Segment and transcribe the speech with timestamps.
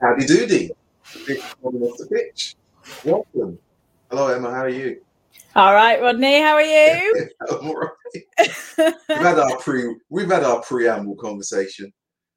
[0.00, 0.70] Howdy doody.
[1.62, 2.54] Coming off the pitch.
[3.04, 3.58] Welcome.
[4.10, 4.50] Hello, Emma.
[4.50, 5.00] How are you?
[5.54, 6.40] All right, Rodney.
[6.40, 7.28] How are you?
[7.50, 7.90] I'm all right.
[9.08, 11.92] we've had our pre we've had our preamble conversation.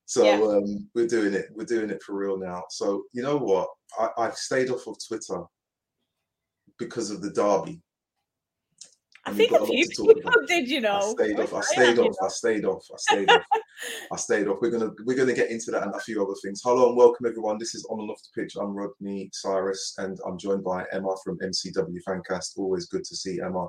[0.05, 0.41] So Yeah.
[0.57, 1.47] um, we're doing it.
[1.53, 2.63] We're doing it for real now.
[2.69, 3.67] So you know what?
[3.99, 5.43] I, I've stayed off of Twitter
[6.77, 7.81] because of the derby.
[9.25, 11.15] I think a few people did, you know.
[11.19, 11.53] I stayed off.
[11.53, 12.15] I I stayed off.
[12.21, 12.85] I stayed off.
[12.91, 13.43] I stayed off.
[14.11, 14.57] I stayed off.
[14.61, 16.61] We're gonna we're gonna get into that and a few other things.
[16.63, 17.57] Hello and welcome everyone.
[17.57, 18.55] This is on and off the pitch.
[18.55, 22.57] I'm Rodney Cyrus and I'm joined by Emma from MCW Fancast.
[22.57, 23.67] Always good to see Emma.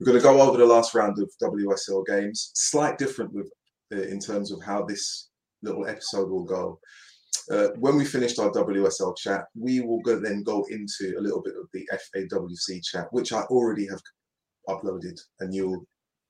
[0.00, 2.50] We're gonna go over the last round of WSL games.
[2.54, 3.50] Slight different with
[3.92, 5.28] uh, in terms of how this
[5.62, 6.78] little episode will go.
[7.50, 11.42] Uh, when we finished our WSL chat, we will go, then go into a little
[11.42, 14.00] bit of the FAWC chat, which I already have
[14.68, 15.86] uploaded, and you'll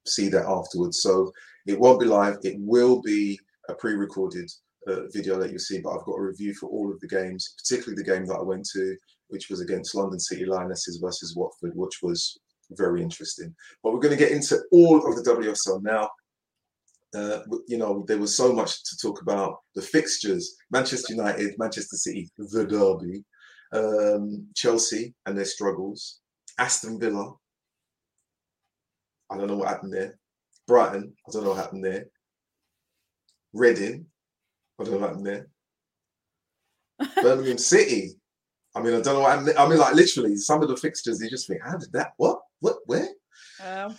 [0.06, 1.03] see that afterwards.
[1.03, 1.33] So
[1.67, 2.39] it won't be live.
[2.42, 4.51] It will be a pre-recorded
[4.87, 5.81] uh, video that you'll see.
[5.81, 8.42] But I've got a review for all of the games, particularly the game that I
[8.42, 8.97] went to,
[9.29, 12.39] which was against London City Lionesses versus Watford, which was
[12.70, 13.55] very interesting.
[13.83, 16.11] But we're going to get into all of the WSL now.
[17.14, 19.59] Uh, you know, there was so much to talk about.
[19.75, 23.25] The fixtures: Manchester United, Manchester City, the derby,
[23.73, 26.20] um, Chelsea and their struggles,
[26.59, 27.33] Aston Villa.
[29.31, 30.19] I don't know what happened there.
[30.67, 32.07] Brighton, I don't know what happened there.
[33.53, 34.07] Reading,
[34.79, 35.49] I don't know what happened there.
[37.23, 38.13] Birmingham City,
[38.75, 39.49] I mean, I don't know what happened.
[39.49, 39.59] there.
[39.59, 42.13] I mean, like literally, some of the fixtures, you just think, how did that?
[42.19, 42.41] What?
[42.61, 42.77] What?
[42.87, 43.09] Where?
[43.65, 43.97] Um,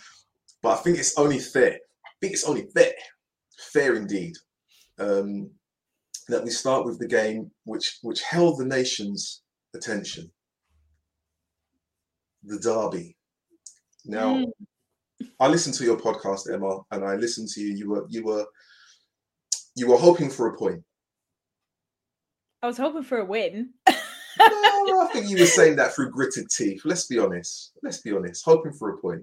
[0.62, 1.74] But I think it's only fair.
[1.74, 2.92] I think it's only fair,
[3.72, 4.34] fair indeed,
[4.98, 5.50] um,
[6.28, 9.42] that we start with the game which which held the nation's
[9.74, 10.30] attention,
[12.44, 13.16] the derby.
[14.04, 14.52] Now, Mm.
[15.40, 17.74] I listened to your podcast, Emma, and I listened to you.
[17.74, 18.46] You were you were
[19.76, 20.82] you were hoping for a point.
[22.62, 23.70] I was hoping for a win.
[24.38, 26.82] Well, I think you were saying that through gritted teeth.
[26.84, 27.72] Let's be honest.
[27.82, 28.44] Let's be honest.
[28.44, 29.22] Hoping for a point.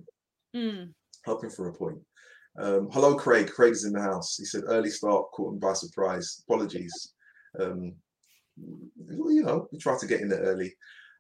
[0.56, 0.94] Mm.
[1.26, 2.00] hoping for a point.
[2.58, 3.52] Um, hello, Craig.
[3.52, 4.38] Craig's in the house.
[4.38, 6.42] He said early start caught him by surprise.
[6.48, 7.14] Apologies.
[7.60, 7.94] Um,
[8.58, 10.74] you know, we try to get in there early.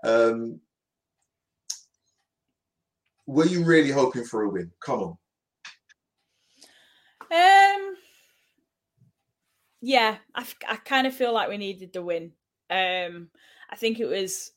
[0.05, 0.59] Um,
[3.27, 4.71] were you really hoping for a win?
[4.79, 5.17] Come on.
[7.31, 7.97] Um,
[9.81, 12.33] yeah, I, f- I kind of feel like we needed the win.
[12.69, 13.29] Um,
[13.69, 14.51] I think it was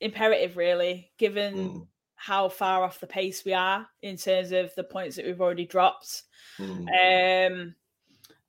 [0.00, 4.84] imperative, really, given Mm, how far off the pace we are in terms of the
[4.84, 6.24] points that we've already dropped.
[6.58, 7.74] mm, Um,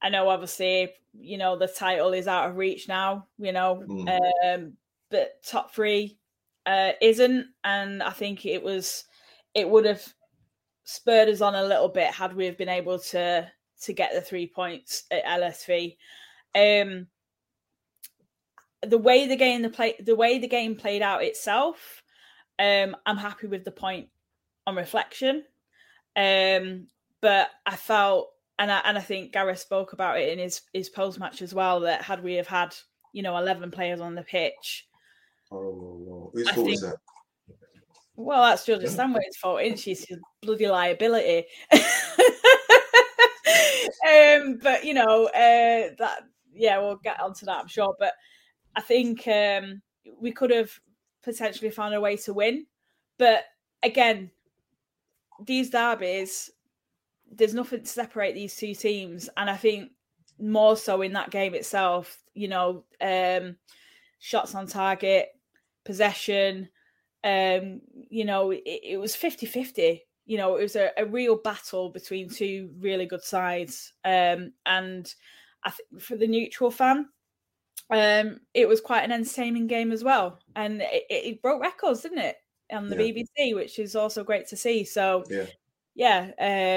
[0.02, 3.28] I know, obviously, you know the title is out of reach now.
[3.38, 4.44] You know, Mm.
[4.46, 4.78] um,
[5.10, 6.20] but top three
[6.66, 9.06] uh, isn't, and I think it was
[9.58, 10.06] it would have
[10.84, 13.52] spurred us on a little bit had we have been able to
[13.82, 15.98] to get the three points at LSV.
[16.56, 17.08] Um,
[18.84, 22.04] the way the game the play the way the game played out itself,
[22.60, 24.08] um, I'm happy with the point
[24.68, 25.44] on reflection.
[26.16, 26.88] Um,
[27.20, 28.30] but I felt,
[28.60, 31.54] and I and I think Gareth spoke about it in his his post match as
[31.54, 31.80] well.
[31.80, 32.76] That had we have had
[33.12, 34.88] you know 11 players on the pitch,
[35.52, 36.32] Oh, oh, oh.
[36.34, 36.98] Whose fault think- that?
[38.18, 39.94] Well, that's Georgia Stanway's fault, isn't she?
[39.94, 41.46] She's a bloody liability.
[41.72, 41.80] um,
[44.62, 47.96] but you know uh, that yeah, we'll get onto that, I'm sure.
[48.00, 48.14] But
[48.76, 49.84] I think um,
[50.20, 50.72] we could have
[51.24, 52.66] potentially found a way to win.
[53.20, 53.44] But
[53.84, 54.32] again,
[55.46, 56.50] these derbies,
[57.32, 59.92] there's nothing to separate these two teams, and I think
[60.40, 62.18] more so in that game itself.
[62.34, 63.58] You know, um,
[64.18, 65.30] shots on target,
[65.86, 66.70] possession.
[67.24, 70.02] Um, you know, it, it was 50-50.
[70.26, 73.94] You know, it was a, a real battle between two really good sides.
[74.04, 75.14] Um, and
[75.64, 77.10] I think for the neutral fan,
[77.90, 82.02] um, it was quite an entertaining game as well, and it, it it broke records,
[82.02, 82.38] didn't it,
[82.72, 83.02] on the Yeah.
[83.02, 84.84] BBC, which is also great to see.
[84.84, 85.46] So, Yeah.
[85.96, 86.32] yeah,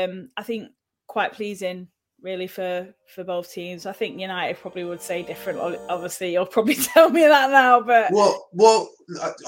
[0.08, 0.70] um, I think
[1.08, 1.88] quite pleasing,
[2.22, 3.86] really, for for both teams.
[3.86, 5.58] I think United probably would say different.
[5.88, 8.90] Obviously, you'll probably tell me that now, but Well, well,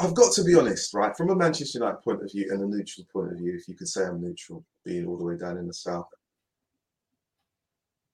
[0.00, 1.16] I've got to be honest, right?
[1.16, 3.74] From a Manchester United point of view and a neutral point of view, if you
[3.74, 6.08] could say I'm neutral, being all the way down in the south,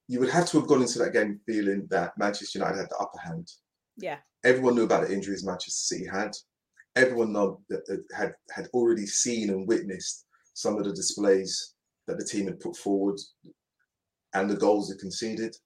[0.07, 2.97] you would have to have gone into that game feeling that Manchester United had the
[2.97, 3.51] upper hand.
[3.97, 6.37] yeah, Everyone knew about the injuries Manchester City had.
[6.97, 11.75] Everyone know that uh, had had already seen and witnessed some of the displays
[12.09, 13.21] that the team had put forward
[14.35, 15.57] and the goals are conceded.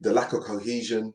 [0.00, 1.14] The lack of cohesion,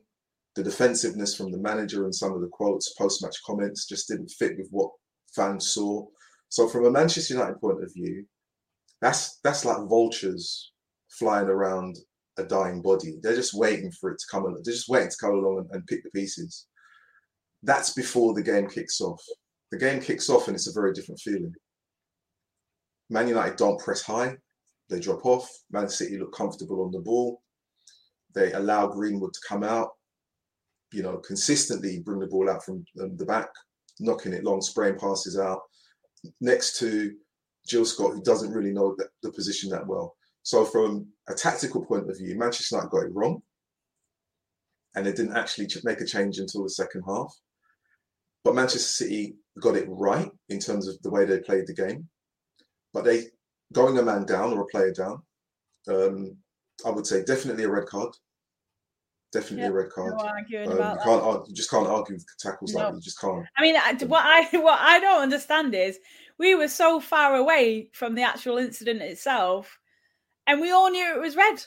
[0.56, 4.56] the defensiveness from the manager and some of the quotes, post-match comments just didn't fit
[4.58, 4.90] with what
[5.34, 6.06] fans saw.
[6.48, 8.26] So from a Manchester United point of view,
[9.00, 10.72] that's that's like vultures
[11.10, 11.98] flying around
[12.38, 13.18] a dying body.
[13.22, 14.62] They're just waiting for it to come along.
[14.64, 16.66] They're just waiting to come along and, and pick the pieces.
[17.62, 19.22] that's before the game kicks off.
[19.70, 21.54] The game kicks off and it's a very different feeling.
[23.10, 24.36] Man United don't press high,
[24.92, 25.48] they drop off.
[25.70, 27.42] Man City look comfortable on the ball.
[28.34, 29.90] They allow Greenwood to come out,
[30.92, 33.48] you know, consistently bring the ball out from the back,
[34.00, 35.60] knocking it long, spraying passes out
[36.40, 37.14] next to
[37.66, 40.14] Jill Scott, who doesn't really know the, the position that well.
[40.42, 43.42] So, from a tactical point of view, Manchester United got it wrong,
[44.94, 47.32] and they didn't actually make a change until the second half.
[48.44, 52.08] But Manchester City got it right in terms of the way they played the game.
[52.92, 53.26] But they
[53.72, 55.22] going a man down or a player down,
[55.88, 56.36] um,
[56.86, 58.14] I would say definitely a red card.
[59.32, 60.14] Definitely yep, a red card.
[60.18, 60.58] No um, you
[61.02, 61.22] can't.
[61.22, 62.80] Argue, you just can't argue with tackles no.
[62.80, 62.94] like that.
[62.96, 63.46] You just can't.
[63.56, 63.74] I mean,
[64.08, 65.98] what I what I don't understand is
[66.38, 69.78] we were so far away from the actual incident itself,
[70.46, 71.64] and we all knew it was red.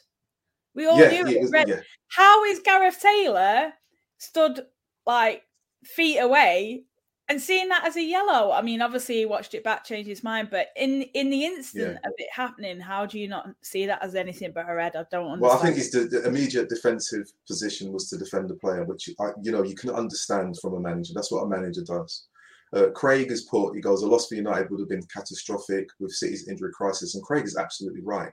[0.75, 1.69] We all yeah, knew it was red.
[1.69, 1.80] Yeah.
[2.10, 3.74] How is Gareth Taylor
[4.19, 4.62] stood
[5.08, 5.44] like
[5.84, 6.84] feet away
[7.27, 8.51] and seeing that as a yellow?
[8.51, 11.94] I mean, obviously he watched it back, changed his mind, but in in the instant
[11.94, 12.10] yeah.
[12.10, 14.95] of it happening, how do you not see that as anything but a red?
[14.95, 15.42] I don't understand.
[15.42, 19.10] Well, I think his the, the immediate defensive position was to defend the player, which
[19.19, 21.13] I, you know you can understand from a manager.
[21.13, 22.27] That's what a manager does.
[22.74, 26.12] Uh, Craig has put, he goes, a loss for United would have been catastrophic with
[26.12, 27.16] City's injury crisis.
[27.16, 28.31] And Craig is absolutely right.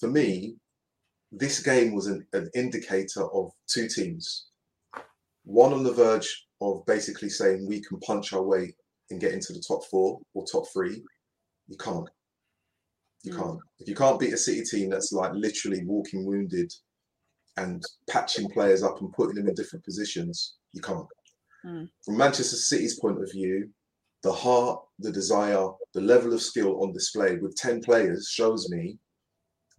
[0.00, 0.56] For me,
[1.30, 4.46] this game was an, an indicator of two teams.
[5.44, 8.74] One on the verge of basically saying we can punch our way
[9.10, 11.02] and get into the top four or top three.
[11.68, 12.08] You can't.
[13.22, 13.38] You mm.
[13.38, 13.58] can't.
[13.78, 16.72] If you can't beat a City team that's like literally walking wounded
[17.56, 21.06] and patching players up and putting them in different positions, you can't.
[21.66, 21.88] Mm.
[22.04, 23.68] From Manchester City's point of view,
[24.22, 28.98] the heart, the desire, the level of skill on display with 10 players shows me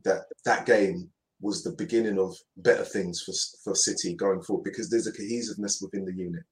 [0.05, 1.09] that that game
[1.41, 3.33] was the beginning of better things for,
[3.63, 6.43] for City going forward because there's a cohesiveness within the unit.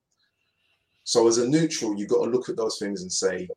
[1.07, 3.47] So as a neutral, you've got to look at those things and say,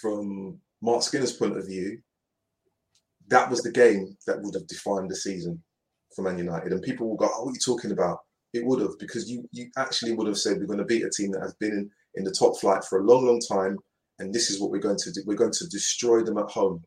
[0.00, 1.98] from Marc Skinner's point of view,
[3.28, 5.62] that was the game that would have defined the season
[6.16, 6.72] for Man United.
[6.72, 8.20] And people will go, oh, what are you talking about?
[8.54, 11.10] It would have, because you you actually would have said we're going to beat a
[11.10, 13.76] team that has been in, in the top flight for a long, long time,
[14.18, 15.20] and this is what we're going to do.
[15.26, 16.82] We're going to destroy them at home.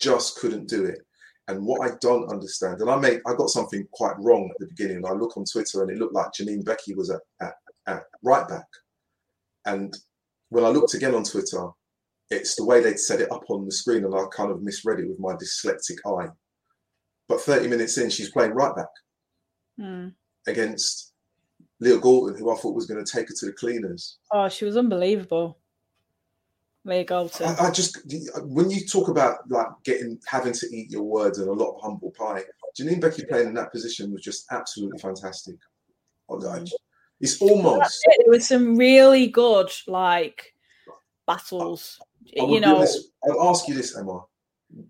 [0.00, 0.98] Just couldn't do it.
[1.46, 4.66] And what I don't understand, and I made I got something quite wrong at the
[4.66, 4.96] beginning.
[4.96, 7.54] And I look on Twitter and it looked like Janine Beckie was at, at,
[7.86, 8.66] at right back.
[9.64, 9.96] And
[10.50, 11.68] when I looked again on Twitter,
[12.30, 15.00] it's the way they'd set it up on the screen, and I kind of misread
[15.00, 16.28] it with my dyslexic eye.
[17.28, 18.86] But 30 minutes in, she's playing right back.
[19.80, 20.12] Mm
[20.46, 21.12] against
[21.80, 24.18] Leah Galton, who I thought was going to take her to the cleaners.
[24.32, 25.58] Oh, she was unbelievable.
[26.84, 27.46] Leah Galton.
[27.46, 27.98] I, I, just
[28.44, 31.82] when you talk about like getting having to eat your words and a lot of
[31.82, 32.44] humble pie,
[32.78, 35.56] Janine Beckie playing in that position was just absolutely fantastic.
[36.30, 36.70] Mm.
[37.20, 38.24] It's almost it.
[38.24, 40.54] There was some really good like
[41.26, 41.98] battles.
[42.38, 44.22] I, I you know, this, I'd ask you this, Emma.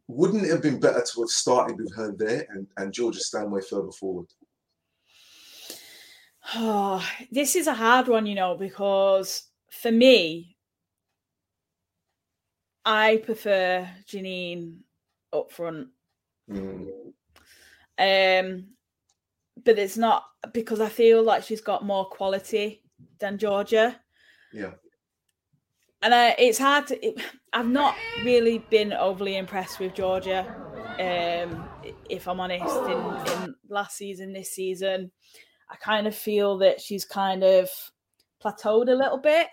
[0.09, 3.61] Wouldn't it have been better to have started with her there and, and Georgia Stanway
[3.61, 4.27] further forward?
[6.55, 10.57] Oh, this is a hard one, you know, because for me,
[12.85, 14.79] I prefer Janine
[15.33, 15.89] up front.
[16.51, 16.89] Mm.
[17.99, 18.65] Um,
[19.65, 22.83] but it's not because I feel like she's got more quality
[23.19, 24.01] than Georgia.
[24.53, 24.73] Yeah.
[26.03, 27.07] And it's hard to.
[27.07, 27.21] It,
[27.53, 30.47] I've not really been overly impressed with Georgia.
[30.99, 31.69] Um,
[32.09, 35.11] if I'm honest, in, in last season, this season,
[35.71, 37.69] I kind of feel that she's kind of
[38.45, 39.49] plateaued a little bit.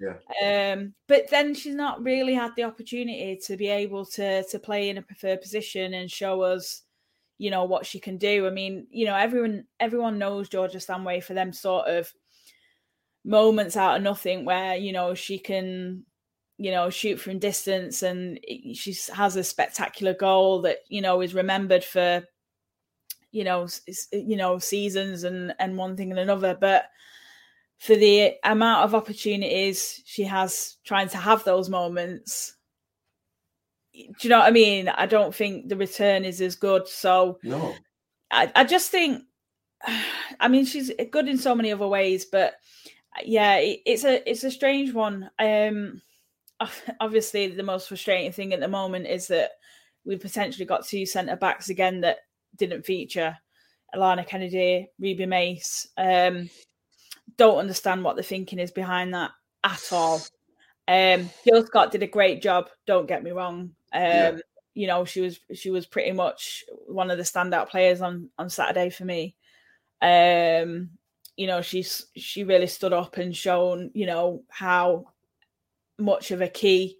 [0.00, 0.72] Yeah.
[0.72, 4.90] Um, but then she's not really had the opportunity to be able to to play
[4.90, 6.82] in a preferred position and show us,
[7.38, 8.46] you know, what she can do.
[8.46, 12.12] I mean, you know, everyone everyone knows Georgia Stanway for them sort of
[13.24, 16.04] moments out of nothing where you know she can
[16.58, 18.38] you know shoot from distance and
[18.74, 22.22] she has a spectacular goal that you know is remembered for
[23.32, 23.66] you know
[24.12, 26.84] you know seasons and and one thing and another but
[27.78, 32.56] for the amount of opportunities she has trying to have those moments
[33.94, 37.38] do you know what i mean i don't think the return is as good so
[37.42, 37.74] no
[38.30, 39.22] i, I just think
[40.40, 42.54] i mean she's good in so many other ways but
[43.24, 46.00] yeah it, it's a it's a strange one um
[47.00, 49.52] obviously the most frustrating thing at the moment is that
[50.04, 52.18] we've potentially got two centre backs again that
[52.56, 53.36] didn't feature
[53.94, 55.86] Alanna Kennedy, Ruby Mace.
[55.96, 56.50] Um,
[57.36, 59.30] don't understand what the thinking is behind that
[59.62, 60.20] at all.
[60.86, 62.68] Um, Jill Scott did a great job.
[62.86, 63.70] Don't get me wrong.
[63.94, 64.36] Um, yeah.
[64.74, 68.50] You know, she was she was pretty much one of the standout players on on
[68.50, 69.36] Saturday for me.
[70.02, 70.90] Um,
[71.36, 75.06] you know she's she really stood up and shown you know how
[75.98, 76.98] much of a key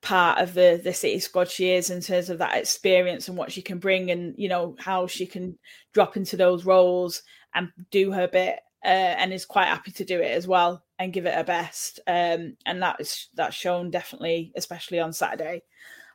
[0.00, 3.52] part of the the city squad she is in terms of that experience and what
[3.52, 5.56] she can bring and you know how she can
[5.92, 7.22] drop into those roles
[7.54, 11.12] and do her bit uh, and is quite happy to do it as well and
[11.12, 15.62] give it her best um, and that is that's shown definitely especially on saturday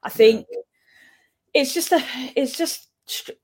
[0.04, 0.46] i think
[1.54, 2.04] it's just a
[2.36, 2.90] it's just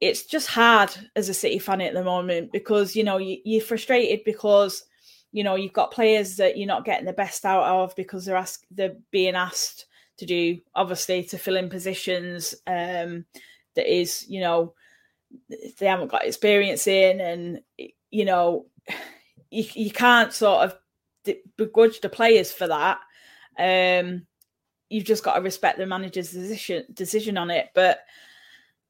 [0.02, 3.62] it's just hard as a city fan at the moment because you know you, you're
[3.62, 4.84] frustrated because
[5.32, 8.36] you know you've got players that you're not getting the best out of because they're
[8.36, 9.86] asked they're being asked
[10.18, 13.26] to do, obviously, to fill in positions um,
[13.76, 14.74] that is, you know,
[15.80, 17.62] they haven't got experience in, and
[18.12, 18.66] you know,
[19.50, 23.00] you, you can't sort of begrudge the players for that.
[23.58, 24.26] Um,
[24.94, 27.70] you've just got to respect the manager's decision decision on it.
[27.74, 28.02] But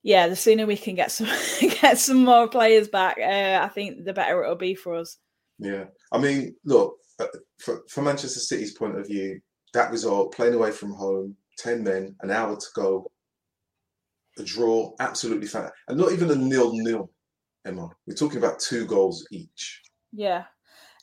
[0.04, 1.28] yeah, the sooner we can get some
[1.62, 5.18] get some more players back, uh, I think the better it'll be for us.
[5.60, 7.28] Yeah, I mean, look, uh,
[7.60, 9.40] for, Manchester City's point of view,
[9.74, 13.10] that result, playing away from home, 10 men, an hour to go,
[14.38, 15.70] a draw, absolutely fine.
[15.88, 17.10] And not even a nil nil,
[17.66, 17.88] Emma.
[18.08, 19.82] We're talking about two goals each.
[20.12, 20.46] Yeah.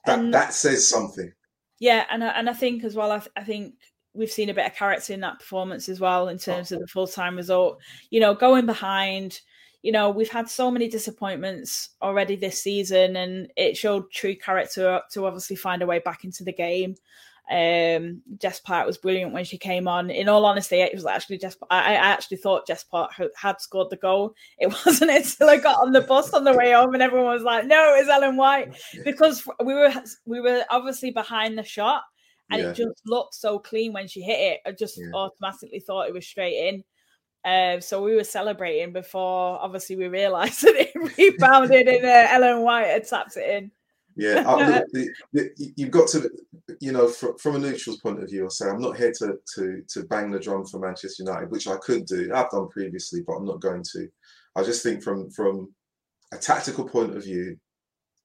[0.05, 1.33] That, that says something.
[1.79, 3.75] Yeah, and I, and I think as well, I, I think
[4.15, 6.77] we've seen a bit of character in that performance as well in terms oh.
[6.77, 7.81] of the full time result.
[8.11, 9.41] You know, going behind,
[9.83, 15.01] you know, we've had so many disappointments already this season, and it showed true character
[15.13, 16.97] to obviously find a way back into the game.
[17.51, 20.09] Um, Jess Park was brilliant when she came on.
[20.09, 21.57] In all honesty, it was actually Jess.
[21.69, 24.35] I, I actually thought Jess Park had scored the goal.
[24.59, 27.43] It wasn't until I got on the bus on the way home, and everyone was
[27.43, 29.93] like, "No, it was Ellen White," because we were
[30.27, 32.05] we were obviously behind the shot,
[32.51, 32.69] and yeah.
[32.71, 34.61] it just looked so clean when she hit it.
[34.67, 35.11] I just yeah.
[35.15, 36.85] automatically thought it was straight in.
[37.45, 42.63] Uh, so we were celebrating before, obviously, we realised that it rebounded and uh, Ellen
[42.63, 43.71] White had tapped it in.
[44.17, 44.43] Yeah,
[44.93, 46.29] the, the, you've got to,
[46.81, 49.39] you know, from, from a neutral's point of view, I'll say I'm not here to
[49.55, 52.31] to to bang the drum for Manchester United, which I could do.
[52.35, 54.09] I've done previously, but I'm not going to.
[54.57, 55.73] I just think from from
[56.33, 57.57] a tactical point of view,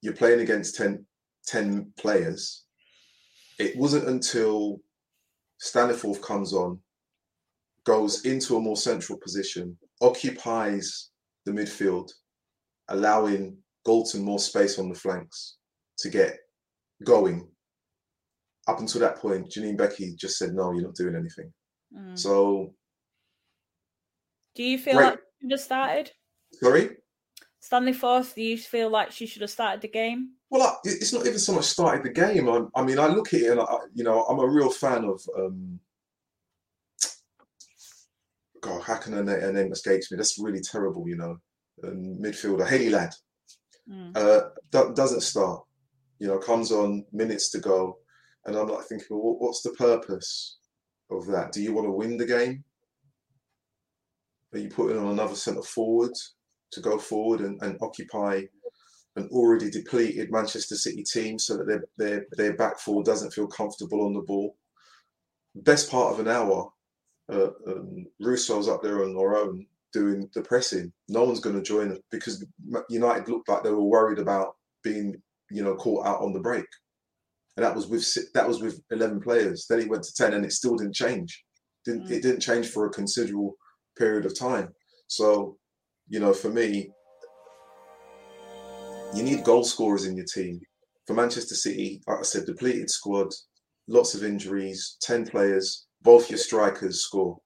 [0.02, 1.04] you're playing against 10,
[1.46, 2.64] 10 players.
[3.58, 4.80] It wasn't until
[5.60, 6.78] Staniforth comes on,
[7.84, 11.10] goes into a more central position, occupies
[11.44, 12.10] the midfield,
[12.88, 15.56] allowing Galton more space on the flanks
[15.98, 16.36] to get
[17.04, 17.48] going.
[18.68, 21.52] Up until that point, Janine Beckie just said, "No, you're not doing anything."
[21.96, 22.18] Mm.
[22.18, 22.74] So,
[24.56, 26.12] do you feel like she should have started?
[26.54, 26.96] Sorry,
[27.62, 28.34] Staniforth.
[28.34, 30.32] Do you feel like she should have started the game?
[30.50, 32.48] Well, it's not even so much started the game.
[32.48, 35.04] I, I mean, I look at it and I, you know, I'm a real fan
[35.04, 35.20] of.
[35.36, 35.80] Um,
[38.60, 40.16] God, how can her name, escapes me?
[40.16, 41.36] That's really terrible, you know.
[41.84, 43.12] Um, midfielder Hayley Ladd
[43.88, 44.16] mm.
[44.16, 45.66] uh, do- doesn't start
[46.18, 47.98] you know, comes on minutes to go,
[48.44, 50.58] and I'm like thinking, well, what's the purpose
[51.10, 51.52] of that?
[51.52, 52.64] Do you want to win the game?
[54.52, 56.12] Are you putting on another centre forward
[56.72, 58.42] to go forward and, and occupy
[59.16, 63.46] an already depleted Manchester City team so that their, their their back four doesn't feel
[63.46, 64.56] comfortable on the ball?
[65.54, 66.70] Best part of an hour,
[67.32, 70.92] uh, um, Russo's up there on their own doing the pressing.
[71.08, 72.44] No one's going to join them because
[72.90, 75.16] United looked like they were worried about being
[75.50, 76.66] you know, caught out on the break.
[77.56, 79.66] And that was with that was with eleven players.
[79.68, 81.42] Then he went to ten, and it still didn't change.
[81.84, 82.10] Didn't mm.
[82.10, 83.56] it didn't change for a considerable
[83.96, 84.68] period of time.
[85.06, 85.56] So,
[86.08, 86.90] you know, for me,
[89.14, 90.60] you need goal scorers in your team.
[91.06, 93.32] For Manchester City, like I said, depleted squad,
[93.88, 97.38] lots of injuries, ten players, both your strikers score.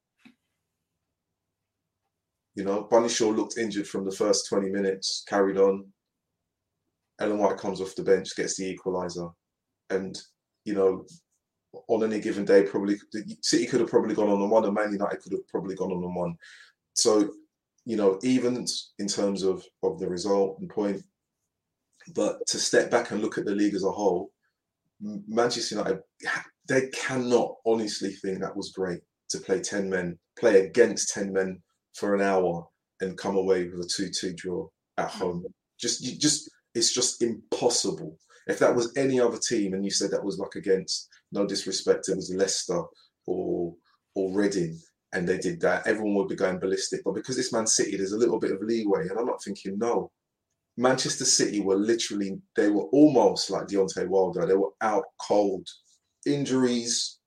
[2.54, 5.86] You know, Bunny Shaw looked injured from the first 20 minutes, carried on.
[7.20, 9.32] Ellen White comes off the bench, gets the equaliser,
[9.90, 10.18] and
[10.64, 11.04] you know,
[11.88, 12.96] on any given day, probably
[13.42, 15.92] City could have probably gone on and one, and Man United could have probably gone
[15.92, 16.34] on and one.
[16.94, 17.30] So,
[17.90, 18.64] you know, even
[19.00, 21.02] in terms of of the result and point,
[22.14, 24.30] but to step back and look at the league as a whole,
[25.00, 26.00] Manchester United
[26.68, 31.60] they cannot honestly think that was great to play ten men, play against ten men
[31.94, 32.64] for an hour,
[33.00, 34.68] and come away with a two-two draw
[34.98, 35.18] at mm.
[35.18, 35.44] home.
[35.80, 38.16] Just, you just it's just impossible.
[38.46, 42.08] If that was any other team and you said that was like against, no disrespect,
[42.08, 42.82] it was Leicester
[43.26, 43.74] or
[44.14, 44.78] or Reading,
[45.12, 47.02] and they did that, everyone would be going ballistic.
[47.04, 49.08] But because it's Man City, there's a little bit of leeway.
[49.08, 50.10] And I'm not thinking, no.
[50.76, 54.46] Manchester City were literally, they were almost like Deontay Wilder.
[54.46, 55.66] They were out cold.
[56.26, 57.18] Injuries,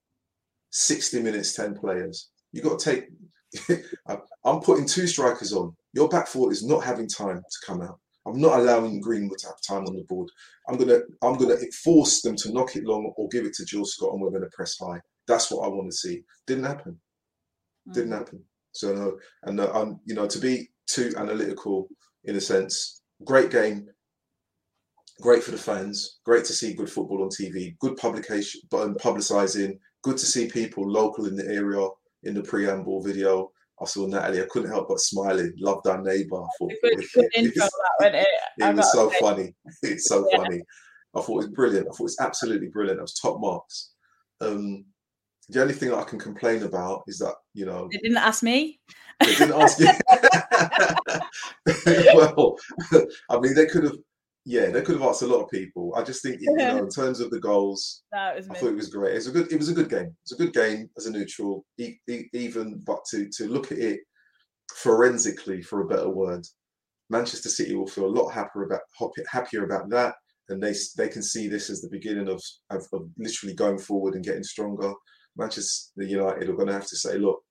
[0.72, 2.30] 60 minutes, 10 players.
[2.52, 3.84] You got to take,
[4.46, 5.76] I'm putting two strikers on.
[5.94, 9.48] Your back four is not having time to come out I'm not allowing Greenwood to
[9.48, 10.30] have time on the board.
[10.68, 13.86] I'm gonna I'm gonna force them to knock it long or give it to Jill
[13.86, 15.00] Scott, and we're gonna press high.
[15.28, 16.24] That's what I want to see.
[16.48, 17.00] Didn't happen.
[17.92, 18.18] Didn't mm.
[18.18, 18.44] happen.
[18.72, 21.88] So no, and uh, I'm you know to be too analytical
[22.24, 23.02] in a sense.
[23.24, 23.88] Great game,
[25.22, 26.20] great for the fans.
[26.26, 27.78] Great to see good football on TV.
[27.80, 29.78] Good publication, but um, publicising.
[30.02, 31.88] Good to see people local in the area
[32.24, 33.52] in the preamble video.
[33.82, 34.42] I saw Natalie.
[34.42, 35.54] I couldn't help but smiling.
[35.58, 36.38] Loved our neighbour.
[36.44, 38.28] I thought good, good it, that, it?
[38.58, 39.56] it was so funny.
[39.82, 40.38] It's so yeah.
[40.38, 40.62] funny.
[41.16, 41.88] I thought it was brilliant.
[41.88, 43.00] I thought it was absolutely brilliant.
[43.00, 43.92] It was top marks.
[44.42, 44.86] Um,
[45.54, 48.80] the only thing I can complain about is that you know they didn't ask me.
[49.20, 49.88] They didn't ask you.
[52.16, 52.58] well,
[53.30, 53.98] I mean, they could have
[54.46, 55.94] yeah, they could have asked a lot of people.
[55.96, 59.14] I just think, you know, in terms of the goals, I thought it was great.
[59.14, 59.52] It was a good.
[59.52, 60.16] It was a good game.
[60.24, 62.80] It's a good game as a neutral, e- e- even.
[62.80, 64.02] But to to look at it
[64.76, 66.46] forensically, for a better word,
[67.10, 68.82] Manchester City will feel a lot happier about
[69.32, 70.16] happier about that,
[70.50, 74.16] and they they can see this as the beginning of of, of literally going forward
[74.16, 74.94] and getting stronger.
[75.38, 77.42] Manchester United are going to have to say, look,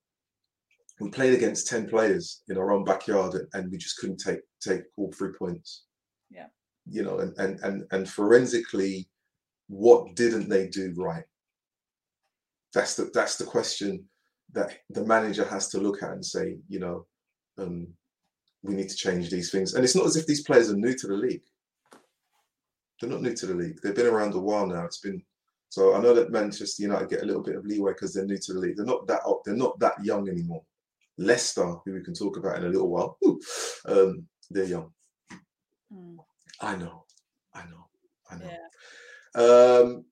[1.00, 4.82] we played against ten players in our own backyard, and we just couldn't take take
[4.96, 5.84] all three points
[6.30, 6.46] Yeah.
[6.86, 9.08] you know, and and and, and forensically,
[9.68, 11.24] what didn't they do right?
[12.74, 14.04] That's the that's the question
[14.52, 17.06] that the manager has to look at and say, you know,
[17.58, 17.88] um,
[18.62, 19.74] we need to change these things.
[19.74, 21.42] And it's not as if these players are new to the league.
[23.00, 23.78] They're not new to the league.
[23.82, 24.84] They've been around a while now.
[24.84, 25.22] It's been
[25.72, 28.36] so I know that Manchester United get a little bit of leeway because they're new
[28.36, 28.76] to the league.
[28.76, 30.62] They're not that up, they're not that young anymore.
[31.16, 33.16] Leicester, who we can talk about in a little while,
[33.86, 34.92] um, they're young.
[35.90, 36.18] Mm.
[36.60, 37.06] I know,
[37.54, 37.86] I know,
[38.30, 38.50] I know.
[39.34, 39.80] Yeah.
[39.80, 40.04] Um,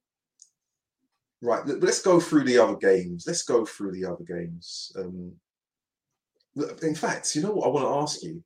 [1.43, 3.25] right, let's go through the other games.
[3.27, 4.93] Let's go through the other games.
[4.97, 5.35] Um,
[6.81, 8.43] in fact, you know what I want to ask you?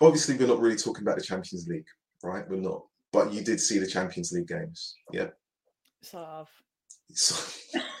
[0.00, 1.88] Obviously, we're not really talking about the Champions League,
[2.22, 2.48] right?
[2.48, 2.84] We're not.
[3.12, 5.28] But you did see the Champions League games, yeah?
[6.02, 6.48] Sort of.
[7.12, 7.36] So,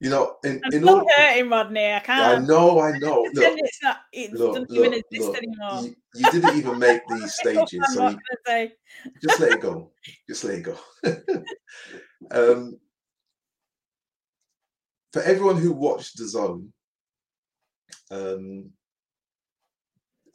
[0.00, 1.92] You know, in, I'm in all, hurting, Rodney.
[1.92, 2.42] I can't.
[2.42, 3.20] I know, I know.
[3.34, 5.82] Look, it's not, it look, doesn't look, even exist look, anymore.
[5.82, 8.70] You, you, didn't even make these stages, so you,
[9.22, 9.90] just let it go.
[10.26, 10.78] Just let it go.
[12.30, 12.78] um,
[15.12, 16.72] for everyone who watched the zone,
[18.10, 18.70] um,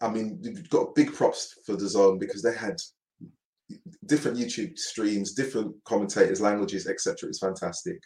[0.01, 2.77] I mean, you've got big props for the zone because they had
[4.05, 7.29] different YouTube streams, different commentators, languages, etc.
[7.29, 7.99] It's fantastic.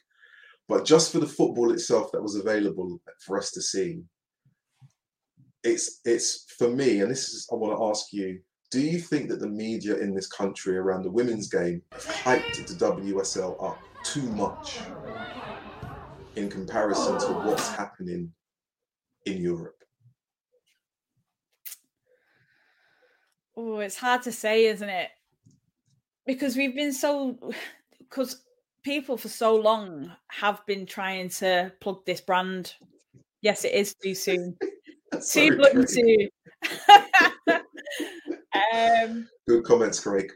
[0.67, 4.01] But just for the football itself that was available for us to see,
[5.63, 8.39] it's it's for me, and this is I want to ask you:
[8.71, 12.67] Do you think that the media in this country around the women's game have hyped
[12.67, 14.79] the WSL up too much
[16.35, 18.31] in comparison to what's happening
[19.25, 19.83] in Europe?
[23.61, 25.09] Oh, it's hard to say, isn't it?
[26.25, 27.37] Because we've been so
[27.99, 28.41] because
[28.83, 32.73] people for so long have been trying to plug this brand.
[33.41, 34.55] Yes, it is too soon.
[35.31, 36.29] too bloody soon.
[38.73, 40.31] um, Good comments, Craig.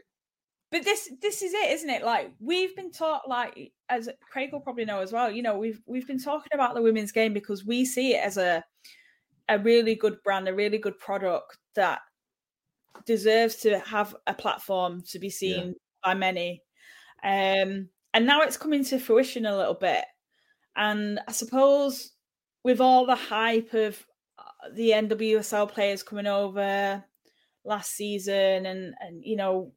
[0.70, 2.04] But this this is it, isn't it?
[2.04, 5.30] Like we've been taught, like as Craig will probably know as well.
[5.30, 8.36] You know, we've we've been talking about the women's game because we see it as
[8.36, 8.62] a
[9.48, 12.00] a really good brand, a really good product that
[13.06, 15.72] deserves to have a platform to be seen yeah.
[16.02, 16.62] by many.
[17.22, 20.04] Um, and now it's coming to fruition a little bit.
[20.76, 22.12] And I suppose
[22.62, 24.04] with all the hype of
[24.38, 27.04] uh, the NWSL players coming over
[27.64, 29.72] last season, and and you know,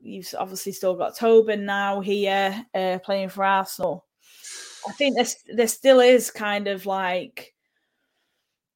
[0.00, 4.06] you've obviously still got Tobin now here uh, playing for Arsenal.
[4.86, 7.54] I think there there still is kind of like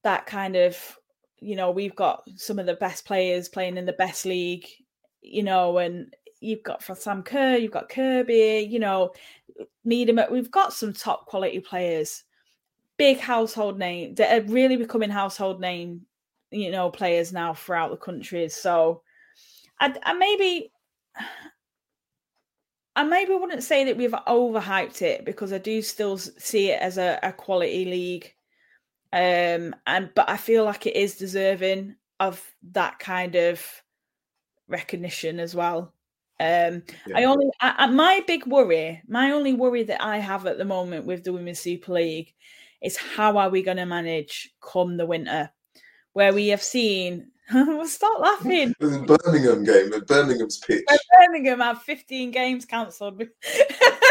[0.03, 0.98] that kind of
[1.41, 4.65] you know we've got some of the best players playing in the best league,
[5.21, 9.11] you know, and you've got for Sam Kerr, you've got Kirby, you know,
[9.83, 10.19] Needham.
[10.31, 12.23] We've got some top quality players,
[12.97, 16.01] big household name that are really becoming household name,
[16.51, 18.47] you know, players now throughout the country.
[18.49, 19.01] So,
[19.79, 20.71] I, I maybe,
[22.95, 26.97] I maybe wouldn't say that we've overhyped it because I do still see it as
[26.97, 28.33] a, a quality league.
[29.11, 33.63] Um, and but I feel like it is deserving of that kind of
[34.67, 35.93] recognition as well.
[36.39, 37.17] Um, yeah.
[37.17, 41.05] I only I, my big worry, my only worry that I have at the moment
[41.05, 42.33] with the Women's Super League
[42.81, 45.49] is how are we going to manage come the winter,
[46.13, 47.31] where we have seen.
[47.53, 48.73] we'll start laughing.
[48.79, 50.85] The Birmingham game, at Birmingham's pitch.
[51.17, 53.17] Birmingham have 15 games cancelled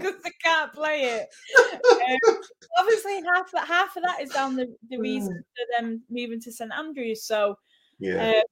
[0.00, 1.28] because they can't play it.
[2.00, 2.38] Um,
[2.78, 6.52] obviously, half that half of that is down the, the reason for them moving to
[6.52, 7.22] St Andrews.
[7.22, 7.56] So,
[7.98, 8.38] Yeah.
[8.38, 8.42] um,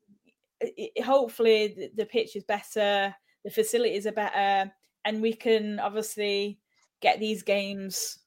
[0.60, 4.70] it- hopefully, the, the pitch is better, the facilities are better,
[5.04, 6.58] and we can obviously
[7.00, 8.18] get these games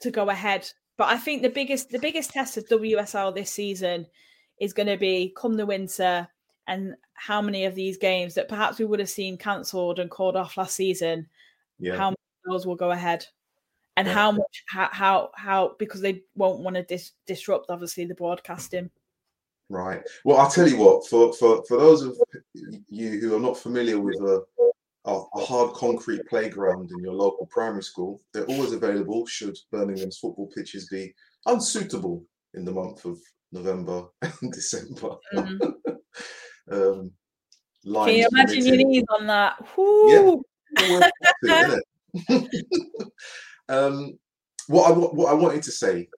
[0.00, 0.68] to go ahead.
[0.96, 4.06] But I think the biggest the biggest test of WSL this season
[4.60, 6.28] is going to be come the winter
[6.66, 10.36] and how many of these games that perhaps we would have seen cancelled and called
[10.36, 11.26] off last season
[11.78, 11.96] yeah.
[11.96, 12.14] how
[12.66, 13.26] will go ahead
[13.96, 14.14] and Yeah.
[14.14, 18.90] how much how how, how because they won't want to dis- disrupt obviously the broadcasting
[19.70, 20.02] Right.
[20.24, 21.06] Well, I'll tell you what.
[21.06, 22.18] For for for those of
[22.88, 24.42] you who are not familiar with a
[25.04, 29.26] a, a hard concrete playground in your local primary school, they're always available.
[29.26, 31.14] Should Birmingham's football pitches be
[31.46, 33.18] unsuitable in the month of
[33.52, 35.14] November and December?
[35.32, 35.60] Mhm.
[36.72, 37.12] um,
[37.84, 39.56] can you imagine your knees on that
[41.44, 41.84] isn't it?
[43.68, 44.18] um,
[44.66, 46.08] what I what I wanted to say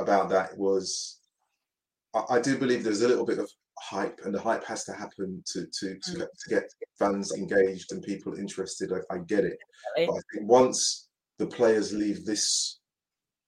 [0.00, 1.18] about that was,
[2.14, 4.92] I, I do believe there's a little bit of hype, and the hype has to
[4.92, 6.18] happen to to to, Mm.
[6.18, 6.64] get, to get
[6.98, 8.92] fans engaged and people interested.
[8.92, 9.58] I, I get it,
[10.06, 12.78] but I think once the players leave this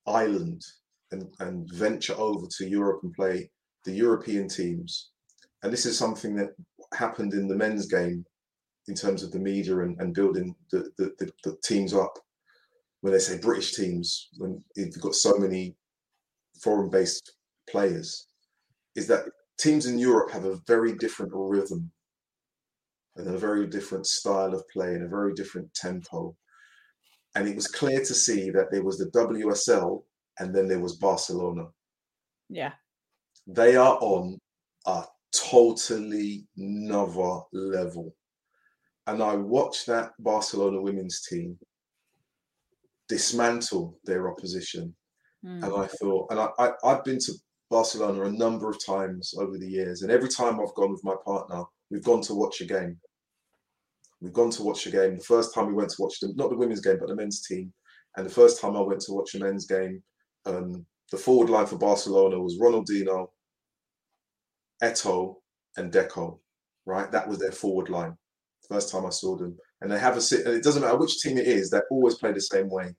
[0.07, 0.63] island
[1.13, 3.51] and and venture over to Europe and play
[3.85, 5.11] the European teams,
[5.63, 6.51] and this is something that
[6.95, 8.25] happened in the men's game
[8.89, 12.19] in terms of the media and, and building the, the, the, the teams up.
[13.01, 15.77] When they say British teams, when you've got so many
[16.61, 17.33] foreign based
[17.69, 18.29] players,
[18.95, 19.27] is that
[19.59, 21.91] teams in Europe have a very different rhythm
[23.17, 26.35] and a very different style of play and a very different tempo.
[27.35, 30.03] And it was clear to see that there was the WSL
[30.39, 31.67] and then there was Barcelona.
[32.49, 32.73] yeah
[33.47, 34.39] They are on
[34.87, 38.15] a totally another level.
[39.07, 41.59] And I watched that Barcelona women's team
[43.09, 44.95] dismantle their opposition.
[45.45, 45.63] Mm.
[45.63, 47.33] And I thought, and I, I, I've been to
[47.71, 50.03] Barcelona a number of times over the years.
[50.03, 52.99] And every time I've gone with my partner, we've gone to watch a game.
[54.21, 55.19] We've gone to watch a game.
[55.19, 57.47] The first time we went to watch them, not the women's game, but the men's
[57.47, 57.73] team.
[58.17, 60.03] And the first time I went to watch a men's game,
[60.47, 63.29] um, the forward line for Barcelona was Ronaldinho,
[64.83, 65.37] Eto'o,
[65.77, 66.39] and Deco.
[66.87, 68.17] Right, that was their forward line.
[68.69, 70.47] First time I saw them, and they have a sit.
[70.47, 72.95] And it doesn't matter which team it is; they always play the same way.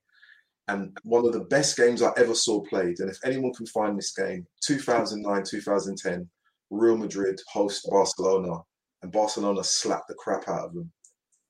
[0.67, 2.99] And one of the best games I ever saw played.
[2.99, 6.29] And if anyone can find this game, 2009, 2010,
[6.69, 8.59] Real Madrid host Barcelona,
[9.01, 10.91] and Barcelona slapped the crap out of them.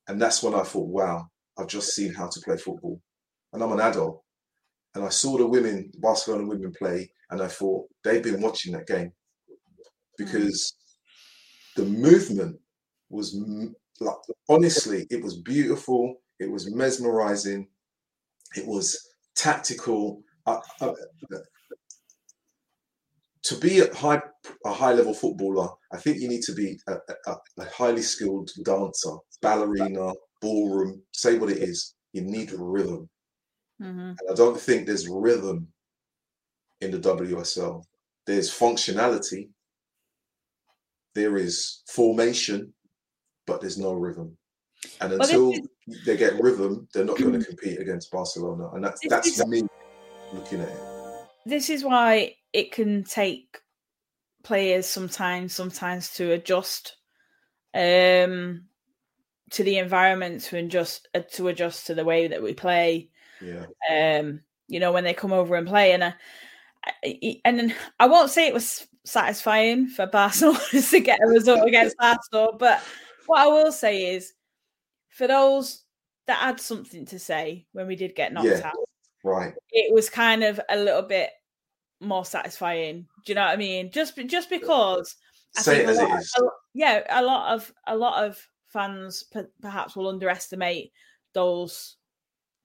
[0.06, 1.26] And that's when I thought, wow,
[1.58, 3.00] I've just seen how to play football.
[3.52, 4.22] And I'm an adult.
[4.94, 8.72] And I saw the women, the Barcelona women play, and I thought, they've been watching
[8.72, 9.12] that game.
[10.16, 10.74] Because
[11.76, 12.58] the movement
[13.10, 13.36] was
[14.00, 14.16] like,
[14.48, 16.22] honestly, it was beautiful.
[16.38, 17.68] It was mesmerizing.
[18.56, 18.98] It was
[19.36, 20.22] tactical.
[20.46, 20.94] Uh, uh,
[23.42, 24.20] to be a high
[24.64, 28.50] a high level footballer, I think you need to be a, a, a highly skilled
[28.64, 31.02] dancer, ballerina, ballroom.
[31.12, 31.94] Say what it is.
[32.12, 33.08] You need rhythm,
[33.80, 34.18] Mhm.
[34.18, 35.72] and I don't think there's rhythm
[36.80, 37.84] in the WSL.
[38.26, 39.50] There's functionality.
[41.14, 42.72] There is formation,
[43.48, 44.36] but there's no rhythm.
[45.00, 48.84] And Well, until is- they get rhythm, they're not going to compete against Barcelona, and
[48.84, 49.62] that's that's is- me
[50.32, 50.80] looking at it.
[51.46, 53.58] this is why it can take
[54.44, 56.96] players sometimes sometimes to adjust
[57.74, 58.62] um
[59.50, 63.10] to the environment to adjust uh, to adjust to the way that we play
[63.42, 66.12] Yeah, um you know when they come over and play and I,
[67.04, 70.58] I- and I won't say it was satisfying for Barcelona
[70.90, 72.82] to get a result against Arsenal but
[73.28, 74.32] what I will say is
[75.10, 75.84] for those
[76.26, 78.66] that had something to say when we did get knocked Yeah.
[78.68, 78.74] out
[79.24, 79.54] right.
[79.70, 81.30] it was kind of a little bit
[82.00, 83.06] more satisfying.
[83.24, 83.90] Do you know what I mean?
[83.90, 85.16] Just just because
[85.56, 86.34] I Say it as it is.
[86.38, 86.42] a
[86.74, 88.38] yeah, a lot of a lot of
[88.68, 90.92] fans per- perhaps will underestimate
[91.32, 91.96] those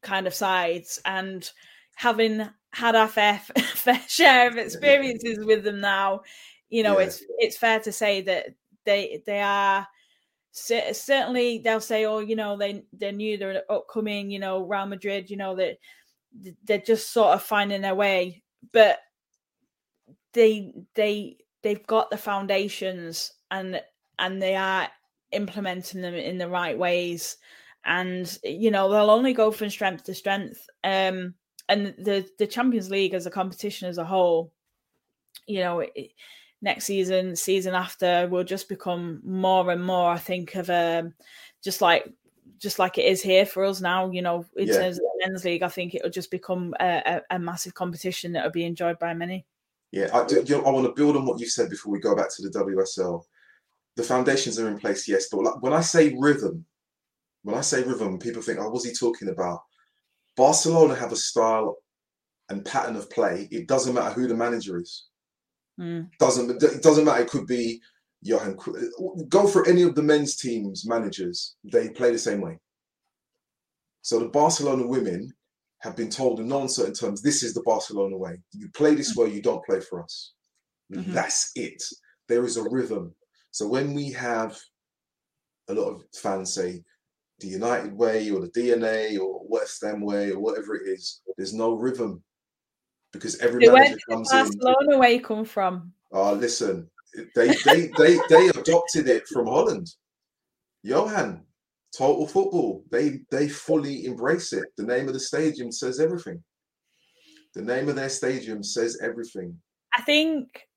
[0.02, 1.50] kind of sides, and
[1.96, 3.40] having had our fair
[3.76, 6.22] fair share of experiences with them now,
[6.70, 7.06] you know, Yeah.
[7.08, 8.48] it's it's fair to say that
[8.86, 9.88] they they are
[10.54, 15.30] certainly they'll say, oh, you know, they they knew they're upcoming, you know, Real Madrid,
[15.30, 15.78] you know that
[16.64, 19.00] they're just sort of finding their way, but
[20.34, 23.82] they they they've got the foundations and
[24.20, 24.88] and they are
[25.32, 27.38] implementing them in the right ways.
[27.86, 31.34] And you know they'll only go from strength to strength um
[31.68, 34.54] and the the champions league as a competition as a whole
[35.48, 36.12] you know it,
[36.64, 41.14] next season season after will just become more and more i think of um
[41.64, 42.12] just like
[42.64, 44.10] just like it is here for us now.
[44.10, 44.80] You know, in Yeah.
[44.80, 48.32] terms of the men's league, I think it'll just become a, a, a massive competition
[48.32, 49.46] that will be enjoyed by many.
[49.92, 52.00] Yeah, I, do, you know, I want to build on what you said before we
[52.00, 53.24] go back to the WSL.
[53.96, 56.66] The foundations are in place, yes, but like, when I say rhythm,
[57.44, 59.62] when I say rhythm, people think, "Oh, what's he talking about?"
[60.36, 61.78] Barcelona have a style
[62.50, 63.48] and pattern of play.
[63.52, 65.06] It doesn't matter who the manager is.
[65.80, 66.10] Mm.
[66.20, 67.24] Doesn't it doesn't matter?
[67.24, 67.82] It could be
[68.22, 68.58] Johan.
[69.30, 71.56] Go for any of the men's teams managers.
[71.64, 72.60] They play the same way.
[74.02, 75.34] So the Barcelona women
[75.80, 78.38] have been told in no uncertain terms, this is the Barcelona way.
[78.54, 80.34] You play this way, you don't play for us.
[80.92, 81.14] Mhm.
[81.14, 81.84] That's it.
[82.30, 83.16] There is a rhythm.
[83.52, 84.58] So when we have
[85.68, 86.84] a lot of fans say
[87.40, 91.54] the United way or the DNA or West Ham way or whatever it is, there's
[91.54, 92.24] no rhythm
[93.14, 94.40] because every Where manager did comes in.
[94.40, 95.94] Barcelona way come from?
[96.12, 96.90] Oh, listen,
[97.36, 99.88] they they they they adopted it from Holland.
[100.82, 101.46] Johan,
[101.96, 102.84] total football.
[102.92, 104.66] They they fully embrace it.
[104.76, 106.44] The name of the stadium says everything.
[107.54, 109.60] The name of their stadium says everything.
[109.96, 110.68] I think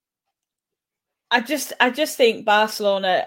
[1.31, 3.27] I just I just think Barcelona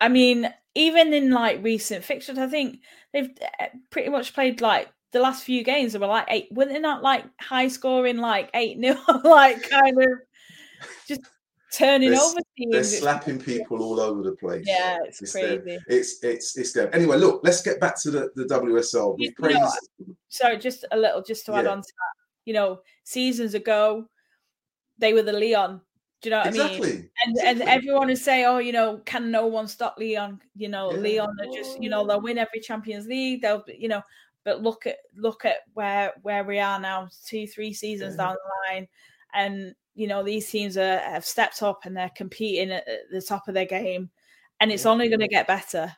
[0.00, 2.80] I mean even in like recent fixtures I think
[3.12, 6.66] they've uh, pretty much played like the last few games they were like eight were
[6.66, 10.08] they not like high scoring like 8 nil like kind of
[11.08, 11.20] just
[11.72, 14.64] turning They're- over They're teams slapping people all over the place.
[14.66, 15.62] yeah it's It's them.
[15.62, 16.90] crazy It's it's it's them.
[16.92, 19.16] Anyway, look, let's get back to the, the WSL.
[19.18, 19.78] We know, uh, praised
[20.28, 24.06] so just a little just to add on to that you know seasons ago
[24.98, 25.80] they were the Lyon
[26.22, 27.10] do you know what I mean exactly.
[27.24, 30.38] and and everyone would say, "Oh, you know, can no one stop Lyon?
[30.54, 30.98] You know, Yeah.
[31.24, 33.40] Lyon are just, you know, they'll win every Champions League.
[33.40, 34.02] They'll, be- you know."
[34.44, 38.24] But look at look at where where we are now, two three seasons Yeah.
[38.24, 38.88] down the line,
[39.34, 43.20] and you know these teams are have stepped up and they're competing at, at the
[43.20, 44.10] top of their game,
[44.60, 44.92] and it's Yeah.
[44.92, 45.94] only going to get better.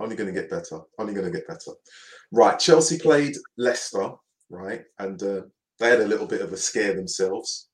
[0.00, 0.80] Only going to get better.
[0.98, 1.72] Only going to get better.
[2.32, 2.58] Right.
[2.58, 4.12] Chelsea played Leicester,
[4.48, 4.84] right?
[4.98, 5.42] And uh,
[5.78, 7.68] they had a little bit of a scare themselves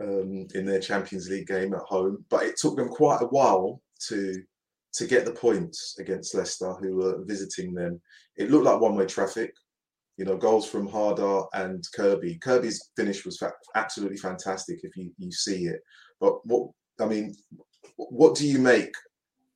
[0.00, 3.82] um, in their Champions League game at home, but it took them quite a while
[4.08, 4.40] to
[4.94, 8.00] to get the points against Leicester, who were visiting them.
[8.36, 9.52] It looked like one-way traffic.
[10.16, 12.38] You know, goals from Harder and Kirby.
[12.42, 15.80] Kirby's finish was fa- absolutely fantastic if you, you see it.
[16.20, 16.70] But what
[17.00, 17.36] I mean,
[17.96, 18.92] what do you make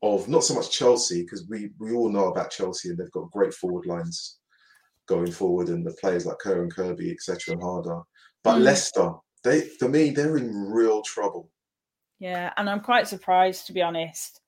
[0.02, 3.30] of not so much Chelsea because we we all know about Chelsea and they've got
[3.30, 4.38] great forward lines
[5.06, 8.00] going forward and the players like Kerr and Kirby etc and Harder.
[8.44, 8.62] But Mm.
[8.62, 9.10] Leicester,
[9.42, 11.50] they for me they're in real trouble.
[12.20, 14.41] Yeah, and I'm quite surprised to be honest.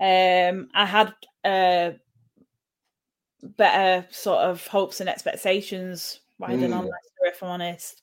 [0.00, 1.90] Um, I had uh,
[3.42, 6.90] better sort of hopes and expectations riding on Mm.
[6.90, 8.02] Leicester, if I'm honest.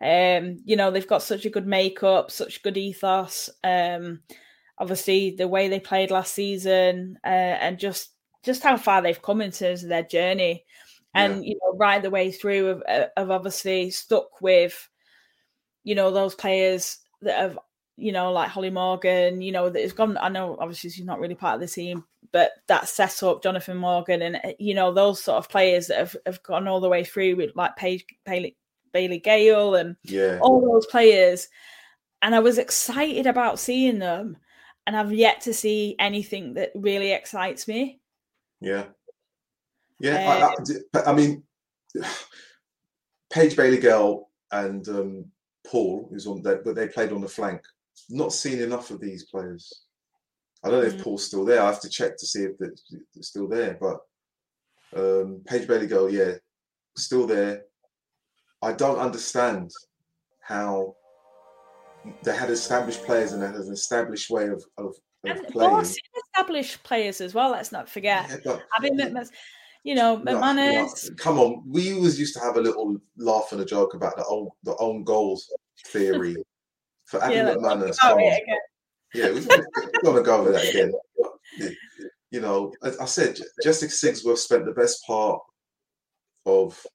[0.00, 3.50] Um, you know, they've got such a good makeup, such good ethos.
[3.64, 4.20] Um,
[4.78, 8.10] obviously, the way they played last season, uh, and just
[8.44, 10.64] just how far they've come in terms of their journey,
[11.14, 14.88] and you know, right the way through, have, uh, have obviously stuck with,
[15.82, 17.58] you know, those players that have
[17.98, 20.16] you know, like Holly Morgan, you know, that has gone.
[20.20, 23.76] I know obviously she's not really part of the team, but that set up Jonathan
[23.76, 26.88] Morgan and uh, you know those sort of players that have, have gone all the
[26.88, 28.56] way through with like Paige Bailey,
[28.92, 30.38] Bailey Gale and Yeah.
[30.40, 31.48] all those players.
[32.22, 34.36] And I was excited about seeing them,
[34.86, 38.00] and I've yet to see anything that really excites me.
[38.60, 38.84] Yeah.
[40.00, 40.52] Yeah.
[40.94, 41.42] I, I, I mean,
[43.32, 45.24] Paige Bailey Gale and um,
[45.66, 47.60] Paul, who's on that, but they played on the flank.
[48.08, 49.84] Not seen enough of these players.
[50.64, 51.02] I don't know if Mm.
[51.02, 51.62] Paul's still there.
[51.62, 52.74] I have to check to see if they're,
[53.20, 53.78] still there.
[53.80, 54.00] But
[54.96, 56.32] um, Paige Bailey Gale, yeah,
[56.96, 57.64] still there.
[58.62, 59.70] I don't understand
[60.40, 60.96] how
[62.24, 65.84] they had established players and they had an established way of, of, of And playing.
[66.34, 67.50] established players as well.
[67.50, 68.26] Let's not forget.
[68.28, 69.28] Yeah, but Abbie McManus,
[69.84, 73.60] you know, No, no, come on, we always used to have a little laugh and
[73.60, 75.52] a joke about the own the own goals
[75.86, 76.36] theory
[77.08, 77.82] for Abbie Yeah, McManus.
[77.82, 78.58] about Come on, it again.
[79.14, 80.92] yeah, we're gonna, go over that again.
[82.30, 85.40] You know, as I said, Jessica Sigsworth spent the best part
[86.44, 86.86] of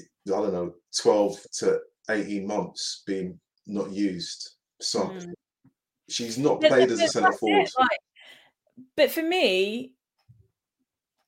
[0.00, 1.78] I don't know, twelve to
[2.10, 4.56] eighteen months being not used.
[4.80, 5.32] So Mm.
[6.08, 7.68] she's not But- played as a centre forward.
[7.78, 8.00] like-
[8.96, 9.92] but for me,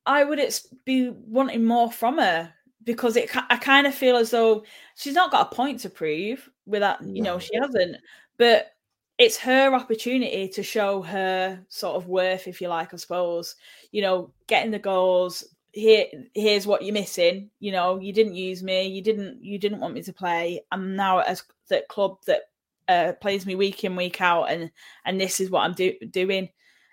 [0.07, 0.41] I would
[0.85, 2.55] be wanting more from her
[2.89, 3.29] because it.
[3.51, 4.65] I kind of feel as though
[4.97, 6.49] she's not got a point to prove.
[6.65, 7.99] Without you know, she hasn't.
[8.39, 8.73] But
[9.19, 13.57] it's her opportunity to show her sort of worth, if you like, I suppose.
[13.93, 15.45] You know, getting the goals.
[15.73, 17.51] Here, here's what you're missing.
[17.61, 18.89] You know, you didn't use me.
[18.89, 19.45] You didn't.
[19.45, 20.65] You didn't want me to play.
[20.73, 22.45] I'm now at a that club that
[22.89, 24.71] uh, plays me week in week out, and
[25.05, 26.49] and this is what I'm do- doing.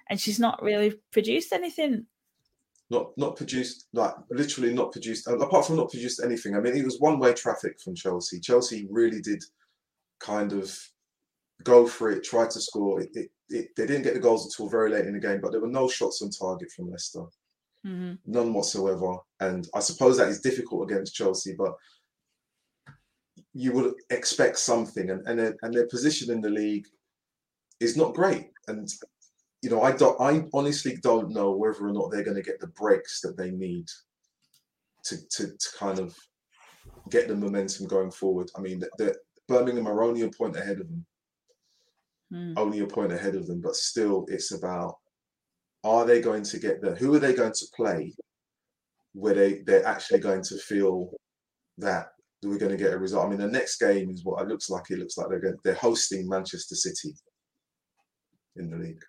[0.08, 2.06] And she's not really produced anything.
[2.90, 6.56] Not not produced like literally not produced apart from not produced anything.
[6.56, 8.40] I mean, it was one way traffic from Chelsea.
[8.40, 9.44] Chelsea really did
[10.20, 10.78] kind of
[11.64, 13.02] go for it, try to score.
[13.02, 15.52] It, it, it, they didn't get the goals until very late in the game, but
[15.52, 17.24] there were no shots on target from Leicester,
[17.86, 18.14] mm-hmm.
[18.26, 19.18] none whatsoever.
[19.40, 21.74] And I suppose that is difficult against Chelsea, but
[23.54, 25.10] you would expect something.
[25.10, 26.86] And and their, and their position in the league
[27.80, 28.50] is not great.
[28.68, 28.88] And
[29.66, 30.20] you know, I don't.
[30.22, 33.50] I honestly don't know whether or not they're going to get the breaks that they
[33.50, 33.88] need
[35.06, 36.16] to to, to kind of
[37.10, 38.52] get the momentum going forward.
[38.56, 39.16] I mean, the, the
[39.48, 41.04] Birmingham are only a point ahead of them,
[42.34, 42.54] Mm.
[42.58, 44.98] only a point ahead of them, but still, it's about
[45.84, 46.96] are they going to get there?
[46.96, 48.14] Who are they going to play
[49.14, 51.10] where they they're actually going to feel
[51.80, 52.10] that
[52.44, 53.26] we're going to get a result?
[53.26, 54.92] I mean, the next game is what it looks like.
[54.92, 57.16] It looks like they're going, they're hosting Manchester City
[58.58, 59.04] in the league.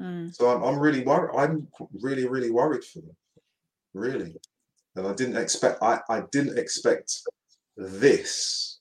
[0.00, 0.34] Mm.
[0.34, 1.36] So I'm, I'm really worried.
[1.36, 1.68] I'm
[2.00, 3.16] really, really worried for them.
[3.92, 4.34] Really.
[4.96, 7.20] And I didn't expect I, I didn't expect
[7.76, 8.80] this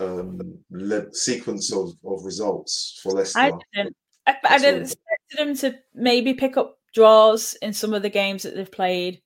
[0.00, 3.38] um le- sequence of, of results for Leicester.
[3.40, 3.96] I didn't.
[4.26, 8.42] I, I didn't expect them to maybe pick up draws in some of the games
[8.42, 9.22] that they've played.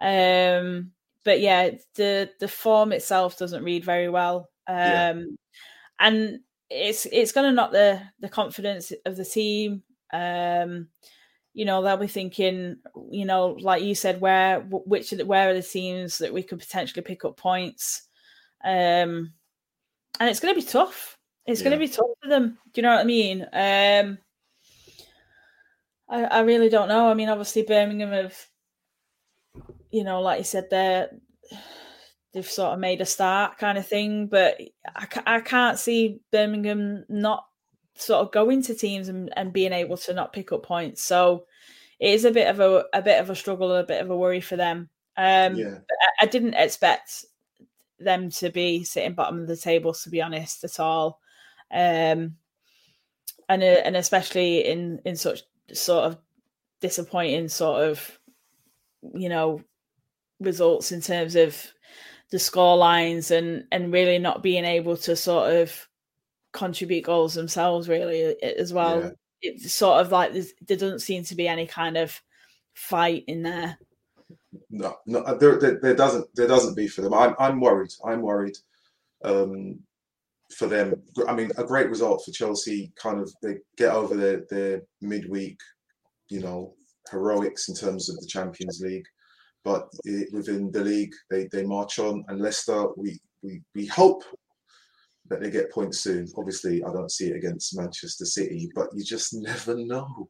[0.00, 0.92] Um,
[1.24, 4.48] but yeah, the the form itself doesn't read very well.
[4.66, 5.22] Um, Yeah.
[6.00, 9.82] and it's it's going to knock the the confidence of the team.
[10.12, 10.88] Um,
[11.54, 12.76] you know, they'll be thinking,
[13.10, 16.42] you know, like you said, where which of the- where are the teams that we
[16.42, 18.02] could potentially pick up points?
[18.64, 19.32] Um,
[20.20, 21.18] and it's going to be tough.
[21.46, 22.58] It's going to be tough for them.
[22.72, 23.42] Do you know what I mean?
[23.52, 24.18] Um,
[26.08, 27.08] I, I really don't know.
[27.08, 28.38] I mean, obviously Birmingham have,
[29.90, 31.10] you know, like you said, they're
[32.32, 34.58] they've sort of made a start kind of thing, but
[34.94, 37.44] I, I can't see Birmingham not
[37.94, 41.02] sort of going to teams and, and being able to not pick up points.
[41.02, 41.46] So
[42.00, 44.16] it is a bit of a a bit of a struggle, a bit of a
[44.16, 44.88] worry for them.
[45.16, 45.78] Um, yeah.
[46.20, 47.24] I, I didn't expect
[47.98, 51.20] them to be sitting bottom of the table, to be honest, at all.
[51.70, 52.36] Um,
[53.48, 56.18] and uh, and especially in in such sort of
[56.80, 58.18] disappointing sort of
[59.14, 59.60] you know
[60.40, 61.56] results in terms of
[62.30, 65.88] the score lines and and really not being able to sort of
[66.52, 69.10] contribute goals themselves really as well Yeah.
[69.40, 72.20] it's sort of like there doesn't seem to be any kind of
[72.74, 73.78] fight in there
[74.70, 77.14] No, no, there, there, there doesn't there doesn't be for them.
[77.14, 77.92] I'm I'm worried.
[78.04, 78.56] I'm worried
[79.24, 79.78] um,
[80.58, 81.02] for them.
[81.28, 82.92] I mean, a great result for Chelsea.
[82.96, 85.58] Kind of they get over their their midweek,
[86.28, 86.74] you know,
[87.10, 89.06] heroics in terms of the Champions League,
[89.64, 92.24] but i within the league they they march on.
[92.28, 94.22] And Leicester, we we we hope
[95.32, 96.28] that they get points soon.
[96.36, 100.28] Obviously, I don't see it against Manchester City, but you just never know.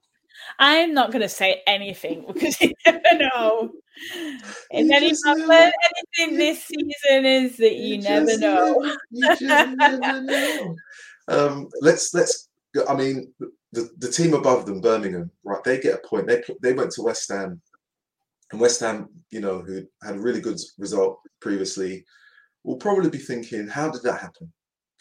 [0.59, 3.71] I'm not going to say anything because you never know.
[4.71, 8.97] If You any never- anything this season is that you, never just know.
[9.11, 10.77] you never know.
[11.29, 12.49] Um, let's let's.
[12.89, 13.33] I mean,
[13.73, 15.63] the, the team above them, Birmingham, right?
[15.63, 16.27] They get a point.
[16.27, 17.61] They they went to West Ham,
[18.51, 22.03] and West Ham, you know, who had a really good result previously,
[22.65, 24.51] will probably be thinking, how did that happen?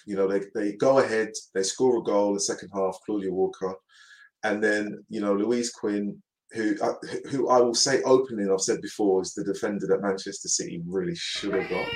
[0.06, 3.32] You know, they they go ahead, they score a goal in the second half, Claudia
[3.32, 3.76] Walker,
[4.44, 6.94] and then you know Louise Quinn, who uh,
[7.30, 10.82] who I will say openly, and I've said before, is the defender that Manchester City
[10.86, 11.88] really should have got.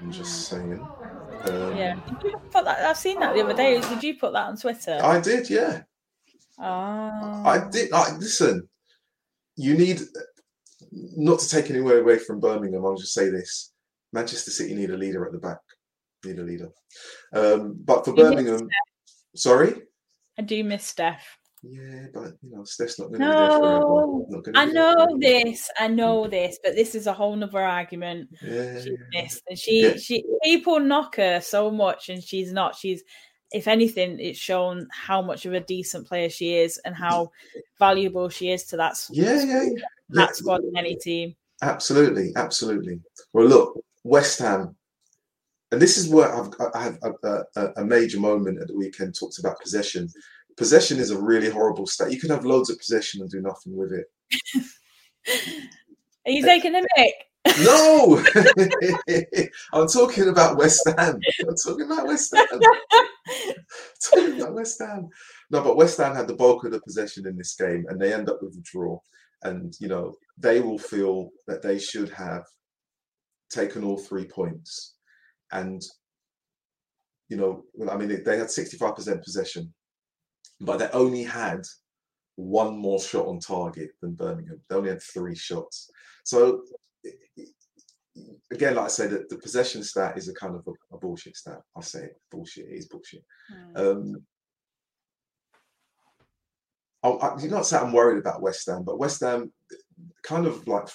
[0.00, 0.84] I'm just saying.
[1.44, 3.80] Um, Yeah, Did you put that, I've seen that the other day.
[3.80, 4.98] Did you put that on Twitter?
[5.02, 5.82] I did, yeah.
[6.58, 7.92] oh, I did.
[7.92, 8.68] I, listen,
[9.56, 10.00] you need
[10.90, 12.84] not to take anywhere away from Birmingham.
[12.84, 13.72] I'll just say this:
[14.12, 15.60] Manchester City need a leader at the back.
[16.24, 16.68] Need a leader.
[17.32, 18.68] Um, but for Birmingham,
[19.34, 19.82] sorry.
[20.38, 21.38] I do miss Steph.
[21.64, 23.80] Yeah, but you know, Steph's not going to be there forever.
[24.28, 25.70] No, I know this.
[25.78, 28.30] I know this, but this is a whole nother argument.
[28.42, 28.92] Yeah, yeah.
[29.12, 29.96] missed, and she, Yeah.
[29.96, 32.74] she, people knock her so much, and she's not.
[32.74, 33.04] She's,
[33.52, 37.30] if anything, it's shown how much of a decent player she is, and how
[37.78, 39.68] valuable she is to that, yeah, yeah, yeah.
[40.10, 41.36] that Yeah, squad in any team.
[41.62, 43.00] Absolutely, absolutely.
[43.32, 44.74] Well, look, West Ham,
[45.72, 49.18] and this is where I've, I have a, a, a major moment at the weekend.
[49.18, 50.08] talks about possession.
[50.58, 52.12] Possession is a really horrible stat.
[52.12, 54.06] You can have loads of possession and do nothing with it.
[56.26, 57.14] Are you taking the mic?
[57.60, 58.22] No,
[59.72, 61.18] I'm talking about West Ham.
[61.40, 62.46] I'm talking about West Ham.
[64.10, 65.08] talking about West Ham.
[65.50, 68.12] No, but West Ham had the bulk of the possession in this game, and they
[68.12, 68.98] end up with a draw.
[69.42, 72.44] And you know they will feel that they should have
[73.50, 74.94] taken all three points.
[75.52, 75.82] And
[77.28, 79.72] you know, well, I mean, they had 65% possession,
[80.60, 81.62] but they only had
[82.36, 84.60] one more shot on target than Birmingham.
[84.68, 85.90] They only had three shots.
[86.24, 86.62] So
[88.50, 91.36] again, like I said, the, the possession stat is a kind of a, a bullshit
[91.36, 91.60] stat.
[91.74, 92.68] I'll say it, bullshit.
[92.68, 93.24] It is bullshit.
[93.74, 93.78] Mm.
[93.78, 94.22] Um,
[97.02, 99.52] I, I, you're not saying I'm worried about West Ham, but West Ham,
[100.22, 100.88] kind of like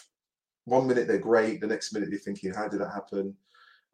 [0.66, 3.36] one minute they're great, the next minute you're thinking, how did that happen?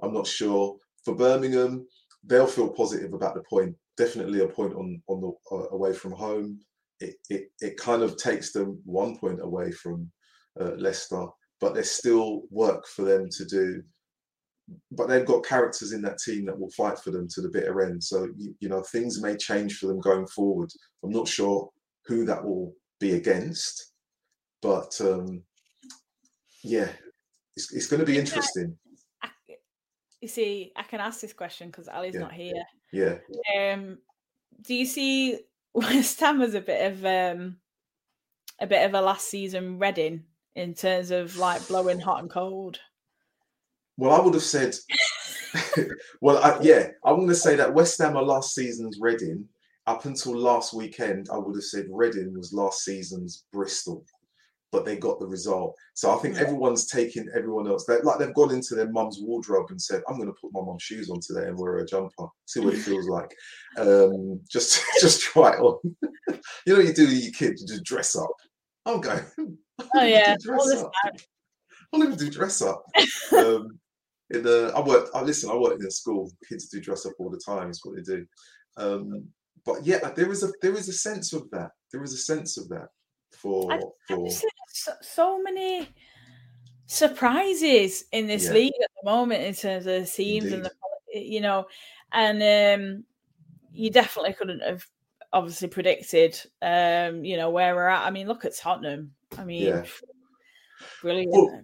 [0.03, 0.77] I'm not sure.
[1.05, 1.87] For Birmingham,
[2.23, 3.75] they'll feel positive about the point.
[3.97, 6.59] Definitely a point on on the uh, away from home.
[6.99, 10.11] It, it it kind of takes them one point away from
[10.59, 11.27] uh, Leicester
[11.63, 13.81] but there's still work for them to do.
[14.91, 17.81] But they've got characters in that team that will fight for them to the bitter
[17.83, 18.03] end.
[18.03, 20.69] So you, you know things may change for them going forward.
[21.03, 21.69] I'm not sure
[22.05, 23.93] who that will be against,
[24.61, 25.43] but um,
[26.65, 26.89] yeah,
[27.55, 28.77] it's, it's going to be interesting.
[30.23, 32.21] You see, I can ask this question because Ali's yeah.
[32.21, 32.63] not here.
[32.93, 33.15] Yeah.
[33.59, 33.97] Um,
[34.61, 35.37] do you see
[35.73, 37.57] West Ham as a bit of um,
[38.61, 40.23] a bit of a last season Reading
[40.55, 42.79] in terms of like blowing hot and cold?
[43.97, 44.75] Well, I would have said,
[46.21, 49.45] well, I, yeah, I'm going to say that West Ham are last season's Reading.
[49.87, 54.05] Up until last weekend, I would have said Reading was last season's Bristol,
[54.73, 55.77] but they got the result.
[55.93, 56.41] So I think yeah.
[56.41, 57.85] everyone's taking everyone else.
[57.85, 60.61] They're, like they've gone into their mum's wardrobe and said, "I'm going to put my
[60.61, 63.31] mum's shoes on today and wear a jumper, see what it feels like.
[63.77, 65.77] Um, just, just try it on.
[66.65, 68.31] you know, what you do with your kids, you just dress up.
[68.87, 69.23] I'm going.
[69.95, 70.35] Oh yeah.
[71.93, 72.83] I'll even do dress up.
[73.37, 73.79] um,
[74.31, 75.09] in the, I work.
[75.13, 75.51] I listen.
[75.51, 76.31] I work in a school.
[76.49, 77.69] Kids do dress up all the time.
[77.69, 78.25] It's what they do.
[78.77, 79.27] Um,
[79.65, 81.69] but yeah, there is a there is a sense of that.
[81.91, 82.87] There is a sense of that
[83.43, 85.89] for I, for so, so, many
[86.85, 88.53] surprises in this yeah.
[88.53, 90.53] league at the moment in terms of the teams Indeed.
[90.53, 90.71] and the
[91.13, 91.65] you know,
[92.13, 93.03] and um,
[93.71, 94.85] you definitely couldn't have
[95.33, 98.07] obviously predicted um, you know where we're at.
[98.07, 99.11] I mean, look at Tottenham.
[99.37, 99.83] I mean, yeah.
[101.01, 101.31] brilliant.
[101.31, 101.63] Well,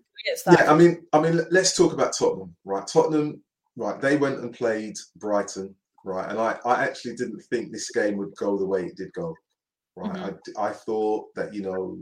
[0.51, 2.85] yeah, I mean, I mean, let's talk about Tottenham, right?
[2.85, 3.41] Tottenham,
[3.77, 3.99] right?
[4.01, 5.73] They went and played Brighton,
[6.03, 6.29] right?
[6.29, 9.33] And I, I actually didn't think this game would go the way it did go,
[9.95, 10.13] right?
[10.13, 10.59] Mm-hmm.
[10.59, 11.97] I, I thought that you know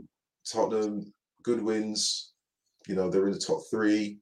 [0.50, 1.12] Tottenham,
[1.42, 2.32] good wins,
[2.86, 4.18] you know they're in the top three,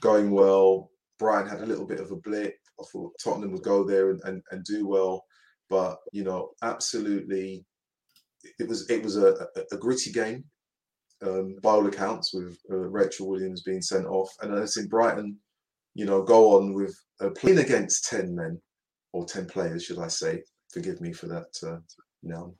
[0.00, 0.90] going well.
[1.18, 2.54] Brighton had a little bit of a blip.
[2.80, 5.22] I thought Tottenham would go there and, and, and do well,
[5.68, 7.64] but you know, absolutely,
[8.58, 10.44] it was it was a, a, a gritty game
[11.22, 15.36] um, by all accounts, with uh, Rachel Williams being sent off, and I've seen Brighton,
[15.94, 18.60] you know, go on with uh, playing against ten men
[19.12, 20.42] or ten players, should I say?
[20.72, 21.80] Forgive me for that uh,
[22.22, 22.54] now.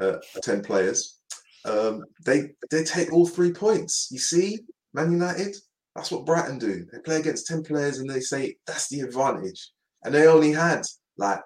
[0.00, 1.18] Uh, ten players.
[1.64, 4.08] Um, they they take all three points.
[4.10, 4.60] You see,
[4.94, 5.56] Man United.
[5.94, 6.86] That's what Brighton do.
[6.92, 9.70] They play against ten players and they say that's the advantage,
[10.04, 10.82] and they only had
[11.16, 11.40] like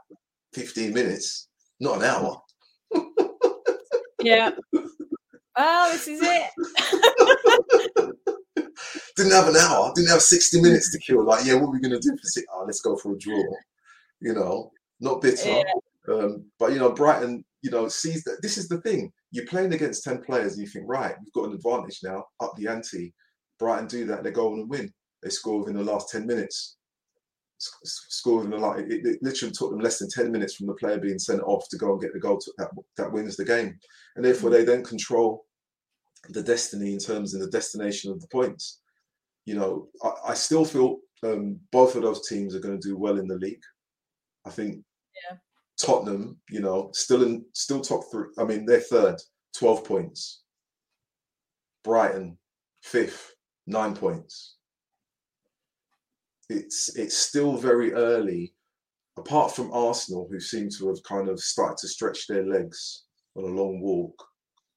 [0.52, 1.48] fifteen minutes,
[1.80, 2.42] not an hour.
[4.22, 4.50] yeah.
[5.56, 6.50] Oh, this is it.
[9.16, 11.24] didn't have an hour, didn't have 60 minutes to kill.
[11.24, 12.46] Like, yeah, what are we going to do for six?
[12.52, 13.42] Oh, let's go for a draw.
[14.20, 15.48] You know, not bitter.
[15.48, 15.62] Yeah.
[16.08, 19.12] Um, but, you know, Brighton, you know, sees that this is the thing.
[19.30, 22.54] You're playing against 10 players and you think, right, we've got an advantage now, up
[22.56, 23.14] the ante.
[23.58, 24.92] Brighton do that, they go on and win.
[25.22, 26.76] They score within the last 10 minutes.
[27.58, 30.74] Score within the last, it, it literally took them less than 10 minutes from the
[30.74, 33.44] player being sent off to go and get the goal to, that, that wins the
[33.44, 33.78] game
[34.16, 35.46] and therefore they then control
[36.30, 38.80] the destiny in terms of the destination of the points.
[39.44, 42.96] You know, I, I still feel um, both of those teams are going to do
[42.96, 43.62] well in the league.
[44.46, 44.82] I think
[45.30, 45.36] yeah.
[45.82, 48.28] Tottenham, you know, still in still top three.
[48.38, 49.16] I mean, they're third,
[49.54, 50.42] twelve points.
[51.84, 52.38] Brighton,
[52.82, 53.34] fifth,
[53.66, 54.56] nine points.
[56.48, 58.54] It's it's still very early,
[59.16, 63.04] apart from Arsenal, who seem to have kind of started to stretch their legs
[63.36, 64.22] on a long walk,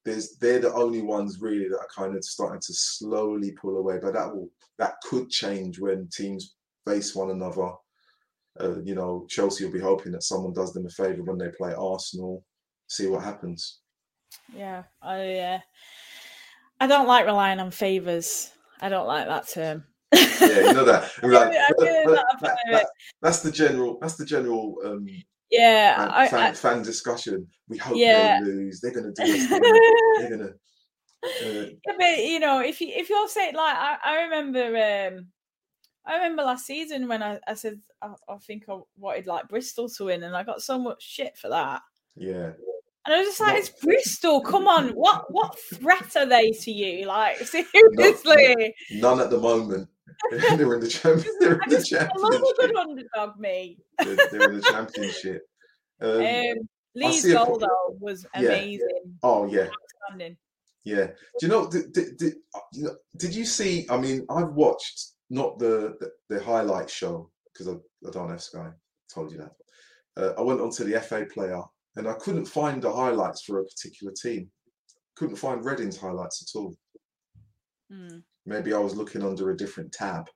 [0.05, 3.99] there's they're the only ones really that are kind of starting to slowly pull away.
[4.01, 6.55] But that will that could change when teams
[6.87, 7.71] face one another.
[8.59, 11.49] Uh, you know, Chelsea will be hoping that someone does them a favour when they
[11.49, 12.43] play Arsenal.
[12.87, 13.79] See what happens.
[14.55, 15.59] Yeah, I uh,
[16.79, 18.51] I don't like relying on favours.
[18.81, 19.83] I don't like that term.
[20.13, 21.11] yeah, you know that.
[21.23, 21.75] Like, that,
[22.41, 22.87] that, that,
[23.21, 23.97] that's the general.
[23.99, 25.07] That's the general um,
[25.51, 27.47] yeah, fan, I, fan, I, fan, discussion.
[27.67, 28.39] We hope yeah.
[28.39, 28.81] they lose.
[28.81, 29.49] They're going to do this.
[29.49, 30.53] They're going to.
[31.25, 35.27] Uh, yeah, but you know, if you if you're saying like I, I remember um
[36.07, 39.89] I remember last season when I, I said I, I think I wanted like Bristol
[39.89, 41.81] to win and I got so much shit for that.
[42.15, 42.51] Yeah.
[43.05, 43.59] And I was just like, what?
[43.59, 44.41] it's Bristol.
[44.41, 47.07] Come on, what what threat are they to you?
[47.07, 49.89] Like seriously, none, none at the moment.
[50.31, 52.09] they're in the, champion, they're in the championship.
[52.15, 53.77] I love a good underdog, me.
[53.99, 55.41] they're, they're, in the championship.
[55.99, 58.79] Um, um, Lee's goal though was amazing.
[59.03, 59.11] Yeah.
[59.23, 59.67] Oh yeah.
[60.83, 61.07] Yeah.
[61.39, 61.69] Do you know?
[61.69, 62.33] Did, did, did,
[62.73, 63.85] you know, did you see?
[63.89, 68.41] I mean, I've watched not the the, the highlight show because I, I don't have
[68.41, 68.69] Sky.
[69.13, 69.51] Told you that.
[70.17, 71.61] Uh, I went onto the FA player
[71.95, 74.49] and I couldn't find the highlights for a particular team.
[75.15, 76.76] Couldn't find Reading's highlights at all.
[77.91, 78.23] Mm.
[78.45, 80.30] Maybe I was looking under a different tab.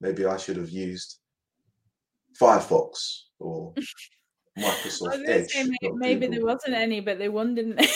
[0.00, 1.18] Maybe I should have used
[2.40, 3.72] Firefox or
[4.58, 5.54] Microsoft Edge.
[5.54, 7.88] maybe, maybe there wasn't any, but they won, didn't they?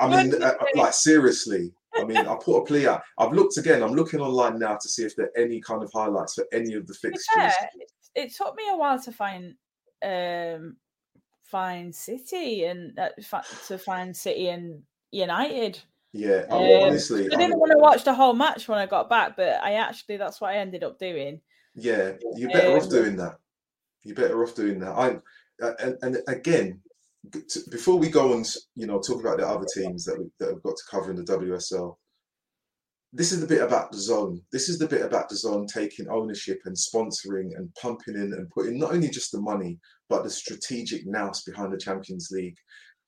[0.00, 1.72] I mean, uh, like seriously.
[1.96, 3.02] I mean, I put a plea out.
[3.18, 3.82] I've looked again.
[3.82, 6.74] I'm looking online now to see if there are any kind of highlights for any
[6.74, 7.24] of the fixtures.
[7.36, 7.52] Yeah,
[8.14, 9.54] it took me a while to find
[10.02, 10.76] um
[11.44, 13.08] find City and uh,
[13.66, 15.80] to find City and United.
[16.12, 19.08] Yeah, um, honestly, I didn't I'm, want to watch the whole match when I got
[19.08, 21.40] back, but I actually that's what I ended up doing.
[21.74, 23.38] Yeah, you're better um, off doing that.
[24.02, 24.90] You're better off doing that.
[24.90, 25.18] I
[25.64, 26.80] uh, and, and again,
[27.70, 30.62] before we go and you know talk about the other teams that we, that have
[30.62, 31.96] got to cover in the WSL,
[33.12, 34.40] this is the bit about DAZN.
[34.52, 38.78] This is the bit about DAZN taking ownership and sponsoring and pumping in and putting
[38.78, 42.56] not only just the money but the strategic nous behind the Champions League.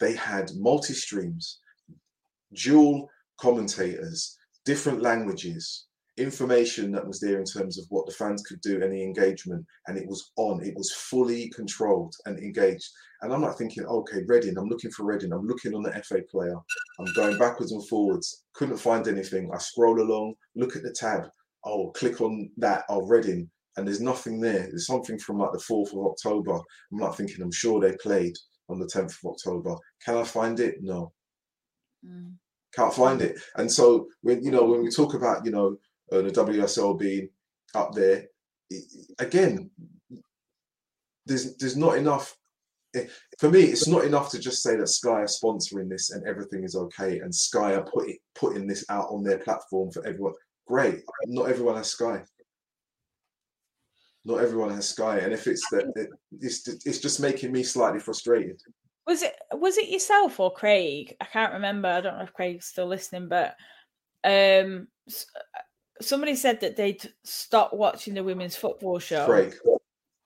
[0.01, 1.61] They had multi streams,
[2.53, 3.09] dual
[3.41, 5.87] commentators, different languages,
[6.19, 9.97] information that was there in terms of what the fans could do, any engagement, and
[9.97, 10.63] it was on.
[10.63, 12.89] It was fully controlled and engaged.
[13.23, 16.23] And I'm not thinking, okay, Reading, I'm looking for Reading, I'm looking on the FA
[16.31, 16.57] player,
[16.99, 19.51] I'm going backwards and forwards, couldn't find anything.
[19.55, 21.25] I scroll along, look at the tab,
[21.65, 24.67] oh, click on that, oh, Reading, and there's nothing there.
[24.69, 26.55] There's something from like the 4th of October.
[26.55, 28.37] I'm not thinking, I'm sure they played
[28.69, 29.77] on the 10th of October.
[30.05, 30.77] Can I find it?
[30.83, 31.13] No.
[32.07, 32.35] Mm.
[32.75, 33.39] Can't find it.
[33.57, 35.77] And so when you know when we talk about you know
[36.13, 37.29] uh, the WSL being
[37.75, 38.27] up there.
[39.19, 39.71] Again,
[41.27, 42.37] there's there's not enough.
[42.95, 43.07] Eh,
[43.39, 46.65] for me, it's not enough to just say that Sky are sponsoring this and everything
[46.65, 50.35] is okay, and Sky are putting putting this out on their platform for everyone.
[50.67, 52.23] Great, not everyone has Sky.
[54.25, 56.09] Not everyone has Sky, and if it's that, it,
[56.41, 58.61] it's it's just making me slightly frustrated.
[59.07, 61.17] Was it was it yourself or Craig?
[61.21, 61.89] I can't remember.
[61.89, 63.57] I don't know if Craig's still listening, but
[64.25, 64.87] um,
[66.05, 69.51] somebody said that they'd stop watching the women's football show.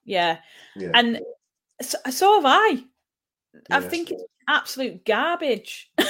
[0.04, 0.38] Yeah.
[0.76, 0.90] yeah.
[0.94, 1.20] And
[1.82, 2.84] so, so have I.
[3.70, 5.90] I think it's absolute garbage.
[5.98, 6.08] like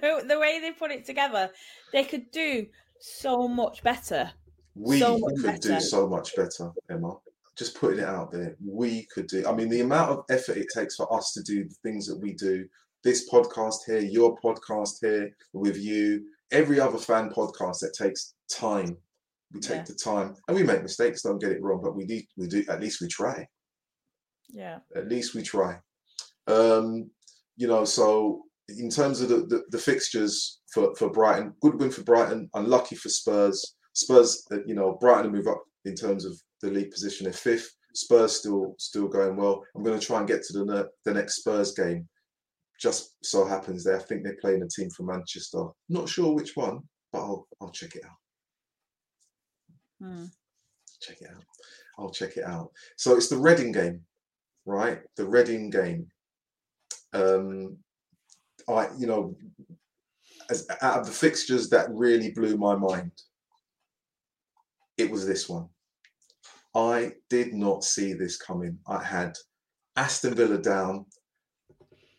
[0.00, 1.50] the, the, way they put it together,
[1.92, 2.66] they could do
[3.00, 4.30] so much better.
[4.74, 5.74] We so much could better.
[5.74, 7.14] do so much better, Emma.
[7.56, 9.46] Just putting it out there, we could do.
[9.46, 12.18] I mean, the amount of effort it takes for us to do the things that
[12.18, 12.66] we do.
[13.02, 18.96] This podcast here, your podcast here with you, every other fan podcast that takes time.
[19.52, 19.84] We take yeah.
[19.84, 22.64] the time and we make mistakes, don't get it wrong, but we need we do
[22.68, 23.46] at least we try.
[24.50, 24.78] Yeah.
[24.94, 25.78] At least we try.
[26.46, 27.10] Um,
[27.56, 31.90] you know, so in terms of the, the, the fixtures for, for Brighton, good win
[31.90, 33.74] for Brighton, unlucky for Spurs.
[33.94, 37.24] Spurs, uh, you know, Brighton move up in terms of the league position.
[37.24, 37.74] They're fifth.
[37.94, 39.64] Spurs still still going well.
[39.74, 42.06] I'm going to try and get to the the next Spurs game.
[42.78, 45.64] Just so happens they I think they're playing a team from Manchester.
[45.88, 46.80] Not sure which one,
[47.12, 48.16] but I'll I'll check it out.
[50.00, 50.26] Hmm.
[51.00, 51.44] Check it out.
[51.98, 52.70] I'll check it out.
[52.96, 54.02] So it's the Reading game,
[54.66, 55.00] right?
[55.16, 56.06] The Reading game.
[57.12, 57.76] Um,
[58.68, 59.36] I, you know,
[60.50, 63.12] as out of the fixtures that really blew my mind,
[64.96, 65.68] it was this one.
[66.74, 68.78] I did not see this coming.
[68.86, 69.36] I had
[69.96, 71.06] Aston Villa down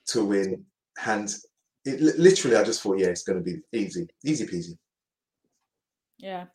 [0.08, 0.66] to win,
[1.06, 1.34] and
[1.86, 4.78] it, literally, I just thought, yeah, it's going to be easy, easy peasy.
[6.20, 6.46] Yeah.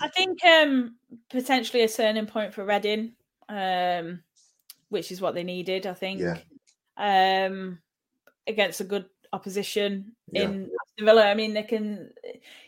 [0.00, 0.96] I think um,
[1.28, 3.12] potentially a turning point for Reading,
[3.48, 4.22] um,
[4.88, 6.20] which is what they needed, I think.
[6.20, 6.38] Yeah.
[6.96, 7.78] Um,
[8.46, 10.42] against a good opposition yeah.
[10.42, 11.26] in Villa.
[11.26, 12.10] I mean, they can,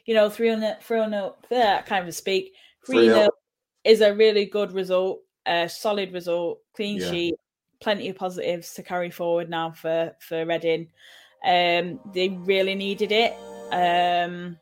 [0.07, 2.55] you know, 3 on 0, 3 0, that kind of speak.
[2.87, 3.29] 3 0
[3.85, 7.11] is a really good result, a solid result, clean yeah.
[7.11, 7.35] sheet,
[7.81, 10.89] plenty of positives to carry forward now for, for Reading.
[11.45, 13.35] Um, they really needed it.
[13.71, 14.59] Um,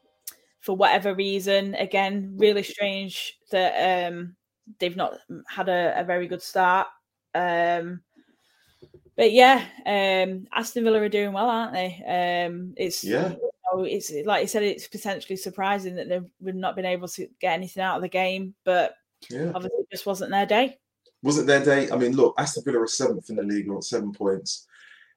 [0.62, 1.74] for whatever reason.
[1.74, 4.34] Again, really strange that um,
[4.78, 6.86] they've not had a, a very good start.
[7.34, 8.00] Um,
[9.16, 12.46] but yeah, um, Aston Villa are doing well, aren't they?
[12.46, 13.30] Um, it's yeah.
[13.30, 17.28] You know, it's like you said, it's potentially surprising that they've not been able to
[17.40, 18.94] get anything out of the game, but
[19.28, 19.50] yeah.
[19.54, 20.78] obviously it just wasn't their day.
[21.22, 21.90] Wasn't their day?
[21.90, 24.66] I mean, look, Aston Villa are seventh in the league on seven points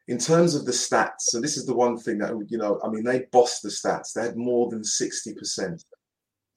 [0.08, 2.80] in terms of the stats, so this is the one thing that you know.
[2.84, 4.14] I mean, they bossed the stats.
[4.14, 5.84] They had more than sixty percent,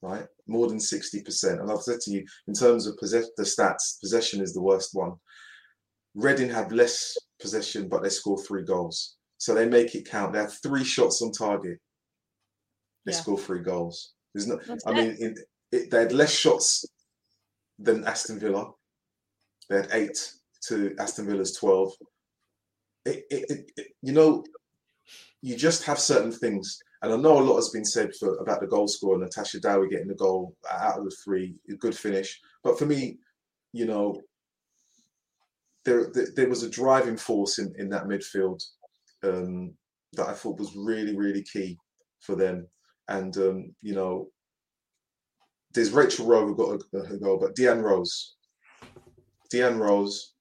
[0.01, 0.27] right?
[0.47, 1.59] More than sixty percent.
[1.59, 4.91] And I've said to you, in terms of possess- the stats, possession is the worst
[4.93, 5.13] one.
[6.15, 9.15] Reading have less possession, but they score three goals.
[9.37, 10.33] So they make it count.
[10.33, 11.79] They have three shots on target.
[13.05, 13.17] They yeah.
[13.17, 14.13] score three goals.
[14.33, 15.39] There's no, That's I mean, it,
[15.71, 16.85] it, they had less shots
[17.79, 18.71] than Aston Villa.
[19.69, 20.33] They had eight
[20.67, 21.93] to Aston Villa's 12.
[23.09, 24.43] It, you know,
[25.41, 26.79] you just have certain things.
[27.01, 29.87] And I know a lot has been said for about the goal scorer, Natasha Dowie
[29.87, 32.39] getting the goal out of the three, a good finish.
[32.63, 33.19] But for me,
[33.71, 34.21] you know,
[35.85, 38.61] there, there, there was a driving force in, in that midfield
[39.23, 39.73] um,
[40.13, 41.77] that I thought was really, really key
[42.19, 42.67] for them.
[43.07, 44.27] And, um, you know,
[45.73, 48.35] there's Rachel Rowe who got a, a goal, but Deanne Rose,
[49.53, 50.33] Deanne Rose,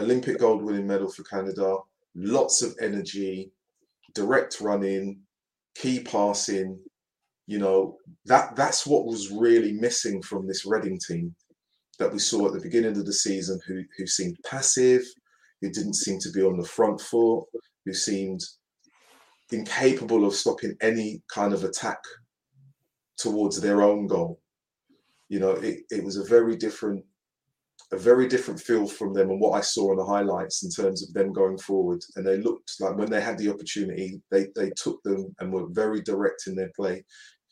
[0.00, 1.76] Olympic gold winning medal for Canada,
[2.14, 3.52] lots of energy,
[4.14, 5.20] direct running,
[5.74, 6.78] key passing.
[7.46, 11.34] You know that that's what was really missing from this Reading team
[11.98, 15.02] that we saw at the beginning of the season, who who seemed passive,
[15.60, 17.44] who didn't seem to be on the front foot,
[17.84, 18.40] who seemed
[19.52, 21.98] incapable of stopping any kind of attack
[23.16, 24.40] towards their own goal.
[25.28, 27.04] You know, it, it was a very different
[27.92, 31.02] a very different feel from them and what I saw on the highlights in terms
[31.02, 32.00] of them going forward.
[32.14, 35.66] And they looked like when they had the opportunity, they they took them and were
[35.70, 37.04] very direct in their play.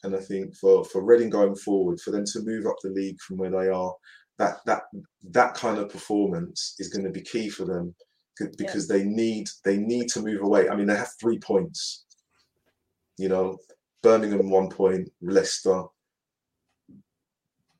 [0.05, 3.21] And I think for for Reading going forward, for them to move up the league
[3.21, 3.93] from where they are,
[4.39, 4.83] that that
[5.31, 7.95] that kind of performance is going to be key for them
[8.57, 8.99] because yeah.
[8.99, 10.69] they need they need to move away.
[10.69, 12.05] I mean, they have three points.
[13.17, 13.59] You know,
[14.03, 15.83] Birmingham one point, Leicester,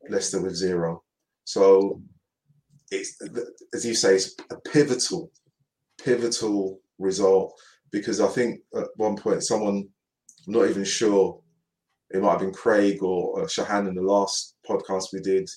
[0.09, 1.03] Leicester with zero.
[1.45, 2.01] So
[2.91, 3.21] it's
[3.73, 5.31] as you say, it's a pivotal,
[6.03, 7.53] pivotal result
[7.91, 9.87] because I think at one point someone,
[10.47, 11.41] I'm not even sure,
[12.11, 15.47] it might have been Craig or uh, Shahan in the last podcast we did,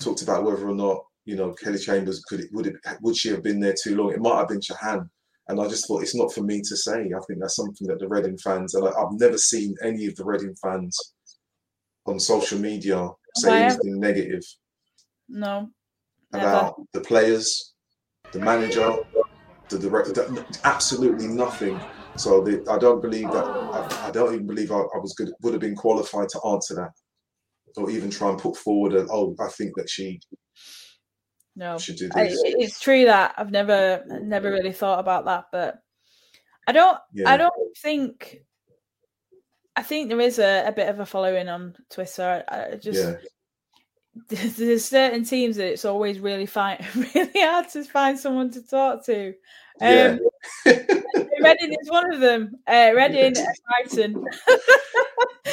[0.00, 3.30] talked about whether or not you know Kelly Chambers could it, would it would she
[3.30, 4.12] have been there too long?
[4.12, 5.08] It might have been Shahan.
[5.48, 6.92] And I just thought it's not for me to say.
[6.92, 10.14] I think that's something that the Reading fans, and I, have never seen any of
[10.14, 10.96] the Reading fans
[12.06, 14.42] on social media say anything negative.
[15.28, 15.68] No
[16.32, 17.74] about the players,
[18.32, 18.96] the manager,
[19.68, 20.46] the director.
[20.64, 21.80] Absolutely nothing.
[22.16, 23.44] So the, I don't believe that.
[23.44, 25.32] I, I don't even believe I, I, was good.
[25.42, 26.92] Would have been qualified to answer that,
[27.76, 29.06] or even try and put forward a.
[29.10, 30.20] Oh, I think that she.
[31.56, 32.16] No, should do this.
[32.16, 35.78] I, it's true that I've never, never really thought about that, but
[36.66, 36.98] I don't.
[37.12, 37.30] Yeah.
[37.30, 38.38] I don't think.
[39.74, 42.44] I think there is a, a bit of a following on Twitter.
[42.48, 42.98] I, I just.
[42.98, 43.14] Yeah
[44.28, 49.04] there's certain teams that it's always really fine, really hard to find someone to talk
[49.06, 49.28] to.
[49.80, 50.16] Um, yeah.
[51.40, 52.52] Reading is one of them.
[52.66, 54.24] Uh, Reading and Brighton.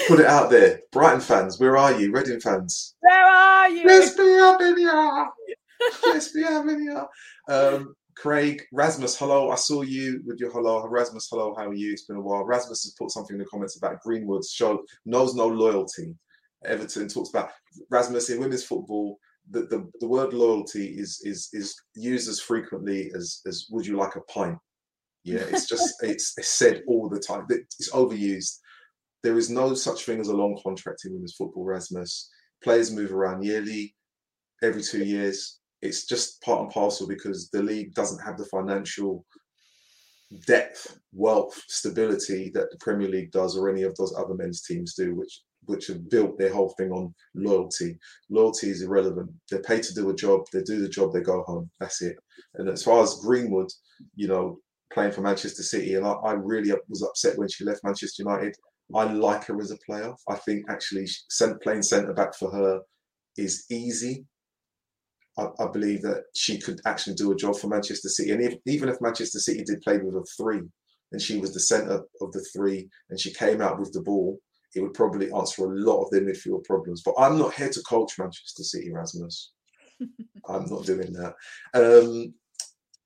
[0.07, 1.59] Put it out there, Brighton fans.
[1.59, 2.95] Where are you, Reading fans?
[2.99, 3.85] Where are you?
[3.85, 5.29] Let's be up in here.
[6.05, 7.07] Let's be up in here.
[7.47, 9.49] Um, Craig, Rasmus, hello.
[9.49, 10.85] I saw you with your hello.
[10.85, 11.55] Rasmus, hello.
[11.57, 11.93] How are you?
[11.93, 12.43] It's been a while.
[12.43, 16.13] Rasmus has put something in the comments about Greenwood's show knows no loyalty.
[16.65, 17.51] Everton talks about
[17.89, 19.17] Rasmus in women's football.
[19.51, 23.97] The, the, the word loyalty is is is used as frequently as as would you
[23.97, 24.57] like a pint?
[25.23, 27.45] Yeah, it's just it's, it's said all the time.
[27.49, 28.57] It's overused.
[29.23, 32.29] There is no such thing as a long contract in women's football, Rasmus.
[32.63, 33.95] Players move around yearly,
[34.63, 35.59] every two years.
[35.81, 39.25] It's just part and parcel because the league doesn't have the financial
[40.45, 44.93] depth, wealth, stability that the Premier League does or any of those other men's teams
[44.93, 47.97] do, which which have built their whole thing on loyalty.
[48.29, 49.31] Loyalty is irrelevant.
[49.49, 50.41] They're paid to do a job.
[50.51, 51.13] They do the job.
[51.13, 51.69] They go home.
[51.79, 52.17] That's it.
[52.55, 53.69] And as far as Greenwood,
[54.15, 54.59] you know,
[54.91, 58.55] playing for Manchester City, and I, I really was upset when she left Manchester United.
[58.95, 60.13] I like her as a player.
[60.27, 61.07] I think actually
[61.61, 62.81] playing centre back for her
[63.37, 64.25] is easy.
[65.37, 68.31] I, I, believe that she could actually do a job for Manchester City.
[68.31, 70.61] And if, even if Manchester City did play with a three,
[71.11, 74.39] and she was the centre of the three, and she came out with the ball,
[74.75, 77.01] it would probably answer a lot of their midfield problems.
[77.03, 79.51] But I'm not here to coach Manchester City, Rasmus.
[80.49, 81.35] I'm not doing that.
[81.73, 82.33] Um,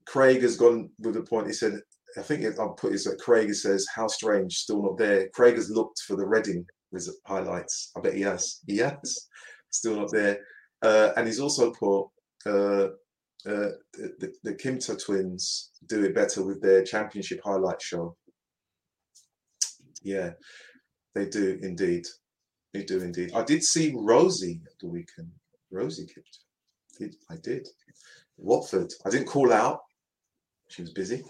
[0.06, 1.46] Craig has gone with a point.
[1.46, 1.80] He said,
[2.16, 5.28] I think I'll put this that Craig says, How strange, still not there.
[5.30, 6.64] Craig has looked for the Reading
[7.26, 7.90] highlights.
[7.96, 8.60] I bet he has.
[8.66, 9.28] He has.
[9.70, 10.38] Still not there.
[10.82, 12.06] Uh, and he's also put
[12.46, 12.90] uh,
[13.46, 18.16] uh, the, the Kmita twins do it better with their championship highlight show.
[20.02, 20.32] Yeah.
[21.14, 22.06] They do indeed.
[22.72, 23.32] They do indeed.
[23.34, 25.30] I did see Rosie at the weekend.
[25.70, 26.38] Rosie kept.
[27.30, 27.68] I did.
[28.36, 28.92] Watford.
[29.04, 29.80] I didn't call out.
[30.68, 31.22] She was busy.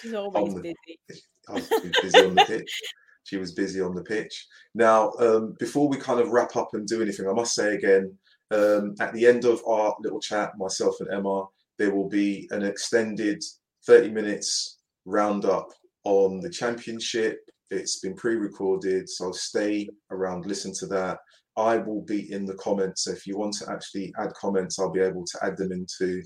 [0.00, 1.22] She's always the, busy.
[1.48, 1.68] I was
[2.00, 2.82] busy on the pitch.
[3.24, 4.48] She was busy on the pitch.
[4.74, 8.18] Now, um, before we kind of wrap up and do anything, I must say again,
[8.50, 11.44] um, at the end of our little chat, myself and Emma,
[11.78, 13.40] there will be an extended
[13.86, 15.68] 30 minutes roundup
[16.02, 17.38] on the championship.
[17.72, 21.18] It's been pre-recorded, so stay around, listen to that.
[21.56, 23.04] I will be in the comments.
[23.04, 26.22] So if you want to actually add comments, I'll be able to add them into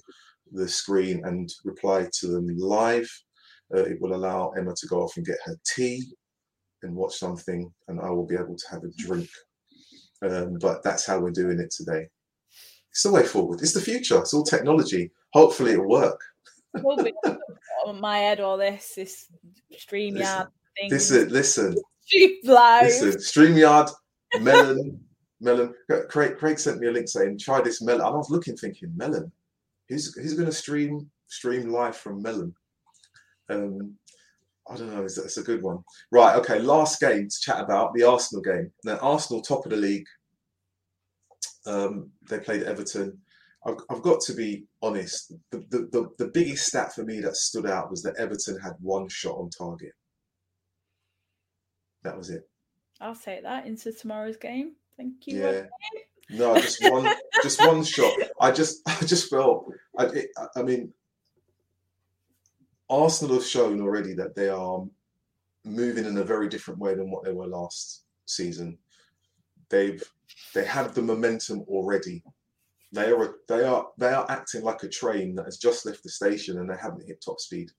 [0.53, 3.09] the screen and reply to them live.
[3.73, 6.03] Uh, it will allow Emma to go off and get her tea
[6.83, 9.29] and watch something, and I will be able to have a drink.
[10.23, 12.09] Um, but that's how we're doing it today.
[12.91, 13.61] It's the way forward.
[13.63, 14.19] It's the future.
[14.19, 15.13] It's all technology.
[15.33, 16.21] Hopefully, it'll work.
[16.75, 17.13] will be
[17.87, 19.27] on my head all this this
[19.73, 20.91] StreamYard thing.
[20.91, 21.77] Listen, listen,
[22.15, 22.83] Streamlive.
[22.83, 23.13] listen.
[23.13, 23.91] StreamYard,
[24.41, 25.01] Melon,
[25.41, 25.75] Melon.
[26.09, 28.93] Craig, Craig sent me a link saying, "Try this Melon." And I was looking, thinking,
[28.97, 29.31] Melon.
[29.89, 32.55] Who's who's going to stream stream live from Melon?
[33.49, 33.95] Um,
[34.69, 35.05] I don't know.
[35.05, 35.79] It's, it's a good one.
[36.11, 36.37] Right.
[36.37, 36.59] Okay.
[36.59, 38.73] Last game to chat about the Arsenal game.
[38.85, 40.07] Now, Arsenal top of the league.
[41.67, 43.19] Um, they played Everton.
[43.67, 45.33] I've, I've got to be honest.
[45.51, 48.75] The, the, the, the biggest stat for me that stood out was that Everton had
[48.81, 49.93] one shot on target.
[52.07, 52.49] That was it.
[53.01, 54.77] I'll take that into tomorrow's game.
[54.97, 55.43] Thank you.
[55.43, 55.63] Yeah.
[56.31, 58.13] No, just one, just one shot.
[58.41, 59.73] I just, I just felt.
[59.99, 60.93] I, it, I mean,
[62.89, 64.85] Arsenal have shown already that they are
[65.65, 68.79] moving in a very different way than what they were last season.
[69.69, 70.03] They've,
[70.55, 72.23] they have the momentum already.
[72.93, 76.09] They are, they are, they are acting like a train that has just left the
[76.09, 77.73] station and they haven't hit top speed.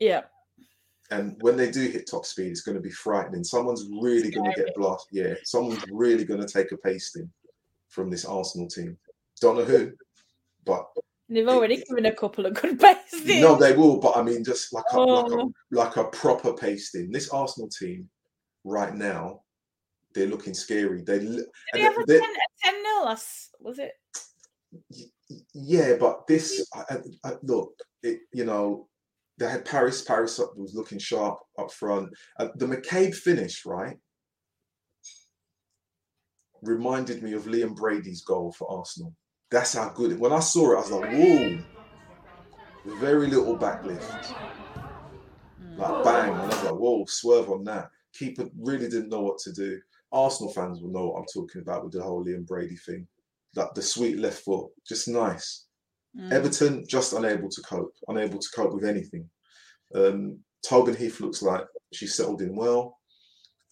[0.00, 0.22] Yeah.
[1.12, 3.44] And when they do hit top speed, it's going to be frightening.
[3.44, 5.08] Someone's really going to get blasted.
[5.12, 7.30] Yeah, someone's really going to take a pasting
[7.90, 8.96] from this Arsenal team.
[9.38, 9.92] Don't know who,
[10.64, 10.86] but
[11.28, 13.42] they've already it, given a couple of good pastings.
[13.42, 15.04] No, they will, but I mean, just like a, oh.
[15.04, 15.52] like, a, oh.
[15.70, 17.12] like a proper pasting.
[17.12, 18.08] This Arsenal team
[18.64, 19.42] right now,
[20.14, 21.02] they're looking scary.
[21.02, 21.44] They did
[21.74, 23.54] they have a 10, a 10 nil last?
[23.60, 23.92] Was it?
[25.52, 28.88] Yeah, but this I, I, look, it, you know,
[29.42, 30.02] they had Parris.
[30.02, 32.10] Parris was looking sharp up front.
[32.38, 33.96] Uh, the McCabe finish, right,
[36.62, 39.16] reminded me of Liam Brady's goal for Arsenal.
[39.50, 40.12] That's how good.
[40.12, 41.58] It, when I saw it, I was like, "Whoa!"
[43.00, 44.34] Very little backlift,
[45.76, 47.88] like bang, and I was like, "Whoa!" Swerve on that.
[48.14, 49.80] Keeper really didn't know what to do.
[50.12, 53.08] Arsenal fans will know what I'm talking about with the whole Liam Brady thing.
[53.56, 55.66] Like the sweet left foot, just nice.
[56.18, 56.32] Mm.
[56.32, 59.28] Everton just unable to cope, unable to cope with anything.
[59.94, 62.98] Um, Tobin Heath looks like she's settled in well.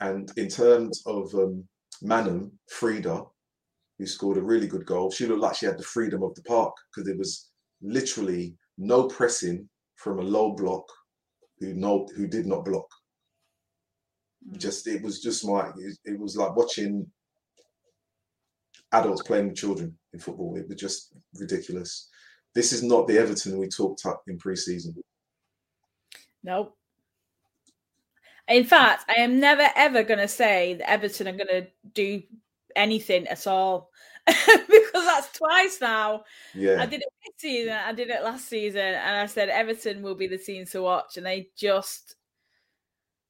[0.00, 1.64] And in terms of um,
[2.02, 3.22] Maanum, Frida,
[3.98, 6.42] who scored a really good goal, she looked like she had the freedom of the
[6.42, 7.50] park because it was
[7.82, 10.84] literally no pressing from a low block
[11.58, 12.86] who no who did not block.
[14.48, 14.58] Mm.
[14.58, 17.06] Just it was just like it, it was like watching
[18.92, 20.56] adults playing with children in football.
[20.56, 22.08] It was just ridiculous.
[22.54, 24.94] This is not the Everton we talked up in pre-season.
[26.42, 26.76] Nope.
[28.48, 32.22] In fact, I am never ever going to say that Everton are going to do
[32.74, 33.90] anything at all
[34.26, 36.24] because that's twice now.
[36.54, 36.80] Yeah.
[36.80, 40.16] I did it this season, I did it last season, and I said Everton will
[40.16, 42.16] be the team to watch, and they just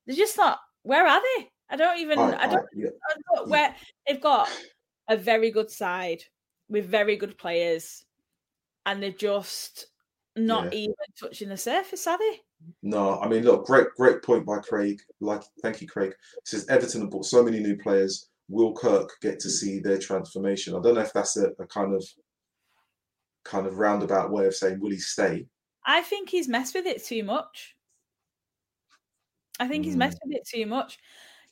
[0.06, 0.58] they're just not.
[0.82, 1.48] Where are they?
[1.68, 2.18] I don't even.
[2.18, 2.66] I, I, I don't.
[2.74, 2.88] Yeah.
[2.88, 3.74] I don't where
[4.06, 4.48] they've got
[5.08, 6.22] a very good side
[6.68, 8.04] with very good players,
[8.90, 9.86] and they're just
[10.36, 10.80] not yeah.
[10.80, 12.40] even touching the surface, are they?
[12.82, 15.00] No, I mean, look, great, great point by Craig.
[15.20, 16.10] Like, thank you, Craig.
[16.10, 18.28] It says Everton have bought so many new players.
[18.48, 20.74] Will Kirk get to see their transformation?
[20.74, 22.04] I don't know if that's a, a kind of,
[23.44, 25.46] kind of roundabout way of saying will he stay.
[25.86, 27.76] I think he's messed with it too much.
[29.60, 29.86] I think mm.
[29.86, 30.30] he's messed hmm.
[30.30, 30.98] with it too much.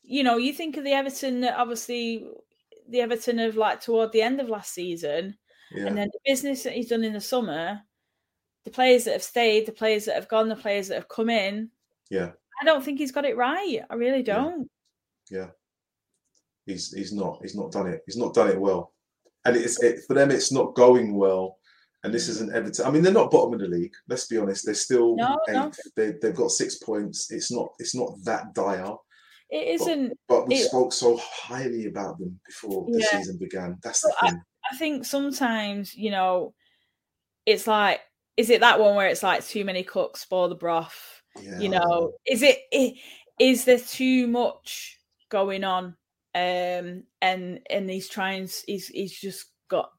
[0.02, 2.26] You know, you think of the Everton that obviously
[2.88, 5.36] the Everton of like toward the end of last season,
[5.72, 5.86] yeah.
[5.86, 7.82] and then the business that he's done in the summer
[8.68, 11.30] the players that have stayed, the players that have gone, the players that have come
[11.30, 11.70] in.
[12.10, 12.32] Yeah.
[12.60, 13.80] I don't think he's got it right.
[13.88, 14.68] I really don't.
[15.30, 15.38] Yeah.
[15.38, 15.46] yeah.
[16.66, 18.02] He's he's not he's not done it.
[18.04, 18.92] He's not done it well.
[19.46, 21.58] And it's it, for them it's not going well.
[22.04, 22.30] And this mm.
[22.30, 22.84] isn't Everton.
[22.84, 23.94] I mean, they're not bottom of the league.
[24.06, 24.66] Let's be honest.
[24.66, 25.38] They're still no.
[25.48, 25.72] No.
[25.96, 27.30] They, they've got six points.
[27.30, 27.68] It's not.
[27.78, 28.92] It's not that dire.
[29.48, 30.10] It isn't.
[30.28, 33.18] But, but we it, spoke so highly about them before the yeah.
[33.18, 33.78] season began.
[33.82, 34.42] That's the thing.
[34.70, 36.54] I, think sometimes you know,
[37.46, 38.00] it's like
[38.36, 41.22] is it that one where it's like too many cooks spoil the broth?
[41.40, 41.58] Yeah.
[41.58, 42.58] You know, is it
[43.38, 44.98] is there too much
[45.28, 45.96] going on?
[46.34, 48.48] Um, and and he's trying.
[48.66, 49.90] He's he's just got.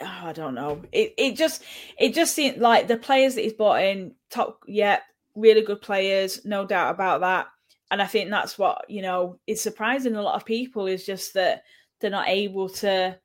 [0.00, 0.82] Oh, I don't know.
[0.92, 1.62] It it just
[1.98, 4.60] it just seemed like the players that he's brought in top.
[4.66, 5.00] Yeah,
[5.34, 7.48] really good players, no doubt about that.
[7.90, 11.34] And I think that's what you know is surprising a lot of people is just
[11.34, 11.64] that
[12.00, 13.18] they're not able to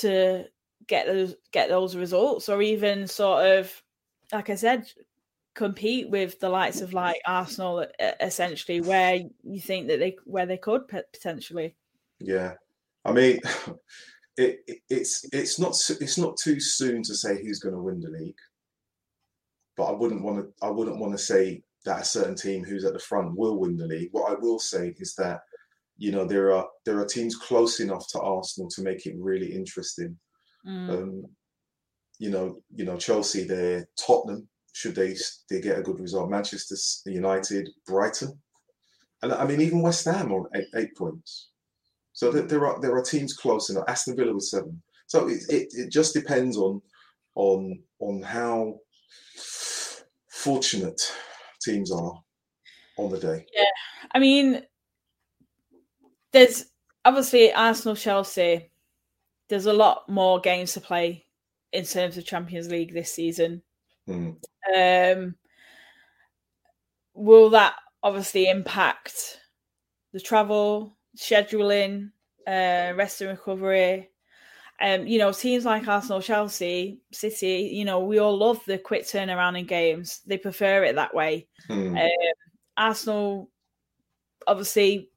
[0.00, 0.44] to
[0.86, 3.82] get those get those results, or even sort of,
[4.32, 4.86] like I said,
[5.54, 7.86] compete with the likes of like Arsenal,
[8.20, 11.74] essentially, where you think that they where they could potentially.
[12.18, 12.54] Yeah,
[13.04, 13.40] I mean,
[14.36, 18.00] it, it, it's it's not it's not too soon to say who's going to win
[18.00, 18.38] the league,
[19.76, 22.84] but I wouldn't want to I wouldn't want to say that a certain team who's
[22.84, 24.10] at the front will win the league.
[24.12, 25.42] What I will say is that
[26.02, 29.54] you know there are there are teams close enough to Arsenal to make it really
[29.54, 30.18] interesting.
[30.66, 30.90] Mm.
[30.90, 31.22] Um,
[32.18, 34.48] you know, you know Chelsea, they're Tottenham.
[34.72, 35.14] Should they
[35.48, 36.28] they get a good result?
[36.28, 36.74] Manchester
[37.08, 38.36] United, Brighton,
[39.22, 41.50] and I mean even West Ham on eight, eight points.
[42.12, 43.84] So there are there are teams close enough.
[43.86, 44.82] Aston Villa with seven.
[45.06, 46.82] So it, it, it just depends on
[47.36, 48.74] on on how
[50.28, 51.00] fortunate
[51.64, 52.14] teams are
[52.98, 53.46] on the day.
[53.54, 53.64] Yeah,
[54.12, 54.62] I mean,
[56.32, 56.66] there's
[57.04, 58.70] obviously Arsenal, Chelsea.
[59.48, 61.26] There's a lot more games to play
[61.72, 63.62] in terms of Champions League this season.
[64.08, 64.36] Mm.
[64.74, 65.34] Um,
[67.14, 69.40] will that obviously impact
[70.12, 72.10] the travel, scheduling,
[72.46, 74.08] uh, rest and recovery?
[74.80, 79.04] Um, you know, teams like Arsenal, Chelsea, City, you know, we all love the quick
[79.04, 80.22] turnaround in games.
[80.26, 81.46] They prefer it that way.
[81.68, 82.02] Mm.
[82.02, 82.10] Um,
[82.76, 83.50] Arsenal,
[84.46, 85.11] obviously,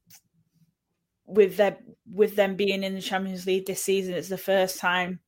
[1.25, 1.77] with their
[2.11, 5.19] with them being in the Champions League this season, it's the first time.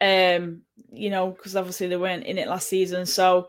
[0.00, 3.06] Um, you know, because obviously they weren't in it last season.
[3.06, 3.48] So,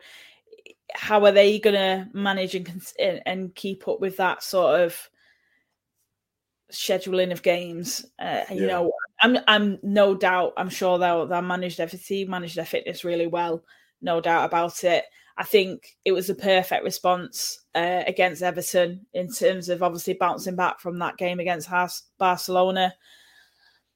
[0.93, 5.09] how are they going to manage and and keep up with that sort of
[6.71, 8.05] scheduling of games?
[8.19, 8.91] Uh, you know,
[9.21, 10.53] I'm I'm no doubt.
[10.57, 13.63] I'm sure they'll they'll manage their fatigue, manage their fitness really well.
[14.01, 15.05] No doubt about it.
[15.37, 20.55] I think it was a perfect response uh, against Everton in terms of obviously bouncing
[20.55, 21.69] back from that game against
[22.19, 22.93] Barcelona.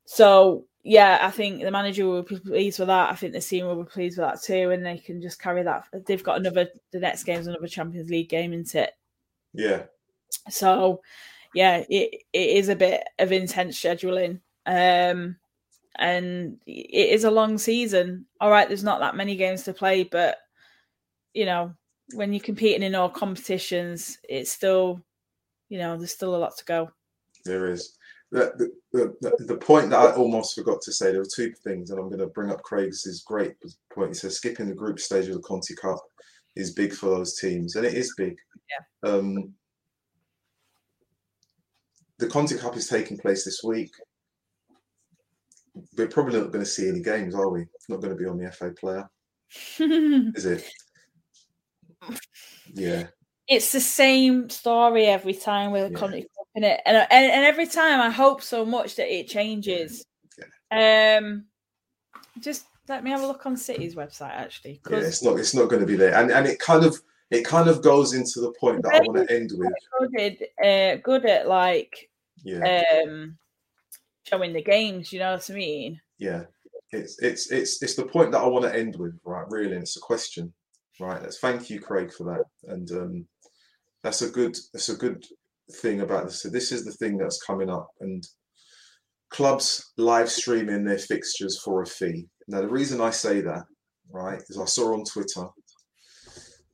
[0.06, 3.12] So yeah, I think the manager will be pleased with that.
[3.12, 5.62] I think the team will be pleased with that too, and they can just carry
[5.64, 5.84] that.
[6.06, 6.70] They've got another.
[6.92, 8.92] The next game's another Champions League game, isn't it?
[9.54, 9.84] Yeah.
[10.50, 11.02] So,
[11.54, 15.36] yeah, it it is a bit of intense scheduling, um,
[16.00, 18.26] and it is a long season.
[18.40, 20.38] All right, there's not that many games to play, but
[21.38, 21.72] you know,
[22.16, 25.00] when you're competing in all competitions, it's still,
[25.70, 26.90] you know, there's still a lot to go.
[27.46, 27.96] There is.
[28.32, 31.92] The, the, the, the point that I almost forgot to say, there were two things,
[31.92, 33.54] and I'm going to bring up Craig's great
[33.94, 34.10] point.
[34.10, 36.00] He says skipping the group stage of the Conti Cup
[36.56, 38.36] is big for those teams, and it is big.
[39.04, 39.12] Yeah.
[39.12, 39.54] Um,
[42.18, 43.92] the Conti Cup is taking place this week.
[45.96, 47.62] We're probably not going to see any games, are we?
[47.62, 49.08] It's not going to be on the FA player,
[49.80, 50.68] is it?
[52.74, 53.08] Yeah.
[53.48, 55.98] It's the same story every time with a yeah.
[55.98, 56.12] Cup
[56.56, 60.06] in it, and, and and every time I hope so much that it changes.
[60.72, 61.20] Yeah.
[61.22, 61.46] Um,
[62.42, 64.82] just let me have a look on City's website actually.
[64.90, 67.46] Yeah, it's not it's not going to be there, and and it kind of it
[67.46, 69.72] kind of goes into the point that I want to end with.
[70.16, 72.10] Good, uh, good at like
[72.44, 72.84] yeah.
[73.06, 73.38] um
[74.24, 75.14] showing the games.
[75.14, 76.02] You know what I mean?
[76.18, 76.44] Yeah,
[76.92, 79.46] it's it's it's it's the point that I want to end with, right?
[79.50, 80.54] Really, it's a question.
[81.00, 81.22] Right.
[81.22, 82.72] Let's thank you, Craig, for that.
[82.72, 83.28] And um,
[84.04, 85.26] that's a good that's a good
[85.82, 86.42] thing about this.
[86.42, 88.24] So this is the thing that's coming up, and
[89.30, 92.28] clubs live streaming their fixtures for a fee.
[92.48, 93.64] Now, the reason I say that,
[94.12, 95.48] right, is I saw on Twitter.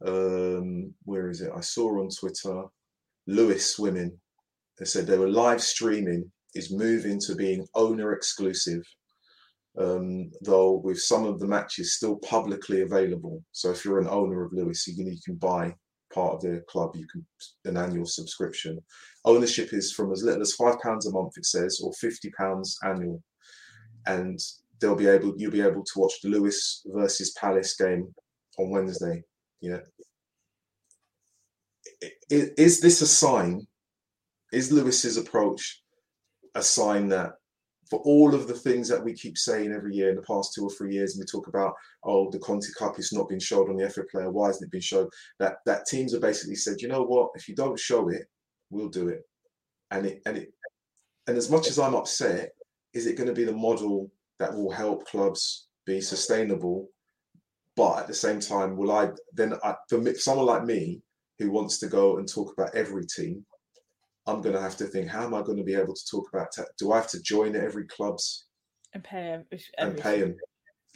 [0.05, 1.51] Um, where is it?
[1.55, 2.63] I saw on Twitter,
[3.27, 4.17] Lewes Swimming.
[4.77, 8.83] They said they were live streaming is moving to being owner exclusive
[9.77, 13.43] um, though with some of the matches still publicly available.
[13.51, 15.75] So if you're an owner of Lewes, you can, you can buy
[16.13, 16.95] part of their club.
[16.95, 17.25] You can
[17.65, 18.79] an annual subscription.
[19.25, 22.77] Ownership is from as little as five pounds a month, it says, or fifty pounds
[22.83, 23.23] annual,
[24.05, 24.39] and
[24.79, 28.13] they'll be able you'll be able to watch the Lewes versus Palace game
[28.59, 29.23] on Wednesday.
[29.61, 29.79] Yeah.
[32.29, 33.65] Is this a sign?
[34.51, 35.81] Is Lewes's approach
[36.53, 37.33] a sign that
[37.93, 40.63] for all of the things that we keep saying every year in the past two
[40.63, 43.69] or three years, and we talk about, oh, the Conti Cup is not being showed
[43.69, 44.31] on the FA player.
[44.31, 45.07] Why isn't it being shown?
[45.37, 47.29] That that teams have basically said, you know what?
[47.35, 48.23] If you don't show it,
[48.71, 49.21] we'll do it.
[49.91, 50.53] And it and it
[51.27, 52.53] and as much as I'm upset,
[52.93, 56.89] is it going to be the model that will help clubs be sustainable?
[57.75, 61.03] But at the same time, will I then I, for someone like me
[61.37, 63.45] who wants to go and talk about every team?
[64.25, 66.29] I'm going to have to think, how am I going to be able to talk
[66.33, 66.51] about?
[66.51, 68.45] Te- do I have to join every club's
[68.93, 69.45] and pay them
[69.77, 70.37] and pay them,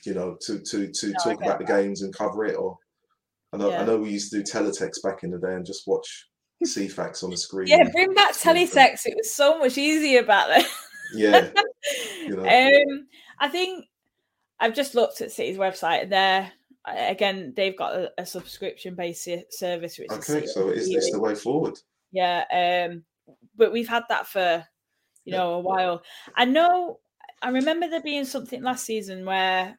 [0.06, 2.56] you know, to to to no, talk about the games and cover it?
[2.56, 2.78] Or
[3.54, 3.82] I know yeah.
[3.82, 6.28] I know we used to do teletext back in the day and just watch
[6.64, 7.68] Ceefax on the screen.
[7.68, 9.06] Yeah, bring back teletext.
[9.06, 10.66] It was so much easier back then.
[11.14, 11.50] yeah.
[12.26, 12.44] You know.
[12.44, 13.08] Um,
[13.40, 13.86] I think
[14.60, 16.52] I've just looked at City's website and there
[16.86, 19.98] again they've got a, a subscription based service.
[19.98, 21.80] Which okay, so is this the way forward?
[22.12, 23.04] Yeah, um,
[23.56, 24.66] but we've had that for
[25.26, 26.04] you know a while.
[26.36, 27.00] I know.
[27.42, 29.78] I remember there being something last season where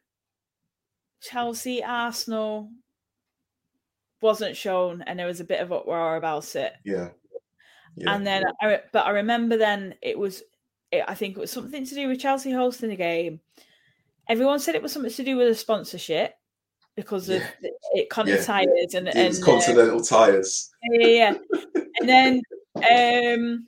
[1.20, 2.70] Chelsea, Arsenal
[4.20, 6.74] wasn't shown, and there was a bit of uproar about it.
[6.84, 7.08] Yeah.
[7.96, 8.14] yeah.
[8.14, 10.42] And then, I, but I remember then it was,
[10.92, 13.40] it, I think it was something to do with Chelsea hosting the game.
[14.28, 16.34] Everyone said it was something to do with a sponsorship
[16.96, 17.70] because of yeah.
[17.92, 18.64] it Continental yeah.
[18.64, 20.70] tires and, and uh, Continental uh, tires.
[20.90, 21.34] Yeah, yeah,
[22.00, 22.42] and then
[22.82, 23.66] um,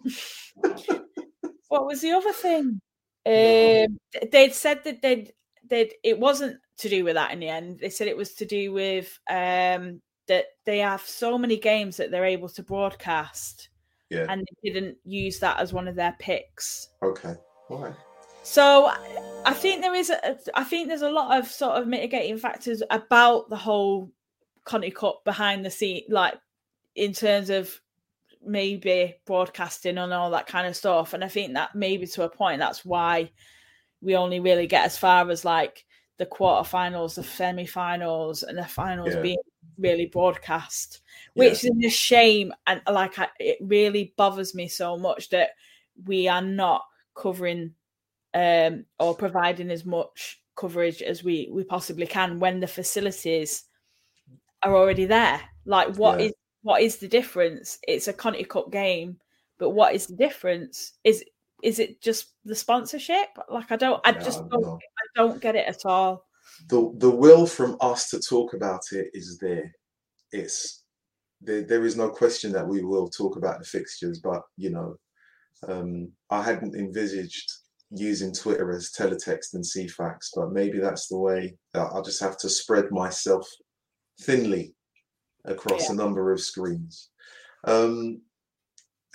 [1.69, 2.81] what was the other thing?
[3.27, 3.99] Um,
[4.33, 5.33] they'd said that they'd
[5.69, 7.79] they'd it wasn't to do with that in the end.
[7.81, 12.11] They said it was to do with um, that they have so many games that
[12.11, 13.69] they're able to broadcast.
[14.11, 14.27] Yeah.
[14.29, 16.89] And they didn't use that as one of their picks.
[17.03, 17.35] Okay.
[17.69, 17.93] Why?
[18.43, 18.91] So
[19.45, 22.83] I think there is a, I think there's a lot of sort of mitigating factors
[22.91, 24.11] about the whole
[24.65, 26.35] Conti Cup behind the scene, like
[26.97, 27.81] in terms of
[28.45, 31.14] maybe broadcasting and all that kind of stuff.
[31.14, 33.30] And I think that maybe to a point that's why
[34.01, 35.84] we only really get as far as like
[36.18, 39.22] the quarterfinals, the semi-finals, and the finals yeah.
[39.22, 39.38] being
[39.78, 41.01] really broadcast,
[41.34, 41.70] which yeah.
[41.70, 42.53] is a shame.
[42.66, 45.51] And like, I, it really bothers me so much that
[46.07, 46.82] we are not
[47.14, 47.74] covering
[48.34, 53.64] um, or providing as much coverage as we we possibly can when the facilities
[54.62, 55.41] are already there.
[55.64, 56.26] Like, what yeah.
[56.26, 56.32] is
[56.63, 57.79] what is the difference?
[57.87, 59.17] It's a Conti Cup game,
[59.59, 60.93] but what is the difference?
[61.05, 61.25] Is
[61.63, 63.29] is it just the sponsorship?
[63.49, 66.27] Like I don't, I just don't, I don't get it at all.
[66.69, 69.73] The the will from us to talk about it is there.
[70.33, 70.85] It's
[71.41, 71.63] there.
[71.63, 74.97] There is no question that we will talk about the fixtures, but you know,
[75.69, 77.51] um, I hadn't envisaged
[77.93, 81.57] using Twitter as teletext and Ceefax, but maybe that's the way.
[81.73, 83.47] That I'll just have to spread myself
[84.21, 84.75] thinly
[85.45, 85.93] across yeah.
[85.93, 87.11] a number of screens.
[87.64, 88.22] Um,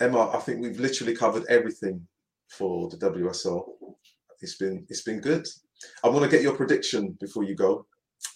[0.00, 2.06] Emma, I think we've literally covered everything
[2.48, 3.64] for the WSL.
[4.40, 5.46] It's been it's been good.
[6.04, 7.86] I want to get your prediction before you go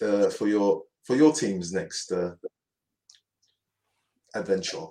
[0.01, 2.31] uh, for your for your team's next uh,
[4.35, 4.85] adventure.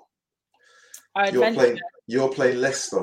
[1.14, 3.02] Our you're playing you're playing Leicester.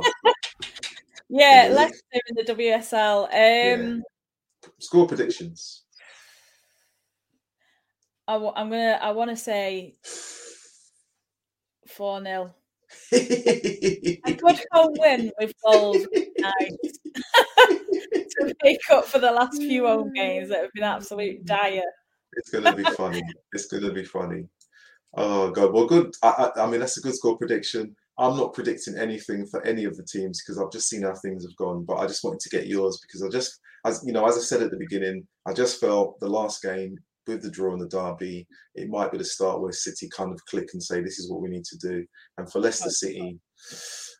[1.29, 3.25] yeah, Leicester in the WSL.
[3.25, 4.69] Um, yeah.
[4.79, 5.83] Score predictions.
[8.27, 8.99] I w- I'm gonna.
[9.01, 9.95] I want to say
[11.87, 12.53] four 0
[13.13, 16.01] a good home win with goals
[16.37, 16.53] to
[18.63, 21.81] make up for the last few home games that have been absolute dire.
[22.33, 23.21] It's gonna be funny.
[23.53, 24.45] It's gonna be funny.
[25.15, 25.73] Oh god.
[25.73, 26.13] Well, good.
[26.21, 27.95] I, I, I mean, that's a good score prediction.
[28.19, 31.45] I'm not predicting anything for any of the teams because I've just seen how things
[31.45, 31.85] have gone.
[31.85, 34.41] But I just wanted to get yours because I just, as you know, as I
[34.41, 36.97] said at the beginning, I just felt the last game
[37.27, 40.43] with the draw in the derby, it might be the start where City kind of
[40.45, 42.05] click and say, this is what we need to do.
[42.37, 43.39] And for Leicester City,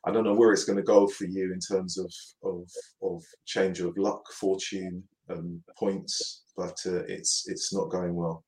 [0.05, 2.11] I don't know where it's going to go for you in terms of
[2.43, 2.69] of,
[3.01, 8.43] of change of luck, fortune, um, points, but uh, it's it's not going well.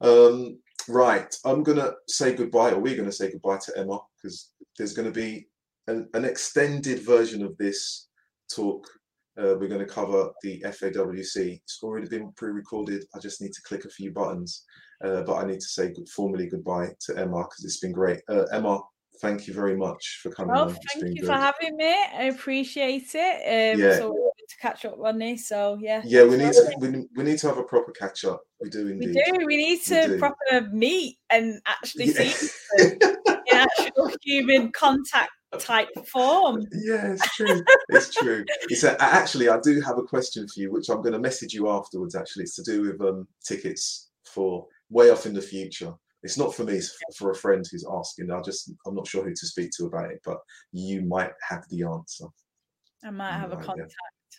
[0.00, 0.58] Um,
[0.88, 4.50] right, I'm going to say goodbye, or we're going to say goodbye to Emma because
[4.76, 5.46] there's going to be
[5.86, 8.08] an, an extended version of this
[8.54, 8.86] talk
[9.38, 11.60] uh, we're going to cover the FAWC.
[11.62, 13.04] It's already been pre-recorded.
[13.14, 14.64] I just need to click a few buttons,
[15.04, 18.20] uh, but I need to say good, formally goodbye to Emma because it's been great.
[18.28, 18.80] Uh, Emma,
[19.20, 20.56] thank you very much for coming.
[20.56, 21.26] Oh, thank you good.
[21.26, 21.94] for having me.
[22.14, 23.74] I appreciate it.
[23.74, 23.96] Um, yeah.
[23.98, 25.48] So to catch up on this.
[25.48, 26.02] So yeah.
[26.04, 28.42] Yeah, we need to we, we need to have a proper catch up.
[28.60, 29.08] We do indeed.
[29.08, 29.46] We do.
[29.46, 32.30] We need to we proper meet and actually yeah.
[32.30, 32.98] see in
[33.52, 36.66] actual human contact type form.
[36.72, 37.62] Yeah, it's true.
[37.88, 38.44] it's true.
[38.68, 41.52] It's a, actually, I do have a question for you, which I'm going to message
[41.52, 42.14] you afterwards.
[42.14, 45.92] Actually, it's to do with um, tickets for way off in the future.
[46.22, 46.74] It's not for me.
[46.74, 48.30] It's for a friend who's asking.
[48.30, 50.38] I just I'm not sure who to speak to about it, but
[50.72, 52.26] you might have the answer.
[53.04, 53.94] I might have a contact.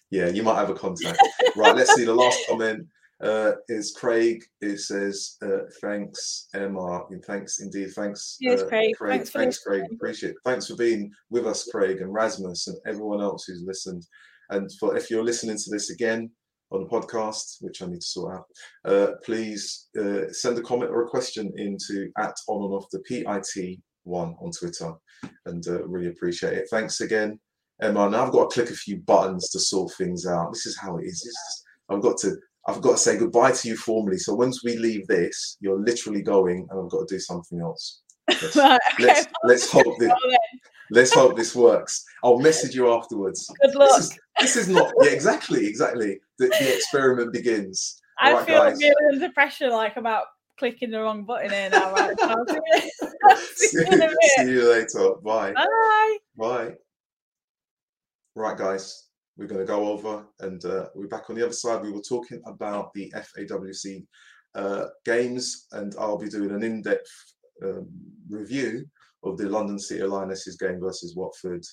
[0.10, 0.26] Yeah.
[0.26, 1.22] yeah, you might have a contact.
[1.56, 1.76] right.
[1.76, 2.88] Let's see the last comment
[3.24, 4.44] uh, is Craig.
[4.62, 7.02] It says, uh, thanks, Emma.
[7.10, 7.92] And thanks indeed.
[7.94, 8.96] Thanks, yes, uh, Craig.
[8.96, 9.12] Craig.
[9.12, 9.84] Thanks, thanks Craig.
[9.92, 10.36] Appreciate it.
[10.46, 14.06] Thanks for being with us, Craig, and Rasmus, and everyone else who's listened.
[14.50, 16.30] And for if you're listening to this again
[16.72, 18.46] on the podcast, which I need to sort out,
[18.86, 23.00] uh, please uh, send a comment or a question into at on and off the
[23.00, 24.94] PIT one on Twitter,
[25.46, 26.68] and uh, really appreciate it.
[26.72, 27.40] Thanks again.
[27.82, 30.52] Emma, now I've got to click a few buttons to sort things out.
[30.52, 31.30] This is how it is.
[31.90, 32.36] I've got to
[32.68, 34.18] I've got to say goodbye to you formally.
[34.18, 38.02] So once we leave this, you're literally going, and I've got to do something else.
[38.30, 39.06] Let's, right, okay.
[39.06, 40.12] let's, let's hope this.
[40.92, 42.04] Let's hope this works.
[42.24, 43.50] I'll message you afterwards.
[43.62, 43.98] Good luck.
[43.98, 44.94] This is, this is not.
[45.02, 46.20] Yeah, exactly, exactly.
[46.38, 48.02] the, the experiment begins.
[48.20, 48.80] I right, feel guys.
[48.80, 50.26] really under pressure, like about
[50.60, 51.94] clicking the wrong button here now.
[51.94, 52.20] Right?
[53.56, 55.12] see, see, see you later.
[55.24, 55.54] Bye.
[55.54, 56.18] Bye.
[56.38, 56.74] Bye.
[58.36, 59.07] Right, guys,
[59.38, 61.82] we're going to go over and uh, we're back on the other side.
[61.82, 64.06] We were talking about the FAWC
[64.56, 67.10] uh, games, and I'll be doing an in depth
[67.64, 67.88] um,
[68.30, 68.86] review
[69.24, 71.64] of the London City Lionesses game versus Watford,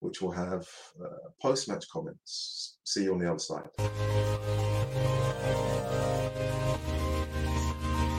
[0.00, 0.66] which will have
[1.02, 2.78] uh, post match comments.
[2.84, 3.68] See you on the other side.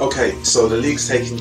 [0.01, 1.37] Okay, so the league's taking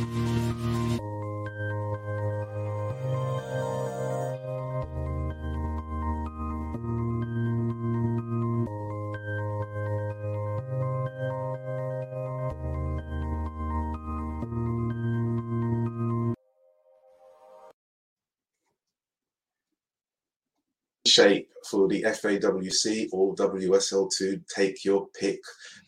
[21.13, 24.43] shape for the FAWC or WSL2.
[24.55, 25.41] Take your pick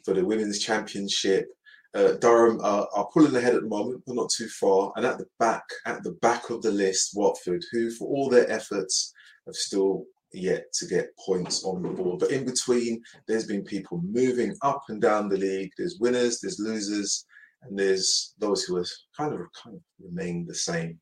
[0.05, 1.49] for the Women's Championship.
[1.95, 4.93] Uh, Durham are, are, pulling ahead at the moment, but not too far.
[4.97, 8.51] And at the back, at the back of the list, Watford, who for all their
[8.51, 9.12] efforts
[9.47, 12.18] have still yet to get points on the board.
[12.18, 15.70] But in between, there's been people moving up and down the league.
[15.79, 17.25] There's winners, there's losers,
[17.62, 20.99] and there's those who have kind of kind of remained the same.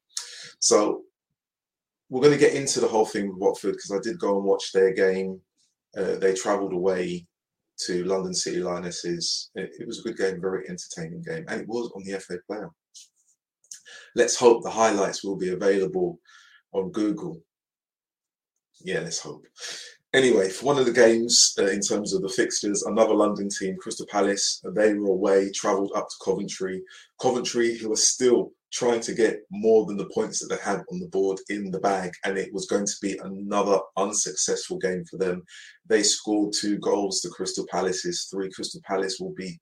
[0.61, 1.03] So
[2.13, 4.45] we're going to get into the whole thing with Watford because I did go and
[4.45, 5.41] watch their game.
[5.97, 7.27] Uh, they travelled away
[7.87, 9.51] to London City Lionesses.
[9.55, 12.37] It, it, was a good game, very entertaining game, and it was on the FA
[12.47, 12.69] Player.
[14.15, 16.21] Let's hope the highlights will be available
[16.73, 17.41] on Google.
[18.85, 19.47] Yeah, let's hope.
[20.13, 23.79] Anyway, for one of the games uh, in terms of the fixtures, another London team,
[23.79, 26.83] Crystal Palace, they were away, travelled up to Coventry.
[27.19, 30.99] Coventry, who are still trying to get more than the points that they had on
[30.99, 35.19] the board in the bag, and it was going to be another unsuccessful game for
[35.19, 35.43] them.
[35.87, 38.51] They scored two goals to Crystal Palace's three.
[38.51, 39.59] Crystal Palace will be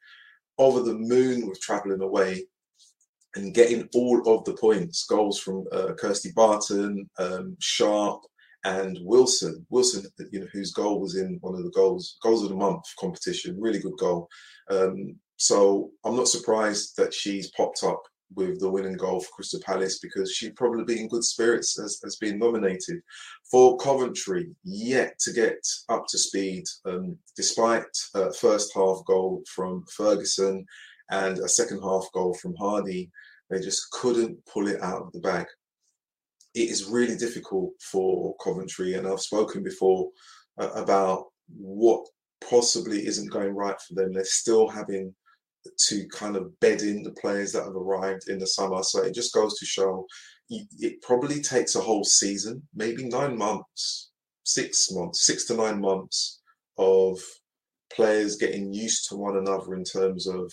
[0.58, 2.44] over the moon with travelling away
[3.34, 5.06] and getting all of the points.
[5.06, 8.20] Goals from uh, Kirsty Barton, um, Sharp,
[8.64, 9.66] and Wilson.
[9.70, 12.84] Wilson, you know, whose goal was in one of the goals goals of the month
[12.98, 13.60] competition.
[13.60, 14.28] Really good goal.
[14.70, 18.02] Um, so I'm not surprised that she's popped up
[18.34, 22.00] with the winning goal for Crystal Palace because she'd probably be in good spirits as,
[22.04, 23.00] as being nominated.
[23.50, 25.58] For Coventry, yet to get
[25.88, 30.64] up to speed, um, despite a first half goal from Ferguson
[31.10, 33.10] and a second half goal from Hardy,
[33.50, 35.46] they just couldn't pull it out of the bag.
[36.54, 40.10] It is really difficult for Coventry, and I've spoken before
[40.58, 42.06] uh, about what
[42.48, 44.12] possibly isn't going right for them.
[44.12, 45.14] They're still having
[45.88, 48.82] to kind of bed in the players that have arrived in the summer.
[48.82, 50.06] So it just goes to show
[50.50, 54.10] it probably takes a whole season, maybe nine months,
[54.44, 56.40] six months, six to nine months
[56.76, 57.20] of
[57.92, 60.52] players getting used to one another in terms of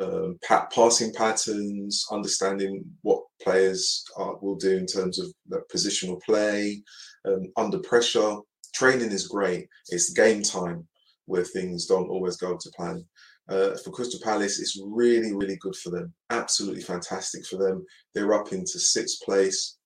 [0.00, 0.38] um,
[0.70, 5.32] passing patterns, understanding what players are, will do in terms of
[5.74, 6.82] positional play,
[7.26, 8.36] um, under pressure.
[8.74, 9.66] Training is great.
[9.88, 10.86] It's game time
[11.26, 13.04] where things don't always go to plan
[13.48, 16.12] uh, for Crystal Palace, it's really, really good for them.
[16.30, 17.84] Absolutely fantastic for them.
[18.14, 19.76] They're up into sixth place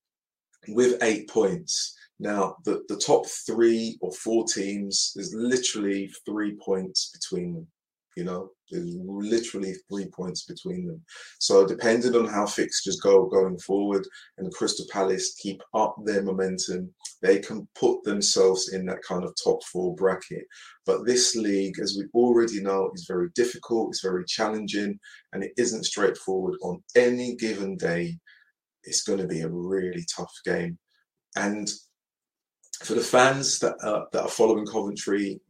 [0.68, 1.94] with eight points.
[2.18, 7.66] Now, the, the top three or four teams, there's literally three points between them.
[8.16, 11.02] You know, there's literally three points between them.
[11.38, 14.06] So, depending on how fixtures go going forward,
[14.38, 19.34] and Crystal Palace keep up their momentum, they can put themselves in that kind of
[19.42, 20.46] top four bracket.
[20.86, 24.98] But this league, as we already know, is very difficult, it's very challenging,
[25.32, 28.16] and it isn't straightforward on any given day.
[28.84, 30.78] It's going to be a really tough game.
[31.36, 31.70] And
[32.82, 35.40] for the fans that are, that are following Coventry,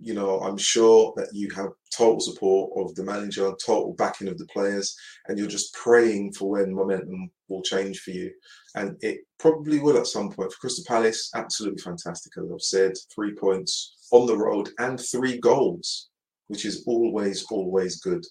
[0.00, 4.38] you know, I'm sure that you have total support of the manager, total backing of
[4.38, 4.96] the players,
[5.26, 8.30] and you're just praying for when momentum will change for you.
[8.76, 10.52] And it probably will at some point.
[10.52, 15.38] For Crystal Palace, absolutely fantastic, as I've said, three points on the road and three
[15.38, 16.10] goals,
[16.46, 18.24] which is always, always good.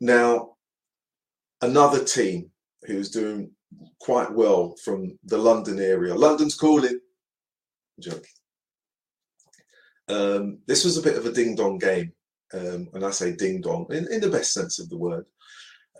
[0.00, 0.56] Now,
[1.60, 2.50] another team
[2.84, 3.50] who's doing
[4.00, 6.14] quite well from the London area.
[6.14, 6.98] London's calling.
[8.00, 8.24] Joke.
[10.10, 12.12] Um, this was a bit of a ding dong game,
[12.52, 15.26] um, and I say ding dong in, in, the best sense of the word.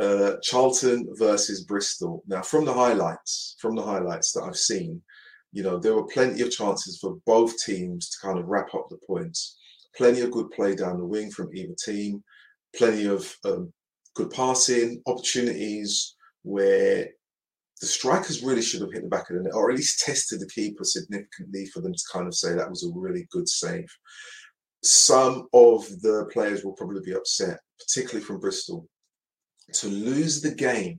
[0.01, 2.23] Uh, Charlton versus Bristol.
[2.27, 5.01] Now, from the highlights, from the highlights that I've seen,
[5.53, 8.89] you know there were plenty of chances for both teams to kind of wrap up
[8.89, 9.57] the points.
[9.97, 12.23] Plenty of good play down the wing from either team.
[12.77, 13.73] Plenty of um,
[14.15, 17.09] good passing opportunities where
[17.81, 20.41] the strikers really should have hit the back of the net, or at least tested
[20.41, 23.89] the keeper significantly for them to kind of say that was a really good save.
[24.83, 28.89] some of the players will probably be upset, particularly from Bristol,
[29.73, 30.99] to lose the game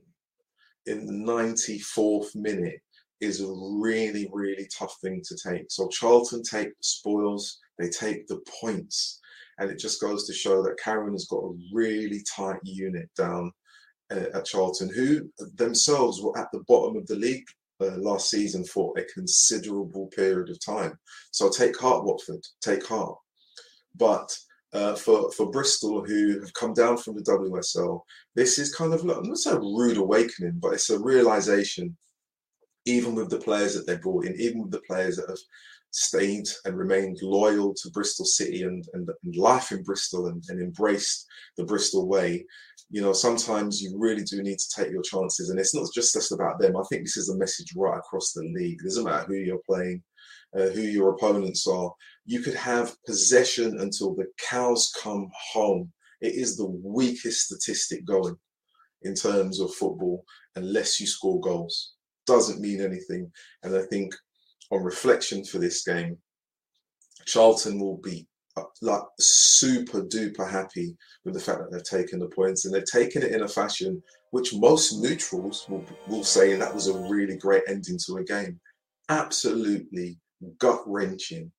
[0.86, 2.80] in the 94th minute
[3.20, 5.66] is a really, really tough thing to take.
[5.68, 9.20] So Charlton take the spoils, they take the points,
[9.58, 13.52] and it just goes to show that Karen has got a really tight unit down
[14.10, 17.46] at Charlton, who themselves were at the bottom of the league
[17.80, 20.98] uh, last season for a considerable period of time.
[21.30, 23.16] So take heart, Watford, take heart.
[23.96, 24.36] But
[24.72, 28.00] uh, for for Bristol, who have come down from the WSL,
[28.34, 31.96] this is kind of not a rude awakening, but it's a realization,
[32.86, 35.38] even with the players that they brought in, even with the players that have
[35.90, 40.60] stayed and remained loyal to Bristol City and, and, and life in Bristol and, and
[40.60, 41.26] embraced
[41.58, 42.46] the Bristol way,
[42.92, 45.48] you know, sometimes you really do need to take your chances.
[45.48, 46.76] And it's not just just about them.
[46.76, 48.80] I think this is a message right across the league.
[48.80, 50.02] It doesn't matter who you're playing,
[50.54, 51.90] uh, who your opponents are.
[52.26, 55.90] You could have possession until the cows come home.
[56.20, 58.36] It is the weakest statistic going
[59.00, 60.22] in terms of football
[60.56, 61.94] unless you score goals.
[62.26, 63.32] Doesn't mean anything.
[63.62, 64.14] And I think
[64.70, 66.18] on reflection for this game,
[67.24, 68.26] Charlton will be
[68.56, 72.84] Uh, like super duper happy with the fact that they've taken the points and they've
[72.84, 74.02] taken it in a fashion
[74.32, 78.60] which most neutrals will, will say that was a really great ending to a game.
[79.08, 80.18] Absolutely
[80.58, 81.50] gut wrenching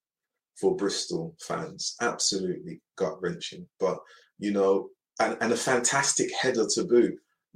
[0.60, 1.95] for Bristol fans.
[2.02, 3.68] Absolutely gut wrenching.
[3.80, 3.98] But,
[4.38, 4.90] you know,
[5.20, 7.15] and, and a fantastic header to boot.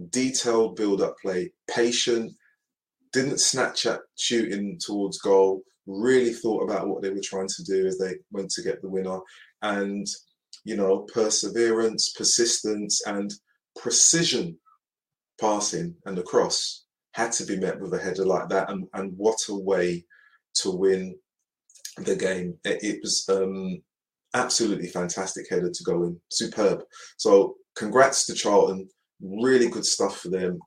[0.10, 2.32] Detailed build up play, patient,
[3.12, 7.88] didn't snatch at shooting towards goal, really thought about what they were trying to do
[7.88, 9.20] as they went to get the winner.
[9.62, 10.06] And,
[10.64, 13.34] you know, perseverance, persistence, and
[13.76, 14.58] precision
[15.40, 18.70] passing and the cross had to be met with a header like that.
[18.70, 20.06] And, and what a way
[20.56, 21.16] to win
[21.98, 22.58] the game.
[22.64, 23.82] It, it was um,
[24.34, 26.84] absolutely fantastic header to go in, superb.
[27.18, 28.88] So congrats to Charlton,
[29.22, 30.60] really good stuff for them.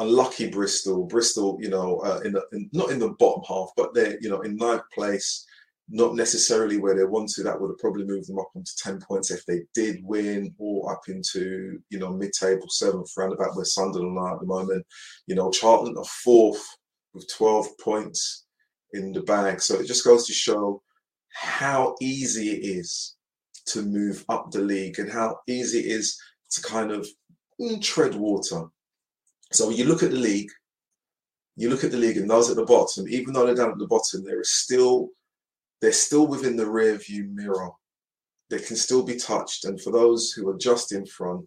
[0.00, 3.94] Unlucky Bristol, Bristol, you know, uh, in, the, in not in the bottom half, but
[3.94, 5.44] they're you know in ninth place.
[5.90, 7.42] Not necessarily where they want to.
[7.42, 10.92] That would have probably moved them up onto ten points if they did win, or
[10.92, 14.84] up into you know mid-table seventh, round about where Sunderland are at the moment.
[15.26, 16.62] You know, Charlton are fourth
[17.14, 18.44] with twelve points
[18.92, 19.62] in the bag.
[19.62, 20.82] So it just goes to show
[21.32, 23.16] how easy it is
[23.66, 26.18] to move up the league and how easy it is
[26.50, 27.06] to kind of
[27.60, 28.64] mm, tread water.
[29.52, 30.50] So you look at the league,
[31.56, 33.78] you look at the league and those at the bottom, even though they're down at
[33.78, 35.08] the bottom, they're still
[35.80, 37.70] they're still within the rear view mirror.
[38.50, 39.64] They can still be touched.
[39.64, 41.46] And for those who are just in front,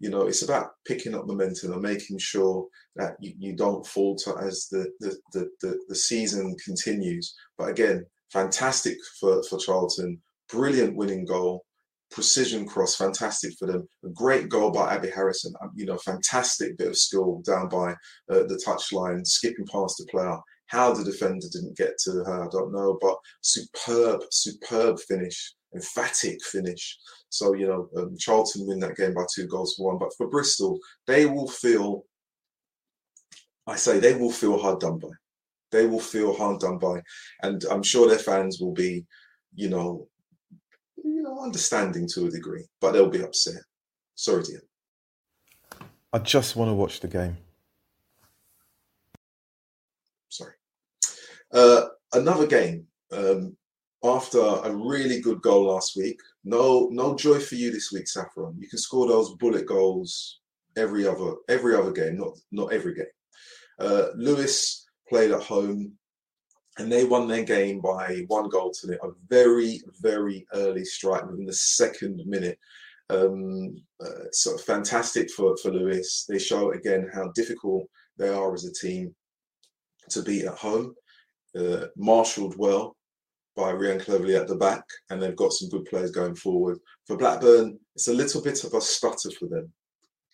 [0.00, 2.66] you know, it's about picking up momentum and making sure
[2.96, 7.34] that you, you don't falter as the, the, the, the, the season continues.
[7.56, 10.20] But again, fantastic for, for Charlton,
[10.50, 11.64] brilliant winning goal,
[12.10, 13.86] precision cross, fantastic for them.
[14.04, 17.92] A great goal by Abby Harrison, um, you know, fantastic bit of skill down by
[18.30, 20.36] uh, the touchline, skipping past the player.
[20.66, 26.42] How the defender didn't get to her, I don't know, but superb, superb finish, emphatic
[26.44, 26.96] finish.
[27.28, 29.98] So, you know, um, Charlton win that game by two goals for one.
[29.98, 32.04] But for Bristol, they will feel,
[33.66, 35.08] I say, they will feel hard done by.
[35.72, 37.02] They will feel hard done by.
[37.42, 39.04] And I'm sure their fans will be,
[39.54, 40.08] you know,
[41.20, 43.62] you know, understanding to a degree, but they'll be upset.
[44.14, 44.62] Sorry, dear.
[46.14, 47.36] I just want to watch the game.
[50.30, 50.54] Sorry.
[51.52, 52.86] Uh, another game.
[53.12, 53.54] Um,
[54.02, 58.56] after a really good goal last week, no, no joy for you this week, Saffron.
[58.58, 60.40] You can score those bullet goals
[60.74, 63.04] every other every other game, not not every game.
[63.78, 65.92] Uh, Lewes played at home,
[66.80, 68.98] and they won their game by one goal to nil.
[69.02, 72.58] A very very early strike within the second minute.
[73.10, 76.24] Um, uh, so fantastic for for Lewes.
[76.28, 79.14] They show again how difficult they are as a team
[80.10, 80.94] to beat at home.
[81.58, 82.96] Uh, marshalled well
[83.56, 86.78] by Rhian Cleverly at the back, and they've got some good players going forward.
[87.06, 89.70] For Blackburn, it's a little bit of a stutter for them.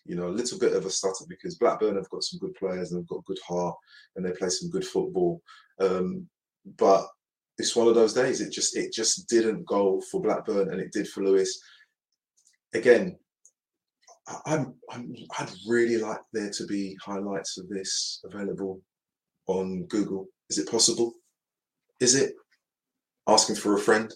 [0.05, 2.91] You know, a little bit of a stutter because Blackburn have got some good players
[2.91, 3.75] and they've got good heart
[4.15, 5.41] and they play some good football.
[5.79, 6.29] Um,
[6.77, 7.07] but
[7.57, 8.41] it's one of those days.
[8.41, 11.59] It just it just didn't go for Blackburn and it did for Lewes.
[12.73, 13.17] Again,
[14.45, 18.81] I'm, I'm I'd really like there to be highlights of this available
[19.47, 20.27] on Google.
[20.49, 21.13] Is it possible?
[21.99, 22.33] Is it?
[23.27, 24.13] asking for a friend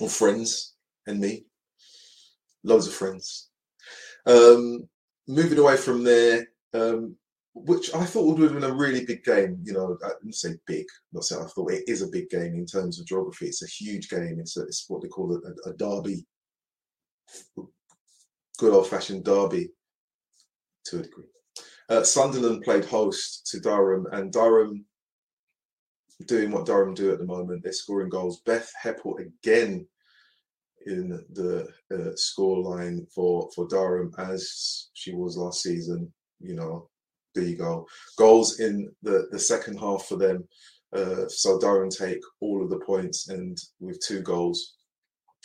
[0.00, 0.74] or friends
[1.06, 1.44] and me.
[2.64, 3.48] Loads of friends.
[4.26, 4.88] Um,
[5.28, 7.16] moving away from there, um,
[7.54, 9.60] which I thought would have been a really big game.
[9.64, 12.66] You know, I say big, not say I thought it is a big game in
[12.66, 13.46] terms of geography.
[13.46, 14.38] It's a huge game.
[14.38, 16.24] It's, a, it's what they call a, a derby,
[18.58, 19.70] good old fashioned derby
[20.84, 21.24] to a degree.
[21.88, 24.84] Uh, Sunderland played host to Durham, and Durham
[26.26, 27.64] doing what Durham do at the moment.
[27.64, 28.42] They're scoring goals.
[28.42, 29.86] Beth Hepple again
[30.86, 36.12] in the uh, for for Durham as she was last season.
[36.40, 36.89] You know,
[37.34, 37.86] there you go.
[38.16, 40.46] Goals in the the second half for them.
[40.94, 44.76] Uh, so Durham take all of the points and with two goals.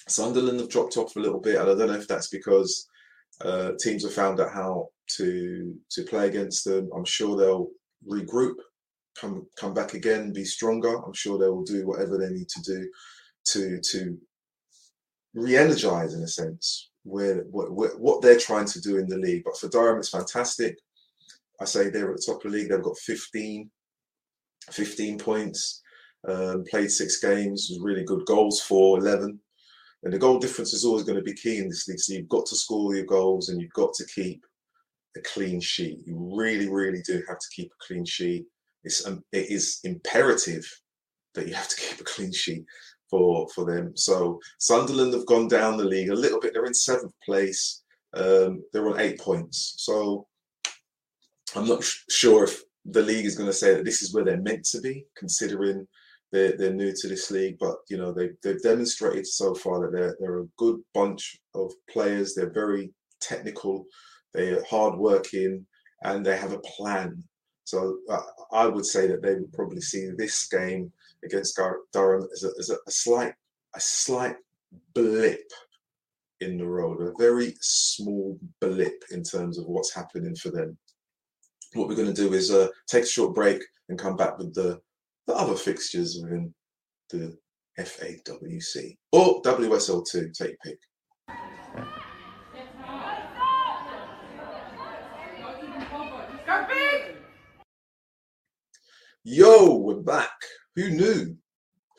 [0.08, 2.88] Sunderland have dropped off a little bit, and I don't know if that's because
[3.42, 6.90] uh, teams have found out how to to play against them.
[6.96, 7.70] I'm sure they'll
[8.08, 8.56] regroup,
[9.20, 10.98] come come back again, be stronger.
[11.04, 12.90] I'm sure they will do whatever they need to do
[13.50, 14.18] to to
[15.34, 19.44] re-energize in a sense where what, what they're trying to do in the league.
[19.44, 20.80] But for Durham, it's fantastic.
[21.62, 22.70] I say they're at the top of the league.
[22.70, 23.70] They've got 15,
[24.72, 25.82] 15 points.
[26.28, 29.40] Um, played six games, really good goals for 11.
[30.04, 32.00] And the goal difference is always going to be key in this league.
[32.00, 34.44] So you've got to score your goals and you've got to keep
[35.18, 36.00] a clean sheet.
[36.06, 38.46] You really, really do have to keep a clean sheet.
[38.84, 40.66] It's um, it is imperative
[41.34, 42.66] that you have to keep a clean sheet
[43.10, 43.96] for for them.
[43.96, 46.54] So Sunderland have gone down the league a little bit.
[46.54, 47.84] They're in seventh place.
[48.14, 49.76] Um, they're on eight points.
[49.78, 50.28] So
[51.56, 54.42] I'm not sure if the league is going to say that this is where they're
[54.42, 55.88] meant to be, considering
[56.32, 57.58] they're, they're new to this league.
[57.60, 61.72] But you know they they've demonstrated so far that they're they're a good bunch of
[61.90, 62.34] players.
[62.34, 62.92] They're very
[63.22, 63.86] technical.
[64.34, 65.66] They're hardworking
[66.04, 67.24] and they have a plan.
[67.64, 70.92] So uh, I would say that they would probably see this game
[71.24, 71.60] against
[71.94, 73.34] Durham as a, as a, a slight
[73.76, 74.36] a slight
[74.94, 75.50] blip
[76.42, 80.78] in the road, a very small blip in terms of what's happening for them.
[81.76, 84.54] What we're going to do is uh, take a short break and come back with
[84.56, 84.80] the,
[85.28, 86.54] the other fixtures within
[87.10, 87.38] the
[87.78, 90.34] FAWC or WSL2.
[90.34, 90.80] Take your pick.
[99.26, 100.32] Yo, we're back.
[100.78, 101.36] Who knew?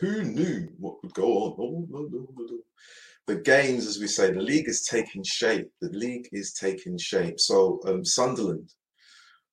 [0.00, 2.46] Who knew what would go on?
[3.26, 5.68] The games, as we say, the league is taking shape.
[5.82, 7.38] The league is taking shape.
[7.38, 8.72] So um, Sunderland,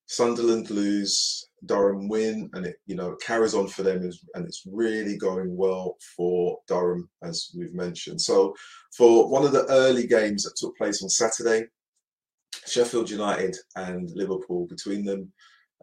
[0.07, 5.17] Sunderland lose, Durham win, and it you know carries on for them, and it's really
[5.17, 8.21] going well for Durham, as we've mentioned.
[8.21, 8.53] So
[8.95, 11.67] for one of the early games that took place on Saturday,
[12.67, 15.31] Sheffield United and Liverpool between them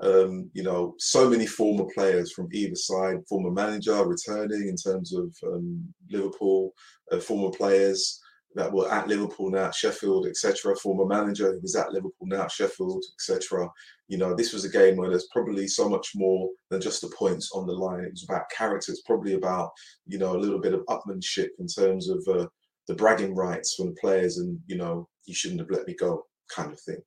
[0.03, 5.15] um, you know, so many former players from either side, former manager returning in terms
[5.15, 6.73] of um, Liverpool,
[7.13, 8.21] uh, former players
[8.55, 10.75] that were at Liverpool now, Sheffield, etc.
[10.77, 13.69] Former manager who was at Liverpool now, Sheffield, etc.
[14.09, 17.13] You know, this was a game where there's probably so much more than just the
[17.17, 18.05] points on the line.
[18.05, 18.91] It was about character.
[18.91, 19.71] It's probably about
[20.07, 22.47] you know a little bit of upmanship in terms of uh,
[22.89, 26.25] the bragging rights from the players, and you know, you shouldn't have let me go
[26.55, 27.01] kind of thing.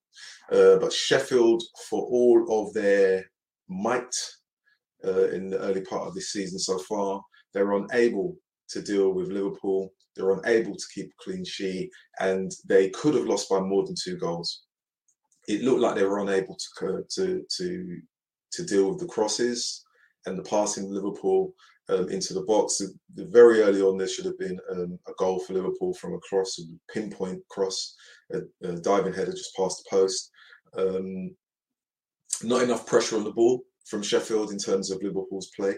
[0.51, 3.25] Uh, but Sheffield, for all of their
[3.67, 4.15] might
[5.05, 7.21] uh, in the early part of this season so far,
[7.53, 8.35] they're unable
[8.69, 9.91] to deal with Liverpool.
[10.15, 13.95] They're unable to keep a clean sheet, and they could have lost by more than
[14.01, 14.63] two goals.
[15.47, 18.01] It looked like they were unable to to to
[18.53, 19.83] to deal with the crosses
[20.25, 21.53] and the passing Liverpool
[21.89, 22.77] um, into the box.
[22.77, 26.13] The, the very early on, there should have been um, a goal for Liverpool from
[26.13, 27.95] a cross, a pinpoint cross,
[28.31, 30.29] a, a diving header just past the post.
[30.77, 31.35] Um,
[32.43, 35.75] not enough pressure on the ball from Sheffield in terms of Liverpool's play.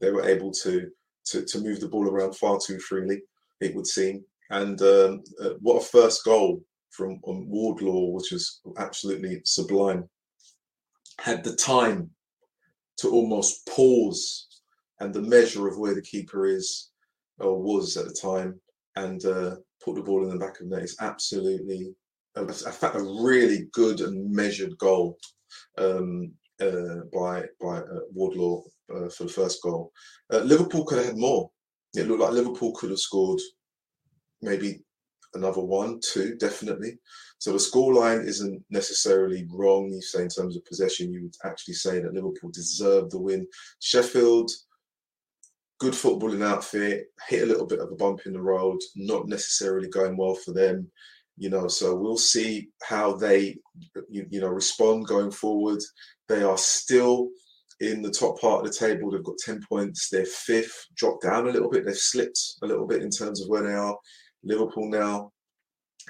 [0.00, 0.90] They were able to
[1.26, 3.20] to, to move the ball around far too freely,
[3.60, 4.24] it would seem.
[4.50, 10.08] And um, uh, what a first goal from um, Wardlaw, which was absolutely sublime.
[11.18, 12.10] Had the time
[12.98, 14.46] to almost pause
[15.00, 16.90] and the measure of where the keeper is
[17.38, 18.58] or was at the time
[18.96, 20.82] and uh, put the ball in the back of net.
[20.82, 21.94] It's absolutely
[22.36, 25.18] a, a, a really good and measured goal
[25.78, 28.62] um, uh, by by uh, Wardlaw
[28.94, 29.92] uh, for the first goal.
[30.32, 31.50] Uh, Liverpool could have had more.
[31.96, 33.40] It looked like Liverpool could have scored
[34.42, 34.82] maybe
[35.34, 36.98] another one, two, definitely.
[37.38, 39.90] So the scoreline isn't necessarily wrong.
[39.92, 43.46] You say in terms of possession, you would actually say that Liverpool deserved the win.
[43.80, 44.50] Sheffield
[45.78, 49.88] good footballing outfit, hit a little bit of a bump in the road, not necessarily
[49.88, 50.90] going well for them.
[51.36, 53.58] You know, so we'll see how they,
[54.08, 55.80] you, you know, respond going forward.
[56.28, 57.28] They are still
[57.80, 59.10] in the top part of the table.
[59.10, 60.08] They've got 10 points.
[60.08, 61.84] They're fifth, dropped down a little bit.
[61.84, 63.96] They've slipped a little bit in terms of where they are.
[64.42, 65.32] Liverpool now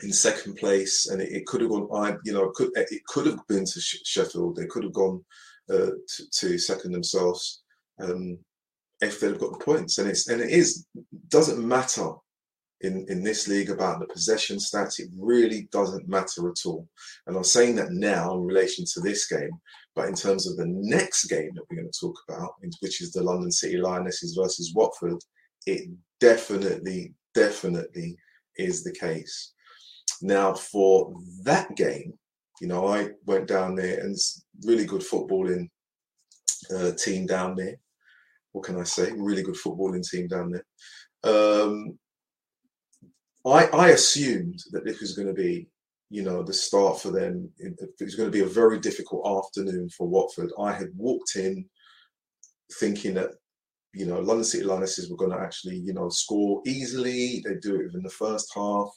[0.03, 1.89] in second place, and it, it could have gone.
[1.95, 4.57] I, you know, could it could have been to Sheffield.
[4.57, 5.25] They could have gone
[5.71, 7.63] uh, to, to, second themselves
[8.01, 8.39] um,
[9.01, 9.99] if they'd got the points.
[9.99, 10.87] And it's and it is
[11.29, 12.11] doesn't matter
[12.83, 14.99] in in this league about the possession stats.
[14.99, 16.89] It really doesn't matter at all.
[17.27, 19.59] And I'm saying that now in relation to this game,
[19.95, 23.13] but in terms of the next game that we're going to talk about, which is
[23.13, 25.19] the London City Lionesses versus Watford,
[25.67, 25.89] it
[26.21, 28.17] definitely, definitely
[28.57, 29.55] is the case.
[30.23, 32.13] Now, for that game,
[32.61, 35.69] you know, I went down there and it's really good footballing
[36.75, 37.77] uh, team down there.
[38.53, 39.13] What can I say?
[39.13, 40.65] Really good footballing team down there.
[41.25, 41.99] Um,
[43.47, 45.69] I, I assumed that this was going to be,
[46.11, 47.49] you know, the start for them.
[47.59, 50.51] It was going to be a very difficult afternoon for Watford.
[50.59, 51.65] I had walked in
[52.81, 53.31] thinking that
[53.97, 57.43] you know, London City Lionesses were going to actually, you know, score easily.
[57.43, 58.91] They do it within the first half.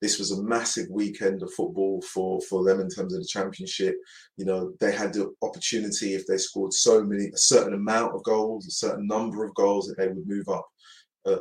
[0.00, 3.96] This was a massive weekend of football for for them in terms of the championship.
[4.38, 8.22] You know, they had the opportunity if they scored so many, a certain amount of
[8.24, 10.66] goals, a certain number of goals, that they would move up,
[11.26, 11.40] uh,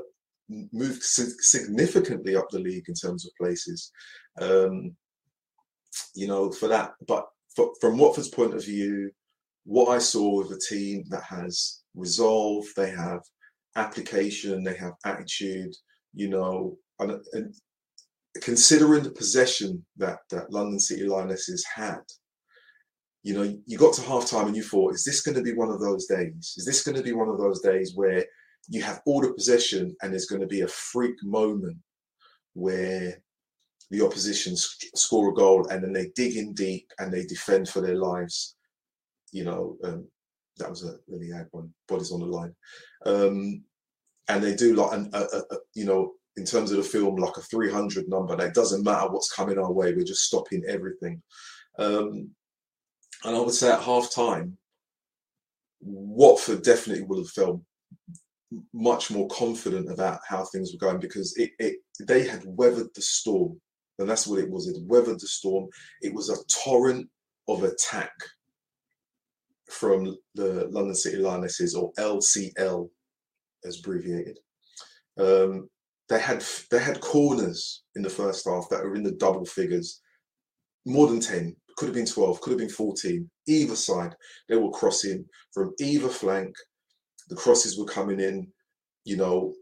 [0.50, 3.92] move significantly up the league in terms of places.
[4.42, 4.96] Um,
[6.14, 9.12] you know, for that, but for, from Watford's point of view,
[9.64, 13.22] what I saw with a team that has resolve, they have
[13.76, 15.74] application, they have attitude,
[16.14, 17.54] you know, and, and
[18.42, 22.02] considering the possession that, that London City Lionesses had,
[23.24, 25.54] you know, you got to half time and you thought, is this going to be
[25.54, 26.54] one of those days?
[26.58, 28.24] Is this going to be one of those days where
[28.68, 31.78] you have all the possession and there's going to be a freak moment
[32.54, 33.22] where
[33.92, 37.82] the opposition score a goal and then they dig in deep and they defend for
[37.82, 38.56] their lives?
[39.32, 40.08] You know, um,
[40.58, 41.74] that was a really had one.
[41.88, 42.56] Bodies on the line,
[43.06, 43.64] um,
[44.30, 47.16] and they do like an, a, a, a, you know in terms of the film
[47.16, 48.36] like a 300 number.
[48.36, 49.94] That doesn't matter what's coming our way.
[49.94, 51.22] We're just stopping everything.
[51.80, 52.30] Um,
[53.24, 54.58] and I would say at half time,
[55.82, 57.62] Watford definitely would have felt
[58.74, 61.76] much more confident about how things were going because it, it
[62.08, 63.60] they had weathered the storm.
[63.98, 64.68] And that's what it was.
[64.68, 65.68] It weathered the storm.
[66.02, 67.08] It was a torrent
[67.48, 68.12] of attack
[69.70, 72.90] from the London City Lionesses, or LCL
[73.66, 74.40] as abbreviated.
[75.18, 75.70] Um,
[76.10, 80.02] they had they had corners in the first half that were in the double figures,
[80.86, 83.30] more than ten, could have been twelve, could have been fourteen.
[83.48, 84.16] Either side,
[84.50, 86.56] they were crossing from either flank.
[87.30, 88.48] The crosses were coming in,
[89.04, 89.54] you know,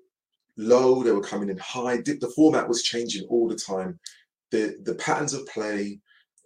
[0.57, 1.03] low.
[1.03, 1.97] They were coming in high.
[1.97, 3.99] The format was changing all the time.
[4.51, 5.99] The the patterns of play,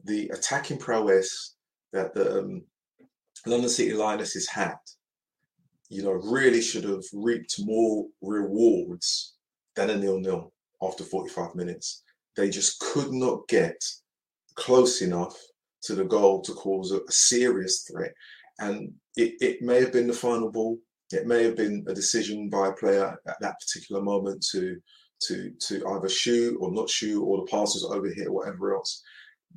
[0.05, 1.55] the attacking prowess
[1.93, 2.63] that the um,
[3.45, 4.75] London City Lionesses had,
[5.89, 9.35] you know, really should have reaped more rewards
[9.75, 12.03] than a nil-nil after 45 minutes.
[12.35, 13.81] They just could not get
[14.55, 15.37] close enough
[15.83, 18.13] to the goal to cause a, a serious threat.
[18.59, 20.77] And it, it may have been the final ball.
[21.11, 24.77] It may have been a decision by a player at that particular moment to
[25.27, 28.75] to to either shoot or not shoot, or the pass was over here, or whatever
[28.75, 29.01] else.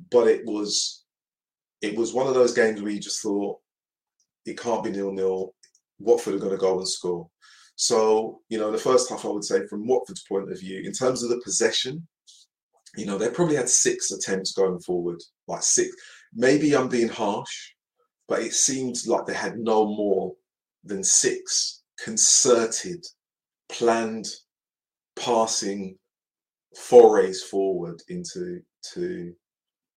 [0.09, 1.03] But it was
[1.81, 3.59] it was one of those games where you just thought,
[4.45, 5.53] it can't be nil nil.
[5.99, 7.29] Watford are going to go and score.
[7.75, 10.93] So, you know, the first half, I would say, from Watford's point of view, in
[10.93, 12.07] terms of the possession,
[12.95, 15.95] you know, they probably had six attempts going forward, like six.
[16.33, 17.71] Maybe I'm being harsh,
[18.27, 20.33] but it seems like they had no more
[20.83, 23.05] than six concerted,
[23.69, 24.27] planned
[25.17, 25.97] passing
[26.75, 28.61] forays forward into
[28.93, 29.33] to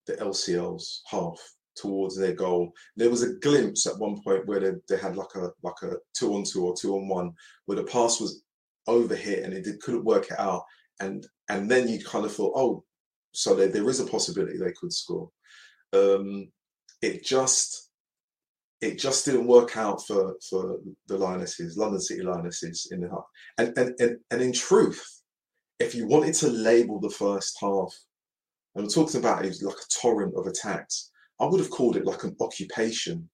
[0.07, 1.39] the LCL's half
[1.77, 2.73] towards their goal.
[2.97, 5.97] There was a glimpse at one point where they, they had like a like a
[6.17, 7.33] two on two or two on one
[7.67, 8.43] where the pass was
[8.87, 10.63] over here and they couldn't work it out.
[11.01, 12.85] And and then you kind of thought, oh,
[13.33, 15.31] so there, there is a possibility they could score.
[15.93, 16.49] Um,
[17.03, 17.84] it just
[18.81, 20.79] it just didn't work out for for
[21.09, 23.25] the Lionesses, London City Lionesses in the half.
[23.59, 25.05] And and and, and in truth,
[25.79, 27.95] if you wanted to label the first half,
[28.75, 31.11] and we're talking about it was like a torrent of attacks
[31.41, 33.29] I would have called it like an occupation.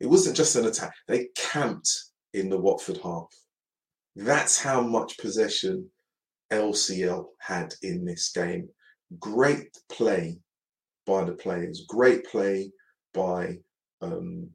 [0.00, 0.94] It wasn't just an attack.
[1.06, 1.90] They camped
[2.34, 3.28] in the Watford half.
[4.16, 5.88] That's how much possession
[6.50, 8.68] LCL had in this game.
[9.18, 10.38] Great play
[11.06, 11.84] by the players.
[11.88, 12.72] Great play
[13.14, 13.58] by
[14.02, 14.50] um,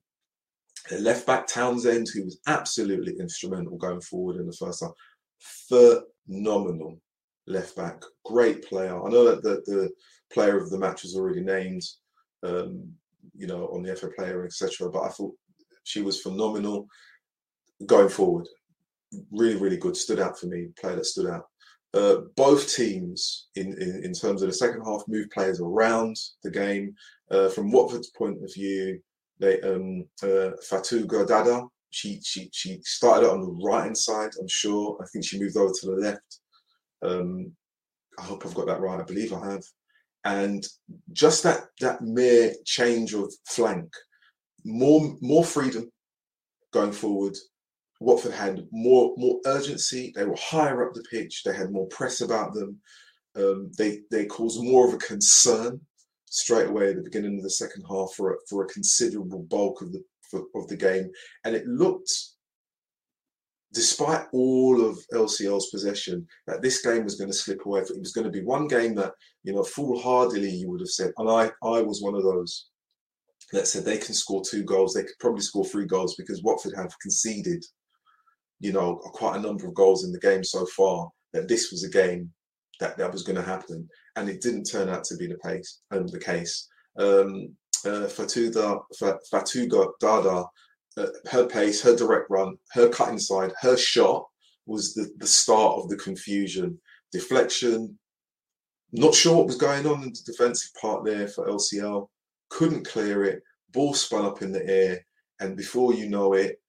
[0.91, 4.91] left back Townsend, who was absolutely instrumental going forward in the first half.
[6.29, 6.99] Phenomenal
[7.47, 8.01] left back.
[8.25, 9.03] Great player.
[9.03, 9.89] I know that the, the
[10.31, 11.83] player of the match was already named
[12.43, 12.93] um,
[13.35, 14.89] you know, on the FA player, etc.
[14.89, 15.35] But I thought
[15.83, 16.87] she was phenomenal
[17.85, 18.47] going forward.
[19.31, 19.95] Really, really good.
[19.95, 20.69] Stood out for me.
[20.79, 21.45] Player that stood out.
[21.93, 26.51] Uh, both teams, in, in, in terms of the second half, moved players around the
[26.51, 26.93] game.
[27.31, 28.99] Uh, from Watford's point of view,
[29.39, 34.31] they um, uh, Fatou Gardada, she she she started on the right hand side.
[34.39, 34.97] I'm sure.
[35.01, 36.39] I think she moved over to the left.
[37.01, 37.51] Um,
[38.19, 38.99] I hope I've got that right.
[38.99, 39.63] I believe I have.
[40.23, 40.65] And
[41.13, 43.93] just that that mere change of flank,
[44.63, 45.91] more more freedom
[46.71, 47.37] going forward,
[47.99, 50.11] Watford had more more urgency.
[50.15, 51.43] They were higher up the pitch.
[51.43, 52.79] They had more press about them.
[53.35, 55.81] Um, they they caused more of a concern
[56.35, 59.81] straight away at the beginning of the second half for a, for a considerable bulk
[59.81, 61.09] of the for, of the game,
[61.43, 62.11] and it looked,
[63.73, 67.81] despite all of LCL's possession, that this game was going to slip away.
[67.81, 69.13] It was going to be one game that
[69.43, 72.67] you know foolhardily you would have said, and I I was one of those
[73.51, 74.93] that said they can score two goals.
[74.93, 77.63] They could probably score three goals because Watford have conceded
[78.59, 81.83] you know, quite a number of goals in the game so far, that this was
[81.83, 82.31] a game
[82.79, 85.81] that that was going to happen, and it didn't turn out to be the case.
[85.91, 86.67] Um, the case.
[86.97, 87.55] Um,
[87.85, 88.07] uh,
[89.99, 90.45] Dada,
[90.97, 94.25] uh, her pace, her direct run, her cut inside, her shot
[94.65, 96.79] was the, the start of the confusion.
[97.11, 97.97] Deflection,
[98.91, 102.07] not sure what was going on in the defensive part there for LCL.
[102.49, 103.43] Couldn't clear it.
[103.71, 105.05] Ball spun up in the air,
[105.39, 106.61] and before you know it,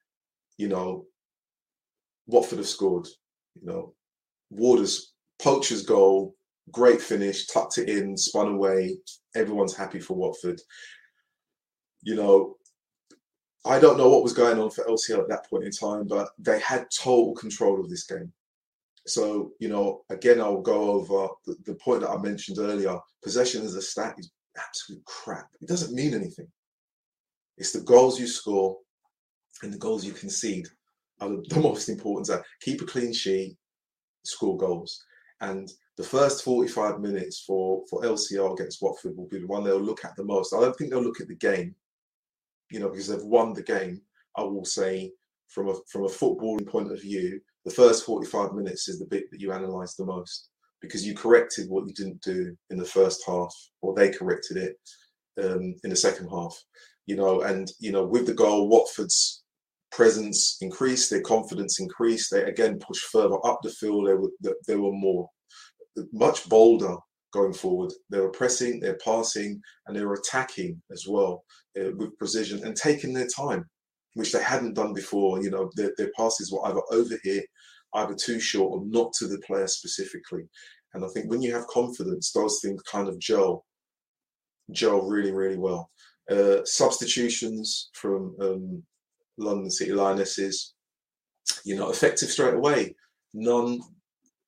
[0.59, 1.07] you know
[2.27, 3.07] Watford have scored.
[3.61, 3.95] You know,
[4.51, 6.35] Warders poacher's goal,
[6.71, 8.97] great finish, tucked it in, spun away.
[9.35, 10.61] Everyone's happy for Watford.
[12.03, 12.57] You know,
[13.65, 16.29] I don't know what was going on for LCL at that point in time, but
[16.39, 18.33] they had total control of this game.
[19.07, 22.99] So, you know, again, I'll go over the, the point that I mentioned earlier.
[23.23, 25.49] Possession as a stat is absolute crap.
[25.61, 26.49] It doesn't mean anything.
[27.57, 28.77] It's the goals you score
[29.63, 30.67] and the goals you concede
[31.21, 32.45] are the, the most important.
[32.61, 33.57] Keep a clean sheet,
[34.25, 35.05] score goals.
[35.41, 39.81] And the first 45 minutes for, for LCR against Watford will be the one they'll
[39.81, 40.53] look at the most.
[40.53, 41.75] I don't think they'll look at the game,
[42.71, 44.03] you know, because they've won the game.
[44.37, 45.13] I will say,
[45.49, 49.31] from a from a footballing point of view, the first 45 minutes is the bit
[49.31, 50.51] that you analyse the most
[50.83, 54.77] because you corrected what you didn't do in the first half, or they corrected it
[55.43, 56.55] um, in the second half.
[57.07, 59.45] You know, and you know, with the goal, Watford's
[59.93, 62.31] presence increased, their confidence increased.
[62.31, 64.07] They again pushed further up the field.
[64.07, 65.31] They were they were more
[66.13, 66.97] much bolder
[67.33, 67.93] going forward.
[68.11, 71.45] They were pressing, they're passing, and they were attacking as well
[71.79, 73.65] uh, with precision and taking their time,
[74.15, 75.43] which they hadn't done before.
[75.43, 77.43] You know, their, their passes were either over here,
[77.95, 80.49] either too short, or not to the player specifically.
[80.95, 83.65] And I think when you have confidence, those things kind of gel,
[84.73, 85.91] gel really, really well.
[86.31, 88.83] Uh, substitutions from um,
[89.39, 90.75] London City Lionesses,
[91.65, 92.95] you know, effective straight away.
[93.35, 93.81] None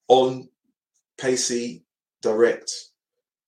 [0.08, 0.48] on,
[1.19, 1.85] pacey,
[2.23, 2.73] direct,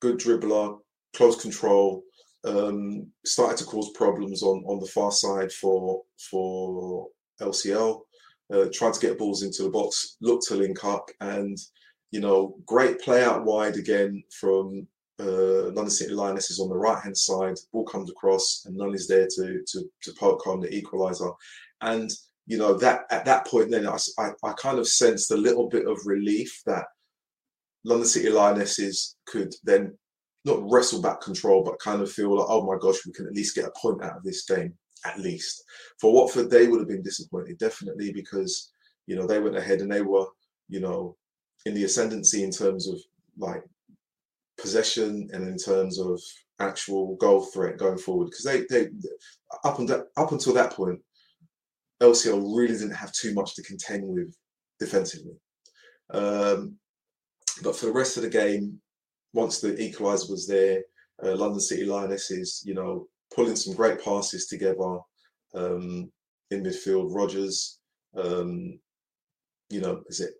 [0.00, 0.78] good dribbler,
[1.14, 2.02] close control.
[2.42, 7.08] Um, started to cause problems on on the far side for for
[7.40, 8.00] LCL.
[8.52, 11.56] Uh, tried to get balls into the box, looked to link up, and
[12.10, 14.86] you know, great play out wide again from
[15.20, 17.56] uh, London City Lionesses on the right hand side.
[17.72, 21.32] Ball comes across, and none is there to to to poke home the equaliser.
[21.82, 22.10] And
[22.46, 25.68] you know that at that point, then I, I, I kind of sensed a little
[25.68, 26.86] bit of relief that
[27.84, 29.96] London City Lionesses could then
[30.44, 33.34] not wrestle back control, but kind of feel like, oh my gosh, we can at
[33.34, 34.74] least get a point out of this game,
[35.04, 35.62] at least.
[36.00, 38.72] For Watford, they would have been disappointed, definitely, because
[39.06, 40.26] you know they went ahead and they were,
[40.68, 41.16] you know,
[41.66, 42.98] in the ascendancy in terms of
[43.38, 43.62] like
[44.58, 46.20] possession and in terms of
[46.60, 48.88] actual goal threat going forward because they they
[49.64, 51.00] up until up until that point
[52.02, 54.34] LCL really didn't have too much to contend with
[54.78, 55.32] defensively
[56.12, 56.76] um,
[57.62, 58.80] but for the rest of the game
[59.32, 60.82] once the equaliser was there
[61.24, 64.98] uh, London City Lionesses you know pulling some great passes together
[65.54, 66.10] um,
[66.50, 67.78] in midfield Rogers
[68.16, 68.78] um,
[69.70, 70.34] you know, is it?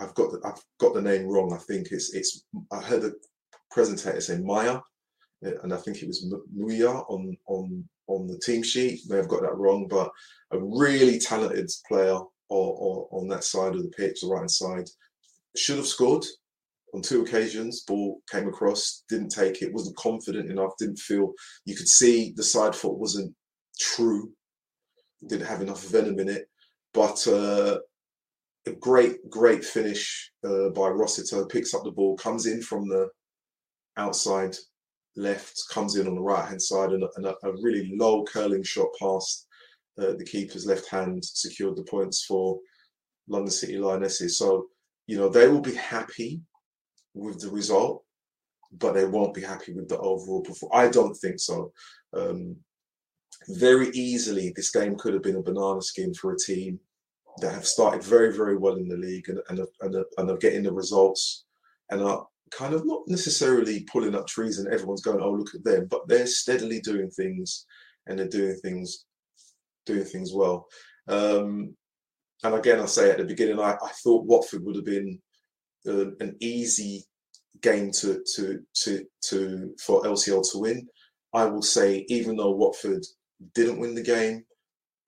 [0.00, 1.52] I've got the, I've got the name wrong.
[1.52, 2.44] I think it's it's.
[2.72, 3.14] I heard the
[3.74, 4.80] presentator say Maya,
[5.46, 9.00] uh, and I think it was Muya on on on the team sheet.
[9.08, 10.10] May have got that wrong, but
[10.50, 14.50] a really talented player or, or on that side of the pitch, the right hand
[14.50, 14.88] side,
[15.58, 16.24] should have scored
[16.94, 17.82] on two occasions.
[17.86, 21.32] Ball came across, didn't take it, wasn't confident enough, didn't feel.
[21.64, 23.34] You could see the side foot wasn't
[23.78, 24.30] true,
[25.28, 26.48] didn't have enough venom in it,
[26.92, 27.26] but.
[27.26, 27.78] Uh,
[28.66, 31.46] a great, great finish uh, by Rossiter.
[31.46, 33.08] Picks up the ball, comes in from the
[33.96, 34.56] outside
[35.16, 38.62] left, comes in on the right hand side, and, and a, a, really low curling
[38.62, 39.46] shot past
[39.98, 42.58] uh, the keeper's left hand secured the points for
[43.28, 44.38] London City Lionesses.
[44.38, 44.66] So
[45.08, 46.42] you know, they will be happy
[47.14, 48.04] with the result,
[48.70, 50.78] but they won't be happy with the overall performance.
[50.78, 51.72] I don't think so.
[52.12, 52.56] Um,
[53.48, 56.78] very easily, this game could have been a banana skin for a team
[57.40, 60.36] that have started very, very well in the league and, and, are, and, and are
[60.36, 61.46] getting the results
[61.90, 65.64] and are kind of not necessarily pulling up trees and everyone's going, oh, look at
[65.64, 67.64] them, but they're steadily doing things
[68.06, 69.06] and they're doing things
[69.86, 70.66] doing things well.
[71.08, 71.74] Um,
[72.44, 75.18] and again, I say at the beginning, I, I thought Watford would have been
[75.86, 77.04] uh, an easy
[77.60, 80.88] game to to to to for LCL to win.
[81.34, 83.04] I will say, even though Watford
[83.54, 84.44] didn't win the game,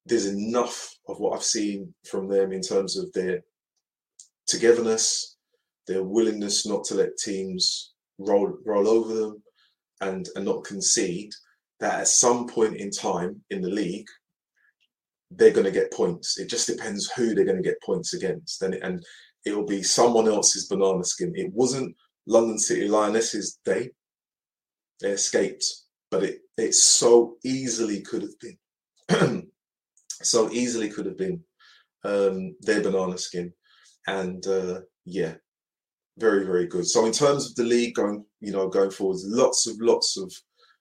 [0.07, 3.43] there's enough of what I've seen from them in terms of their
[4.47, 5.37] togetherness,
[5.87, 9.43] their willingness not to let teams roll roll over them,
[10.01, 11.33] and and not concede.
[11.79, 14.09] That at some point in time in the league,
[15.31, 16.39] they're going to get points.
[16.39, 19.05] It just depends who they're going to get points against, and and
[19.45, 21.33] it will be someone else's banana skin.
[21.35, 21.97] It wasn't
[22.27, 23.91] London City Lionesses' day.
[25.01, 25.65] They escaped,
[26.11, 29.49] but it it so easily could have been,
[30.23, 31.43] so easily could have been
[32.05, 33.53] um, their banana skin,
[34.07, 35.35] and uh, yeah,
[36.19, 36.87] very very good.
[36.87, 40.33] So in terms of the league going, you know, going forward, lots of lots of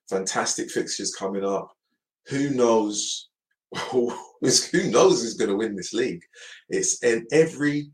[0.09, 1.71] fantastic fixtures coming up.
[2.27, 3.30] Who knows
[3.91, 4.11] who
[4.89, 6.23] knows who's going to win this league.
[6.69, 7.91] It's and every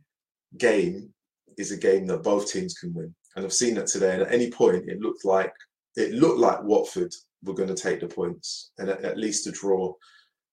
[0.57, 1.09] game
[1.57, 4.13] is a game that both teams can win, and I've seen that today.
[4.13, 5.53] And at any point, it looked like
[5.95, 9.51] it looked like Watford were going to take the points, and at, at least a
[9.51, 9.93] draw.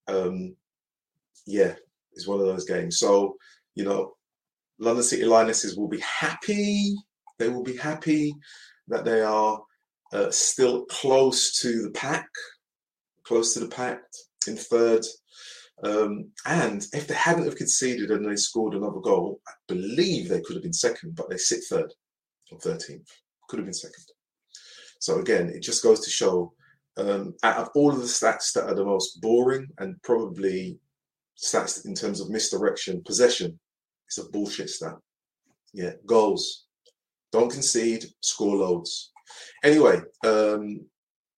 [0.08, 0.56] Um,
[1.46, 1.74] yeah,
[2.12, 2.98] it's one of those games.
[2.98, 3.36] So
[3.74, 4.14] you know,
[4.78, 6.96] London City Lionesses will be happy.
[7.38, 8.34] They will be happy
[8.88, 9.62] that they are
[10.12, 12.28] uh, still close to the pack,
[13.24, 14.00] close to the pack
[14.48, 15.04] in third.
[15.84, 20.40] Um, and if they hadn't have conceded and they scored another goal, I believe they
[20.40, 21.92] could have been second, but they sit third
[22.50, 23.08] or 13th.
[23.48, 24.04] Could have been second.
[25.00, 26.52] So again, it just goes to show
[26.96, 30.78] um, out of all of the stats that are the most boring and probably
[31.42, 33.58] stats in terms of misdirection, possession,
[34.06, 34.96] it's a bullshit stat.
[35.72, 36.66] Yeah, goals.
[37.32, 39.10] Don't concede, score loads.
[39.64, 40.84] Anyway, um,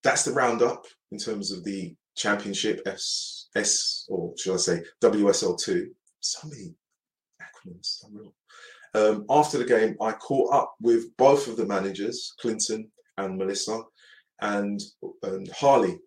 [0.03, 5.59] that's the roundup in terms of the Championship S S or should I say WSL
[5.59, 5.91] two.
[6.21, 6.75] So many
[7.41, 8.35] acronyms, unreal.
[8.95, 13.81] Um, after the game, I caught up with both of the managers, Clinton and Melissa,
[14.41, 14.81] and,
[15.23, 15.99] and Harley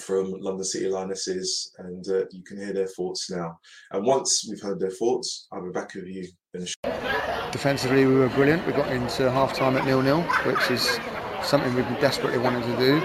[0.00, 3.58] from London City Lionesses, and uh, you can hear their thoughts now.
[3.92, 7.50] And once we've heard their thoughts, I'll be back with you in a.
[7.52, 8.66] Defensively, we were brilliant.
[8.66, 10.98] We got into half time at nil nil, which is
[11.44, 13.02] something we've been desperately wanting to do.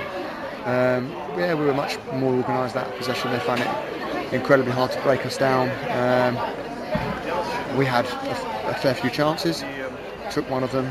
[0.68, 3.32] Um, yeah, we were much more organised that possession.
[3.32, 5.70] They found it incredibly hard to break us down.
[5.92, 6.36] Um,
[7.78, 9.64] we had a, a, fair few chances,
[10.30, 10.88] took one of them.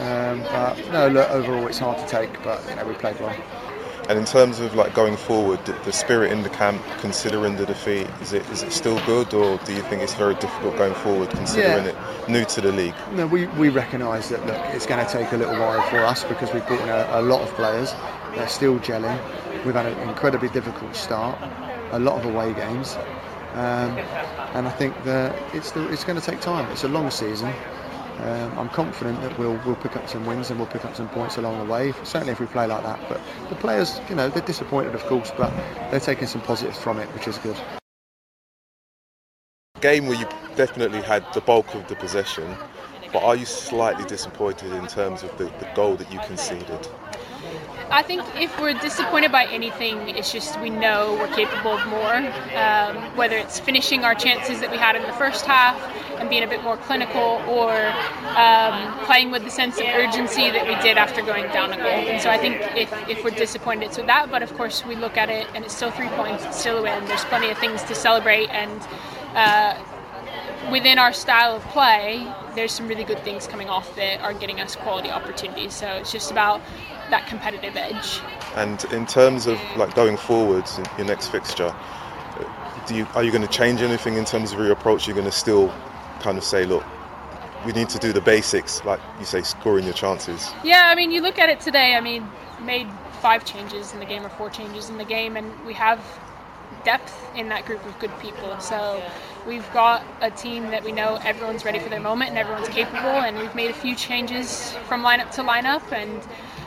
[0.00, 3.36] Um, but no, look, overall it's hard to take, but you know, we played well.
[4.08, 8.06] And in terms of like going forward, the spirit in the camp, considering the defeat,
[8.20, 11.30] is it is it still good, or do you think it's very difficult going forward,
[11.30, 12.20] considering yeah.
[12.22, 12.94] it new to the league?
[13.12, 16.22] No, we, we recognise that look, it's going to take a little while for us
[16.22, 17.94] because we've brought in a, a lot of players.
[18.36, 19.18] They're still gelling.
[19.64, 21.36] We've had an incredibly difficult start,
[21.90, 22.96] a lot of away games,
[23.54, 23.98] um,
[24.54, 26.70] and I think that it's the, it's going to take time.
[26.70, 27.52] It's a long season.
[28.18, 31.08] Um, I'm confident that we'll we'll pick up some wins and we'll pick up some
[31.08, 31.92] points along the way.
[32.04, 33.00] Certainly, if we play like that.
[33.08, 35.50] But the players, you know, they're disappointed, of course, but
[35.90, 37.56] they're taking some positives from it, which is good.
[39.80, 40.26] Game where you
[40.56, 42.56] definitely had the bulk of the possession,
[43.12, 46.88] but are you slightly disappointed in terms of the, the goal that you conceded?
[47.90, 52.16] I think if we're disappointed by anything, it's just we know we're capable of more.
[52.56, 55.80] Um, whether it's finishing our chances that we had in the first half
[56.18, 57.72] and being a bit more clinical, or
[58.36, 61.86] um, playing with the sense of urgency that we did after going down a goal.
[61.86, 64.30] And so I think if, if we're disappointed, it's with that.
[64.30, 66.82] But of course, we look at it and it's still three points, it's still a
[66.82, 67.04] win.
[67.06, 68.80] There's plenty of things to celebrate and.
[69.34, 69.78] Uh,
[70.70, 74.60] within our style of play, there's some really good things coming off that are getting
[74.60, 75.74] us quality opportunities.
[75.74, 76.60] So it's just about
[77.10, 78.20] that competitive edge.
[78.54, 81.74] And in terms of like going forwards, your next fixture,
[82.86, 85.06] do you are you going to change anything in terms of your approach?
[85.06, 85.72] You're going to still
[86.20, 86.84] kind of say, look,
[87.64, 90.52] we need to do the basics, like you say, scoring your chances.
[90.62, 91.94] Yeah, I mean, you look at it today.
[91.94, 92.28] I mean,
[92.60, 92.88] made
[93.20, 96.00] five changes in the game or four changes in the game, and we have
[96.84, 98.58] depth in that group of good people.
[98.60, 99.02] So
[99.46, 103.08] we've got a team that we know everyone's ready for their moment and everyone's capable,
[103.08, 106.22] and we've made a few changes from lineup to lineup and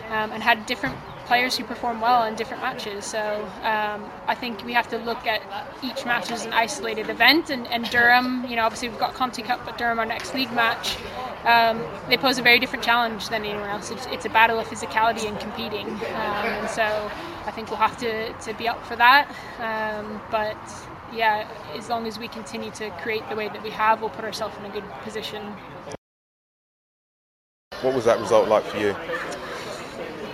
[0.10, 0.96] um, and had different
[1.30, 3.06] players who perform well in different matches.
[3.06, 3.20] So
[3.62, 5.42] um, I think we have to look at
[5.84, 7.52] each match as an isolated event.
[7.52, 10.52] And, and Durham, you know, obviously we've got Conti Cup, but Durham, our next league
[10.54, 10.98] match,
[11.46, 11.80] um,
[12.10, 13.92] they pose a very different challenge than anyone else.
[13.92, 15.88] It's, it's a battle of physicality and competing.
[15.88, 16.84] Um, and so
[17.46, 19.30] I think we'll have to, to be up for that.
[19.60, 20.58] Um, but
[21.14, 24.26] yeah, as long as we continue to create the way that we have, we'll put
[24.26, 25.44] ourselves in a good position.
[27.82, 28.96] What was that result like for you?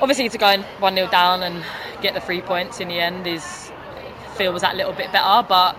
[0.01, 1.63] Obviously, to go 1 0 down and
[2.01, 3.71] get the three points in the end is
[4.35, 5.77] feels that little bit better, but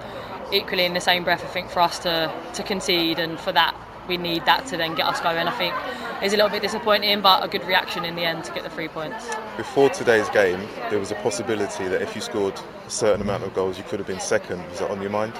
[0.53, 3.75] equally in the same breath, I think for us to, to concede and for that
[4.09, 5.47] we need that to then get us going.
[5.47, 5.75] I think
[6.23, 8.71] is a little bit disappointing, but a good reaction in the end to get the
[8.71, 9.29] three points.
[9.57, 10.61] Before today's game,
[10.91, 13.99] there was a possibility that if you scored a certain amount of goals, you could
[13.99, 14.65] have been second.
[14.71, 15.35] Was that on your mind?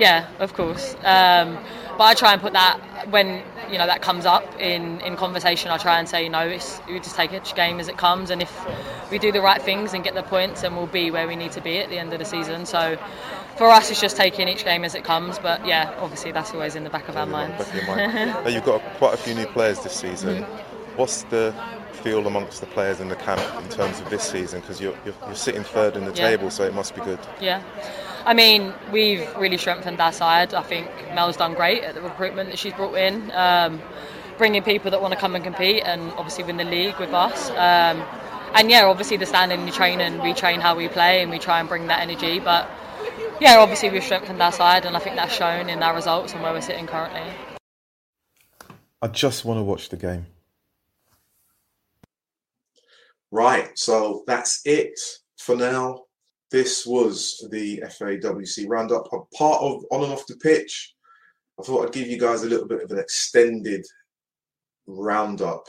[0.00, 0.94] Yeah, of course.
[1.04, 1.58] Um,
[1.98, 5.70] but I try and put that when you know that comes up in, in conversation.
[5.70, 8.30] I try and say, you know, it's, we just take each game as it comes,
[8.30, 8.50] and if
[9.10, 11.52] we do the right things and get the points, then we'll be where we need
[11.52, 12.64] to be at the end of the season.
[12.64, 12.98] So
[13.56, 15.38] for us, it's just taking each game as it comes.
[15.38, 17.58] But yeah, obviously that's always in the back of our minds.
[17.58, 18.14] Back of your mind.
[18.44, 20.42] now, you've got quite a few new players this season.
[20.42, 20.96] Mm-hmm.
[20.96, 21.54] What's the
[21.92, 24.60] feel amongst the players in the camp in terms of this season?
[24.60, 26.30] Because you're, you're, you're, sitting third in the yeah.
[26.30, 27.18] table, so it must be good.
[27.40, 27.62] Yeah.
[28.24, 30.54] I mean, we've really strengthened our side.
[30.54, 33.80] I think Mel's done great at the recruitment that she's brought in, um,
[34.38, 37.50] bringing people that want to come and compete and obviously win the league with us.
[37.50, 38.04] Um,
[38.54, 41.38] and yeah, obviously the standing you train and we train how we play and we
[41.38, 42.40] try and bring that energy.
[42.40, 42.70] But
[43.40, 46.42] yeah, obviously we've strengthened our side, and I think that's shown in our results and
[46.42, 47.22] where we're sitting currently.
[49.00, 50.26] I just want to watch the game.
[53.30, 54.98] Right, so that's it
[55.38, 56.02] for now.
[56.50, 60.94] This was the FAWC roundup, part of on and off the pitch.
[61.58, 63.86] I thought I'd give you guys a little bit of an extended
[64.86, 65.68] roundup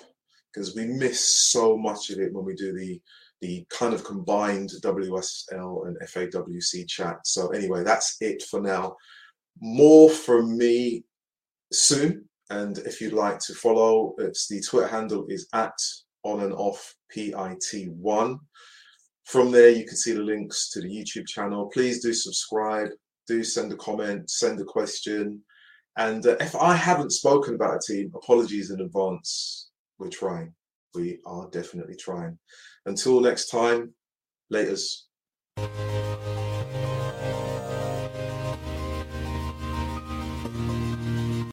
[0.54, 3.00] because we miss so much of it when we do the
[3.42, 7.26] the kind of combined WSL and FAWC chat.
[7.26, 8.96] So anyway, that's it for now.
[9.60, 11.04] More from me
[11.74, 12.30] soon.
[12.52, 15.74] And if you'd like to follow, it's the Twitter handle is at
[16.24, 18.40] on and off PIT1.
[19.26, 21.70] From there, you can see the links to the YouTube channel.
[21.74, 22.90] Please do subscribe,
[23.28, 25.42] do send a comment, send a question.
[25.98, 29.70] And uh, if I haven't spoken about a team, apologies in advance.
[30.00, 30.54] We're trying.
[30.96, 32.38] We are definitely trying.
[32.86, 33.94] Until next time,
[34.52, 35.04] laters.